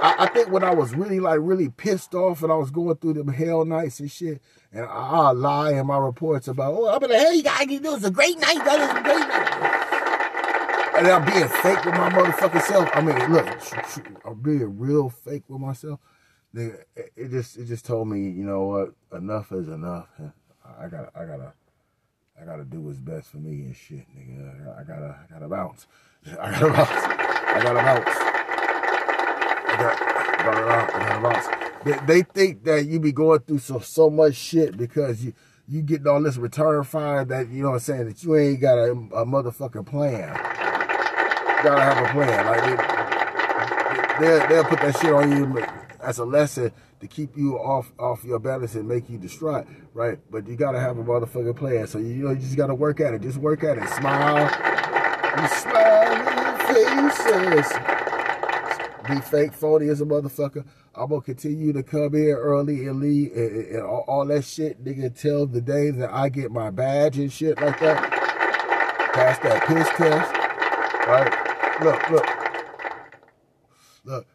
I, 0.00 0.14
I, 0.24 0.26
think 0.28 0.50
when 0.50 0.62
I 0.62 0.72
was 0.72 0.94
really 0.94 1.18
like 1.18 1.40
really 1.42 1.68
pissed 1.70 2.14
off 2.14 2.42
and 2.42 2.52
I 2.52 2.54
was 2.54 2.70
going 2.70 2.96
through 2.96 3.14
them 3.14 3.28
hell 3.28 3.64
nights 3.64 3.98
and 4.00 4.10
shit, 4.10 4.40
and 4.72 4.84
I, 4.84 4.88
I 4.88 5.30
lie 5.32 5.72
in 5.72 5.86
my 5.86 5.98
reports 5.98 6.46
about, 6.46 6.74
oh, 6.74 6.88
I'm 6.88 7.02
in 7.02 7.10
the 7.10 7.18
hell 7.18 7.34
you 7.34 7.42
got 7.42 7.66
guys, 7.66 7.76
it 7.76 7.82
was 7.82 8.04
a 8.04 8.10
great 8.10 8.38
night, 8.38 8.64
that 8.64 8.78
was 8.78 8.90
a 8.90 9.02
great 9.02 9.28
night. 9.28 9.88
And 10.98 11.06
I'm 11.06 11.24
being 11.24 11.48
fake 11.48 11.84
with 11.84 11.94
my 11.94 12.10
motherfucking 12.10 12.62
self. 12.62 12.88
I 12.92 13.00
mean, 13.00 13.32
look, 13.32 13.46
I'm 14.24 14.40
being 14.40 14.78
real 14.78 15.08
fake 15.08 15.44
with 15.48 15.60
myself. 15.60 16.00
Nigga, 16.54 16.82
it 17.14 17.30
just 17.30 17.56
it 17.56 17.66
just 17.66 17.86
told 17.86 18.08
me, 18.08 18.30
you 18.30 18.44
know 18.44 18.66
what, 18.66 18.94
enough 19.16 19.52
is 19.52 19.68
enough. 19.68 20.08
I 20.64 20.88
gotta 20.88 21.10
I 21.14 21.24
gotta 21.24 21.52
I 22.40 22.44
gotta 22.44 22.64
do 22.64 22.80
what's 22.80 22.98
best 22.98 23.30
for 23.30 23.36
me 23.36 23.62
and 23.62 23.76
shit, 23.76 24.06
nigga. 24.16 24.76
I 24.76 24.82
gotta 24.82 25.18
I 25.22 25.32
gotta 25.32 25.48
bounce. 25.48 25.86
I 26.40 26.50
gotta 26.50 26.72
bounce. 26.72 26.90
I 26.90 27.60
gotta 27.62 27.74
bounce. 27.74 28.37
They, 31.84 31.98
they 32.06 32.22
think 32.22 32.64
that 32.64 32.86
you 32.86 33.00
be 33.00 33.12
going 33.12 33.40
through 33.40 33.60
so 33.60 33.78
so 33.78 34.10
much 34.10 34.34
shit 34.34 34.76
because 34.76 35.24
you 35.24 35.32
you 35.68 35.82
getting 35.82 36.06
all 36.06 36.22
this 36.22 36.36
return 36.36 36.82
fire 36.84 37.24
that 37.26 37.48
you 37.48 37.62
know 37.62 37.68
what 37.70 37.74
I'm 37.74 37.80
saying 37.80 38.06
that 38.06 38.22
you 38.22 38.36
ain't 38.36 38.60
got 38.60 38.78
a, 38.78 38.90
a 38.90 39.26
motherfucking 39.26 39.86
plan. 39.86 40.28
You 40.28 41.64
gotta 41.64 41.82
have 41.82 42.04
a 42.04 42.10
plan. 42.10 42.46
Like 42.46 44.18
they, 44.18 44.26
they'll, 44.26 44.48
they'll 44.48 44.64
put 44.64 44.80
that 44.80 44.98
shit 44.98 45.12
on 45.12 45.36
you 45.36 45.64
as 46.00 46.18
a 46.18 46.24
lesson 46.24 46.72
to 47.00 47.06
keep 47.06 47.36
you 47.36 47.58
off 47.58 47.92
off 47.98 48.24
your 48.24 48.38
balance 48.38 48.74
and 48.74 48.88
make 48.88 49.08
you 49.08 49.18
distraught, 49.18 49.66
right? 49.94 50.18
But 50.30 50.48
you 50.48 50.56
gotta 50.56 50.80
have 50.80 50.98
a 50.98 51.04
motherfucking 51.04 51.56
plan. 51.56 51.86
So 51.86 51.98
you 51.98 52.24
know 52.24 52.30
you 52.30 52.40
just 52.40 52.56
gotta 52.56 52.74
work 52.74 53.00
at 53.00 53.14
it. 53.14 53.22
Just 53.22 53.38
work 53.38 53.62
at 53.62 53.78
it. 53.78 53.88
Smile. 53.90 54.44
You 55.40 55.48
smile 55.48 56.12
in 56.76 56.98
your 56.98 57.10
faces 57.10 57.97
be 59.08 59.20
fake, 59.20 59.52
phony 59.52 59.88
as 59.88 60.00
a 60.00 60.04
motherfucker. 60.04 60.64
I'm 60.94 61.08
gonna 61.10 61.20
continue 61.22 61.72
to 61.72 61.82
come 61.82 62.14
here 62.14 62.36
early 62.38 62.86
and 62.86 63.00
leave 63.00 63.32
and, 63.36 63.66
and 63.66 63.82
all, 63.82 64.04
all, 64.08 64.26
that 64.26 64.44
shit, 64.44 64.84
nigga, 64.84 65.06
until 65.06 65.46
the 65.46 65.60
day 65.60 65.90
that 65.90 66.12
I 66.12 66.28
get 66.28 66.50
my 66.50 66.70
badge 66.70 67.18
and 67.18 67.32
shit 67.32 67.60
like 67.60 67.78
that. 67.80 68.10
Pass 69.14 69.38
that 69.40 69.66
piss 69.66 69.88
test. 69.96 70.32
Right? 71.06 71.82
Look, 71.82 72.10
look. 72.10 72.26
Look. 74.04 74.26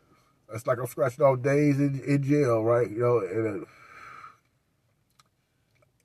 It's 0.53 0.67
like 0.67 0.77
I'm 0.77 0.87
scratching 0.87 1.25
off 1.25 1.41
days 1.41 1.79
in, 1.79 1.99
in 2.01 2.23
jail, 2.23 2.63
right? 2.63 2.89
You 2.89 2.99
know, 2.99 3.19
and, 3.19 3.63
uh, 3.63 3.65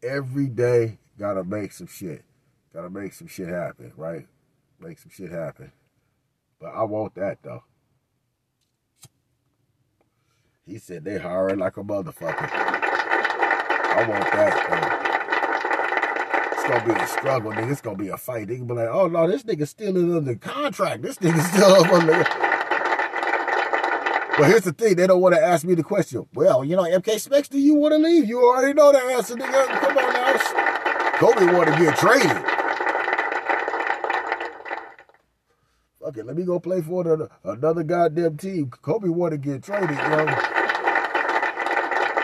every 0.03 0.49
day 0.49 0.99
gotta 1.19 1.45
make 1.45 1.73
some 1.73 1.87
shit. 1.87 2.25
Gotta 2.73 2.91
make 2.91 3.13
some 3.13 3.29
shit 3.29 3.49
happen, 3.49 3.93
right? 3.97 4.27
Make 4.81 4.99
some 4.99 5.11
shit 5.11 5.31
happen. 5.31 5.73
But 6.61 6.69
I 6.75 6.83
want 6.85 7.15
that 7.15 7.39
though. 7.43 7.63
He 10.69 10.79
said 10.79 11.03
they 11.03 11.19
hiring 11.19 11.59
like 11.61 11.79
a 11.79 11.83
motherfucker. 11.83 12.51
I 12.53 14.07
want 14.07 14.25
that. 14.33 14.53
Though. 14.69 15.09
It's 16.53 16.69
gonna 16.69 16.85
be 16.85 17.01
a 17.01 17.07
struggle, 17.07 17.53
nigga. 17.53 17.73
It's 17.73 17.81
gonna 17.81 17.97
be 17.97 18.09
a 18.09 18.19
fight. 18.19 18.49
They 18.49 18.57
can 18.57 18.67
be 18.67 18.75
like, 18.75 18.89
oh 18.89 19.09
no, 19.09 19.27
this 19.27 19.45
nigga 19.45 19.67
still 19.67 19.97
under 20.15 20.35
contract. 20.35 21.01
This 21.01 21.17
nigga 21.17 21.41
still 21.55 21.87
under. 21.95 22.23
But 24.37 24.49
here's 24.49 24.65
the 24.65 24.73
thing, 24.73 24.97
they 24.97 25.07
don't 25.07 25.23
want 25.23 25.35
to 25.35 25.43
ask 25.43 25.65
me 25.65 25.75
the 25.75 25.83
question. 25.83 26.27
Well, 26.35 26.63
you 26.65 26.77
know, 26.77 26.83
MK 26.83 27.15
Spext, 27.15 27.49
do 27.49 27.59
you 27.59 27.75
want 27.75 27.93
to 27.93 27.99
leave? 27.99 28.29
You 28.29 28.41
already 28.41 28.75
know 28.75 28.93
the 28.93 28.99
answer, 28.99 29.37
nigga. 29.37 29.67
Come 29.81 29.97
on 29.97 30.13
now. 30.13 30.37
Kobe 31.15 31.51
want 31.53 31.69
to 31.69 31.79
get 31.83 31.97
traded. 31.97 32.45
Fuck 36.01 36.19
it, 36.19 36.27
let 36.27 36.37
me 36.37 36.45
go 36.45 36.61
play 36.61 36.83
for 36.83 37.29
another 37.43 37.83
goddamn 37.83 38.37
team. 38.37 38.71
Kobe 38.71 39.09
want 39.09 39.33
to 39.33 39.39
get 39.39 39.65
traded, 39.65 39.97
yo. 39.97 40.27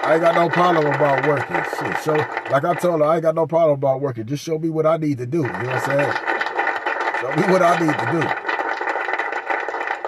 I 0.05 0.15
ain't 0.15 0.21
got 0.21 0.35
no 0.35 0.51
problem 0.51 0.87
about 0.87 1.27
working. 1.27 1.57
Shit, 1.57 2.03
show 2.05 2.13
like 2.51 2.65
I 2.65 2.75
told 2.75 3.01
her, 3.01 3.07
I 3.07 3.15
ain't 3.15 3.23
got 3.23 3.35
no 3.35 3.47
problem 3.47 3.79
about 3.79 4.03
working. 4.03 4.27
Just 4.27 4.45
show 4.45 4.59
me 4.59 4.69
what 4.69 4.85
I 4.85 4.99
need 4.99 5.17
to 5.17 5.25
do. 5.27 5.39
You 5.39 5.45
know 5.45 5.51
what 5.51 5.69
I'm 5.69 5.81
saying? 5.81 6.13
Show 7.21 7.33
me 7.37 7.43
what 7.51 7.63
I 7.63 7.79
need 7.81 7.99
to 7.99 8.07
do. 8.13 8.21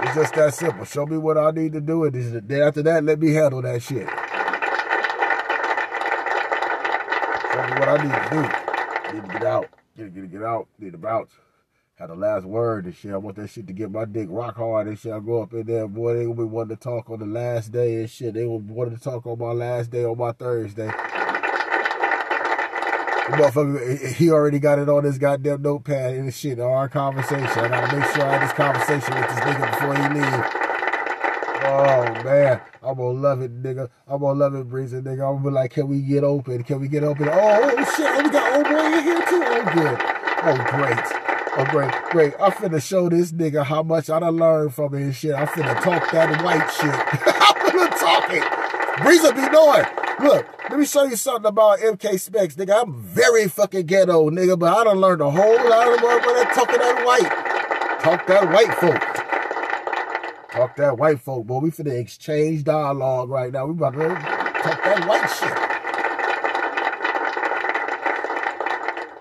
It's 0.05 0.15
just 0.15 0.35
that 0.35 0.53
simple. 0.53 0.85
Show 0.85 1.07
me 1.07 1.17
what 1.17 1.39
I 1.39 1.51
need 1.51 1.73
to 1.73 1.81
do, 1.81 2.05
and 2.05 2.15
then 2.15 2.61
after 2.61 2.83
that, 2.83 3.05
let 3.05 3.19
me 3.19 3.33
handle 3.33 3.63
that 3.63 3.83
shit. 3.83 4.07
Show 7.51 7.63
me 7.65 7.73
what 7.81 7.89
I 7.89 7.97
need 8.03 8.13
to 8.13 8.29
do. 8.31 8.43
Need 9.15 9.25
to 9.25 9.33
get 9.33 9.45
out. 9.45 9.69
Get 9.97 10.15
get 10.15 10.31
get 10.31 10.43
out. 10.43 10.69
Need 10.79 10.93
to 10.93 10.99
bounce. 10.99 11.31
Had 11.99 12.11
the 12.11 12.15
last 12.15 12.45
word 12.45 12.85
and 12.85 12.95
shit. 12.95 13.11
I 13.11 13.17
want 13.17 13.37
that 13.37 13.49
shit 13.49 13.67
to 13.69 13.73
get 13.73 13.91
my 13.91 14.05
dick 14.05 14.27
rock 14.31 14.57
hard 14.57 14.87
and 14.87 14.99
shit. 14.99 15.15
I 15.15 15.19
go 15.19 15.41
up 15.41 15.55
in 15.55 15.65
there, 15.65 15.89
boy. 15.89 16.13
They 16.13 16.25
gonna 16.25 16.35
be 16.35 16.45
wanting 16.45 16.77
to 16.77 16.83
talk 16.83 17.09
on 17.09 17.21
the 17.21 17.25
last 17.25 17.73
day 17.73 17.95
and 17.95 18.11
shit. 18.11 18.35
They 18.35 18.43
gonna 18.43 18.59
wanting 18.59 18.99
to 18.99 19.03
talk 19.03 19.27
on 19.27 19.39
my 19.39 19.53
last 19.53 19.91
day 19.91 20.05
on 20.05 20.19
my 20.19 20.33
Thursday. 20.33 20.89
The 20.89 20.93
motherfucker, 23.33 24.13
he 24.13 24.31
already 24.31 24.59
got 24.59 24.79
it 24.79 24.91
on 24.91 25.05
his 25.05 25.17
goddamn 25.17 25.63
notepad 25.63 26.13
and 26.17 26.35
shit. 26.35 26.61
Our 26.61 26.87
conversation. 26.91 27.47
I 27.47 27.69
gotta 27.69 27.97
make 27.97 28.11
sure 28.11 28.25
I 28.25 28.33
have 28.37 28.43
this 28.43 28.53
conversation 28.53 29.15
with 29.15 29.29
this 29.31 29.39
nigga 29.39 29.71
before 29.71 29.95
he 29.97 30.03
leave. 30.21 30.45
Oh 31.65 32.25
man, 32.25 32.61
I'm 32.83 32.95
gonna 32.95 33.19
love 33.19 33.41
it, 33.41 33.63
nigga. 33.63 33.89
I'm 34.07 34.21
gonna 34.21 34.39
love 34.39 34.55
it, 34.55 34.69
Breezy, 34.69 34.99
nigga. 34.99 35.27
I'm 35.27 35.37
gonna 35.37 35.45
be 35.45 35.51
like, 35.51 35.71
can 35.71 35.89
we 35.89 36.03
get 36.03 36.25
open? 36.25 36.63
Can 36.63 36.79
we 36.79 36.89
get 36.89 37.05
open? 37.05 37.31
Oh, 37.31 37.33
oh 37.33 37.85
shit, 37.97 38.07
oh, 38.07 38.23
we 38.23 38.29
got 38.29 38.55
old 38.55 38.65
boy 38.65 38.99
in 38.99 39.03
here 39.03 39.23
too. 39.23 39.43
Oh 39.47 39.65
good. 39.73 39.99
Oh 40.43 40.57
great. 40.77 41.16
Oh 41.59 41.65
great, 41.71 41.91
great. 42.11 42.35
I'm 42.39 42.53
finna 42.53 42.83
show 42.83 43.09
this 43.09 43.33
nigga 43.33 43.65
how 43.65 43.83
much 43.83 44.11
I 44.11 44.21
done 44.21 44.37
learned 44.37 44.75
from 44.75 44.93
his 44.93 45.17
shit. 45.17 45.35
I'm 45.35 45.47
finna 45.47 45.81
talk 45.83 46.13
that 46.13 46.45
white 46.45 46.69
shit. 46.71 46.93
I'm 47.27 47.55
finna 47.65 47.89
talk 47.99 48.29
it. 48.31 49.03
Breezy 49.03 49.33
be 49.33 49.49
knowing. 49.49 49.87
Look, 50.21 50.47
let 50.69 50.79
me 50.79 50.85
show 50.85 51.05
you 51.05 51.17
something 51.17 51.47
about 51.47 51.79
MK 51.79 52.13
Spext, 52.17 52.57
nigga. 52.57 52.83
I'm 52.83 53.01
very 53.03 53.49
fucking 53.49 53.87
ghetto, 53.87 54.29
nigga, 54.29 54.59
but 54.59 54.77
I 54.77 54.85
done 54.85 55.01
learned 55.01 55.23
a 55.23 55.31
whole 55.31 55.55
lot 55.55 55.89
of 55.89 55.99
motherfucker 55.99 56.53
talking 56.53 56.79
that 56.79 57.07
white. 57.07 58.03
Talk 58.03 58.27
that 58.27 58.53
white 58.53 58.75
folk. 58.75 59.01
Talk 60.53 60.77
that 60.77 60.99
white 60.99 61.21
folk, 61.21 61.47
boy. 61.47 61.61
We 61.61 61.71
finna 61.71 61.99
exchange 61.99 62.65
dialogue 62.65 63.31
right 63.31 63.51
now. 63.51 63.65
We 63.65 63.73
about 63.73 63.95
to 63.95 64.09
talk 64.09 64.85
that 64.85 65.09
white 65.09 65.31
shit. 65.31 65.57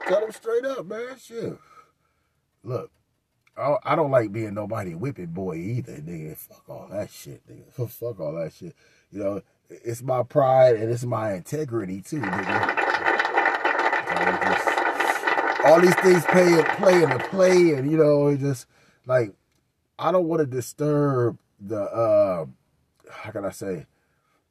Tell 0.10 0.20
them 0.20 0.32
straight 0.34 0.66
up, 0.66 0.86
man. 0.86 1.16
Shit. 1.18 1.58
Look, 2.66 2.92
I, 3.56 3.96
don't 3.96 4.12
like 4.12 4.32
being 4.32 4.56
nobody 4.56 4.96
whipping 4.96 5.28
boy 5.28 5.56
either, 5.56 5.94
nigga. 5.94 6.36
Fuck 6.36 6.68
all 6.68 6.88
that 6.92 7.12
shit, 7.12 7.42
nigga. 7.48 7.90
Fuck 7.90 8.20
all 8.20 8.34
that 8.34 8.54
shit. 8.54 8.76
You 9.12 9.24
know, 9.24 9.42
it's 9.70 10.02
my 10.02 10.24
pride 10.24 10.76
and 10.76 10.92
it's 10.92 11.06
my 11.06 11.34
integrity 11.34 12.02
too, 12.02 12.20
nigga. 12.20 12.82
all 15.66 15.80
these 15.80 15.96
things 15.96 16.26
play 16.26 16.54
and 16.54 16.68
play 16.68 17.04
and 17.04 17.20
play, 17.26 17.74
and 17.74 17.90
you 17.90 17.98
know, 17.98 18.28
it 18.28 18.40
just 18.40 18.66
like 19.06 19.32
I 19.98 20.12
don't 20.12 20.28
want 20.28 20.40
to 20.42 20.46
disturb 20.46 21.38
the 21.60 21.82
uh 21.82 22.46
how 23.12 23.32
can 23.32 23.46
I 23.46 23.52
say 23.52 23.86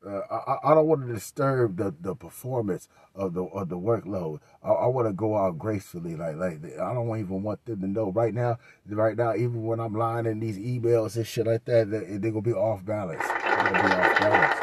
uh, 0.07 0.21
I, 0.31 0.73
I 0.73 0.75
don't 0.75 0.87
want 0.87 1.07
to 1.07 1.13
disturb 1.13 1.77
the, 1.77 1.95
the 2.01 2.15
performance 2.15 2.89
of 3.15 3.35
the 3.35 3.45
of 3.45 3.69
the 3.69 3.79
workload. 3.79 4.41
I, 4.63 4.69
I 4.71 4.87
want 4.87 5.09
to 5.09 5.13
go 5.13 5.37
out 5.37 5.59
gracefully. 5.59 6.17
Like 6.17 6.37
like 6.37 6.65
I 6.79 6.95
don't 6.95 7.19
even 7.19 7.43
want 7.43 7.65
them 7.65 7.81
to 7.81 7.87
know 7.87 8.11
right 8.11 8.35
now. 8.35 8.59
Right 8.87 9.17
now, 9.17 9.35
even 9.35 9.65
when 9.65 9.81
I'm 9.81 9.95
lying 9.95 10.27
in 10.27 10.41
these 10.41 10.59
emails 10.59 11.17
and 11.17 11.27
shit 11.27 11.47
like 11.47 11.65
that, 11.67 11.91
they're, 11.91 12.19
they're 12.19 12.31
gonna 12.31 12.43
be 12.43 12.53
off 12.53 12.85
balance. 12.85 13.23
They're 13.27 13.65
gonna 13.65 13.89
be 13.89 13.95
off 13.95 14.19
balance. 14.19 14.61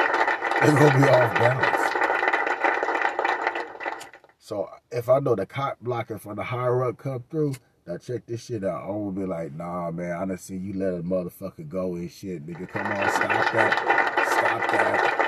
They're 0.60 0.78
gonna 0.78 0.98
be 0.98 1.10
off 1.10 1.34
balance. 1.34 1.82
So 4.38 4.68
if 4.90 5.08
I 5.08 5.18
know 5.20 5.34
the 5.34 5.46
cop 5.46 5.78
blocking 5.80 6.18
from 6.18 6.36
the 6.36 6.44
higher 6.44 6.84
up 6.84 6.98
come 6.98 7.24
through, 7.30 7.54
now 7.86 7.96
check 7.96 8.26
this 8.26 8.44
shit 8.44 8.64
out. 8.64 8.84
I 8.84 8.90
will 8.90 9.10
be 9.10 9.24
like, 9.24 9.52
nah, 9.54 9.90
man, 9.90 10.12
I 10.12 10.24
done 10.24 10.38
see 10.38 10.56
you 10.56 10.74
let 10.74 10.94
a 10.94 11.02
motherfucker 11.02 11.68
go 11.68 11.94
and 11.94 12.10
shit, 12.10 12.46
nigga. 12.46 12.68
Come 12.68 12.86
on, 12.86 13.08
stop 13.10 13.52
that. 13.52 14.28
Stop 14.28 14.70
that. 14.70 15.21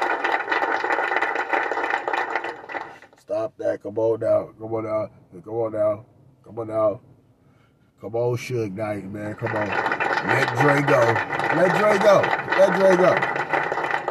Stop 3.45 3.59
that. 3.59 3.83
Come 3.83 3.99
on 3.99 4.21
now. 4.21 4.49
Come 4.59 4.73
on 4.73 4.85
now. 4.85 5.11
Come 5.45 5.55
on 5.55 5.73
now. 5.73 6.07
Come 6.43 6.59
on 6.61 6.67
now. 6.69 7.01
Come 8.01 8.15
on, 8.17 8.37
Suge 8.39 8.73
Knight, 8.73 9.05
man. 9.05 9.35
Come 9.35 9.55
on. 9.55 9.69
Let 9.69 10.49
Dre 10.57 10.81
go. 10.81 11.01
Let 11.55 11.77
Dre 11.77 11.99
go. 11.99 12.23
Let 12.57 12.81
Dre 12.81 12.97
go. 12.97 13.15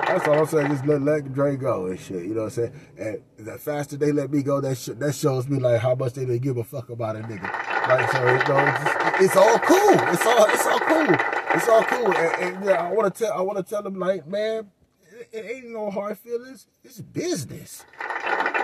That's 0.05 0.27
all 0.27 0.37
I'm 0.37 0.45
saying. 0.45 0.67
Just 0.67 0.85
let, 0.85 1.01
let 1.01 1.33
Dre 1.33 1.55
go 1.55 1.87
and 1.87 1.99
shit. 1.99 2.25
You 2.25 2.35
know 2.35 2.43
what 2.43 2.57
I'm 2.57 2.69
saying? 2.69 2.81
And 2.99 3.47
the 3.47 3.57
faster 3.57 3.97
they 3.97 4.11
let 4.11 4.29
me 4.29 4.43
go, 4.43 4.61
that 4.61 4.77
sh- 4.77 4.89
that 4.99 5.15
shows 5.15 5.49
me 5.49 5.57
like 5.57 5.81
how 5.81 5.95
much 5.95 6.13
they 6.13 6.25
didn't 6.25 6.43
give 6.43 6.57
a 6.57 6.63
fuck 6.63 6.89
about 6.89 7.15
a 7.15 7.21
nigga. 7.21 7.41
Like 7.89 8.11
so, 8.11 8.19
you 8.19 8.53
know, 8.53 9.17
it's, 9.17 9.23
it's 9.23 9.35
all 9.35 9.57
cool. 9.57 10.13
It's 10.13 10.25
all 10.27 10.45
it's 10.45 10.67
all 10.67 10.79
cool. 10.79 11.15
It's 11.55 11.67
all 11.67 11.83
cool. 11.85 12.15
And, 12.15 12.55
and 12.55 12.65
yeah, 12.65 12.87
I 12.87 12.91
want 12.91 13.11
to 13.11 13.23
tell 13.23 13.33
I 13.33 13.41
want 13.41 13.57
to 13.57 13.63
tell 13.63 13.81
them 13.81 13.97
like, 13.97 14.27
man, 14.27 14.69
it, 15.11 15.29
it 15.31 15.51
ain't 15.55 15.71
no 15.71 15.89
hard 15.89 16.19
feelings. 16.19 16.67
It's 16.83 17.01
business. 17.01 17.83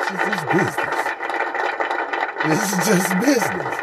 Is 0.09 0.17
just 0.17 0.47
business. 0.51 0.99
This 2.45 2.73
is 2.73 2.87
just 2.87 3.19
business. 3.19 3.75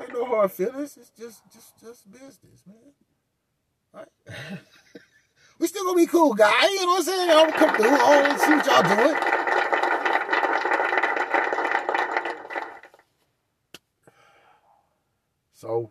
Ain't 0.00 0.12
no 0.14 0.24
hard 0.24 0.52
feelings. 0.52 0.96
It's 0.96 1.10
just 1.10 1.42
just 1.52 1.78
just 1.80 2.10
business, 2.10 2.62
man. 2.66 2.94
We 5.58 5.66
still 5.66 5.84
gonna 5.84 5.96
be 5.96 6.06
cool, 6.06 6.34
guys. 6.34 6.70
You 6.70 6.86
know 6.86 6.92
what 6.92 6.98
I'm 6.98 7.04
saying? 7.04 7.30
I'm 7.30 7.50
gonna 7.50 7.58
come 7.58 7.76
through. 7.76 7.90
I 7.90 8.22
to 8.32 8.38
see 8.38 8.54
what 8.54 8.66
y'all 8.66 8.96
doing. 8.96 9.16
So 15.52 15.90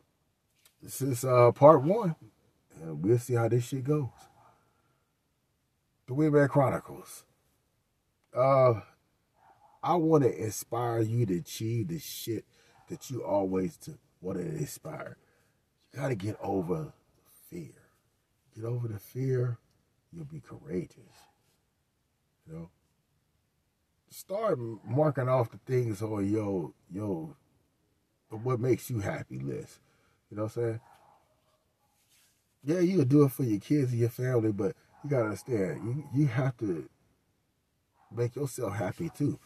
this 0.81 1.01
is 1.01 1.25
uh 1.25 1.51
part 1.51 1.83
one. 1.83 2.15
And 2.81 3.03
we'll 3.03 3.19
see 3.19 3.33
how 3.33 3.49
this 3.49 3.67
shit 3.67 3.83
goes. 3.83 4.07
The 6.07 6.13
Wingman 6.13 6.49
Chronicles. 6.49 7.25
Uh 8.33 8.75
I 9.87 9.95
want 9.95 10.25
to 10.25 10.37
inspire 10.37 10.99
you 10.99 11.25
to 11.27 11.37
achieve 11.37 11.87
the 11.87 11.97
shit 11.97 12.43
that 12.89 13.09
you 13.09 13.23
always 13.23 13.79
want 14.19 14.37
to 14.37 14.43
inspire. 14.43 15.15
You 15.93 15.99
got 16.01 16.09
to 16.09 16.15
get 16.15 16.35
over 16.43 16.91
fear. 17.49 17.71
Get 18.53 18.65
over 18.65 18.89
the 18.89 18.99
fear, 18.99 19.57
you'll 20.11 20.25
be 20.25 20.41
courageous. 20.41 20.97
You 22.45 22.53
know? 22.53 22.69
Start 24.09 24.59
marking 24.83 25.29
off 25.29 25.51
the 25.51 25.59
things 25.65 26.01
on 26.01 26.29
your, 26.29 26.73
your, 26.93 27.33
what 28.29 28.59
makes 28.59 28.89
you 28.89 28.99
happy 28.99 29.39
list. 29.39 29.79
You 30.29 30.35
know 30.35 30.43
what 30.43 30.57
I'm 30.57 30.63
saying? 30.63 30.79
Yeah, 32.65 32.79
you'll 32.81 33.05
do 33.05 33.23
it 33.23 33.31
for 33.31 33.43
your 33.43 33.61
kids 33.61 33.91
and 33.91 34.01
your 34.01 34.09
family, 34.09 34.51
but 34.51 34.75
you 35.01 35.09
got 35.09 35.19
to 35.19 35.25
understand, 35.25 35.81
you, 35.85 36.21
you 36.23 36.27
have 36.27 36.57
to 36.57 36.89
make 38.13 38.35
yourself 38.35 38.75
happy 38.75 39.09
too. 39.17 39.39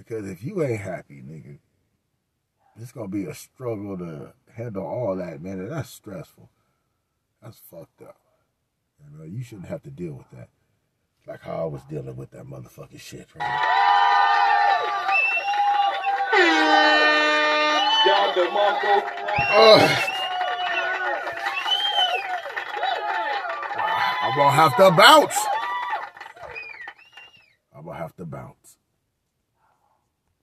Because 0.00 0.30
if 0.30 0.42
you 0.42 0.62
ain't 0.62 0.80
happy, 0.80 1.16
nigga, 1.16 1.58
it's 2.80 2.90
gonna 2.90 3.08
be 3.08 3.26
a 3.26 3.34
struggle 3.34 3.98
to 3.98 4.32
handle 4.50 4.86
all 4.86 5.14
that, 5.16 5.42
man. 5.42 5.60
And 5.60 5.70
that's 5.70 5.90
stressful. 5.90 6.48
That's 7.42 7.58
fucked 7.70 8.00
up. 8.00 8.16
You 9.04 9.18
know, 9.18 9.24
you 9.24 9.42
shouldn't 9.42 9.68
have 9.68 9.82
to 9.82 9.90
deal 9.90 10.14
with 10.14 10.30
that. 10.30 10.48
Like 11.26 11.42
how 11.42 11.64
I 11.64 11.64
was 11.66 11.82
dealing 11.82 12.16
with 12.16 12.30
that 12.30 12.46
motherfucking 12.46 12.98
shit, 12.98 13.28
right? 13.36 13.60
Uh, 19.52 19.96
I'm 24.22 24.34
gonna 24.34 24.50
have 24.50 24.76
to 24.78 24.90
bounce. 24.92 25.36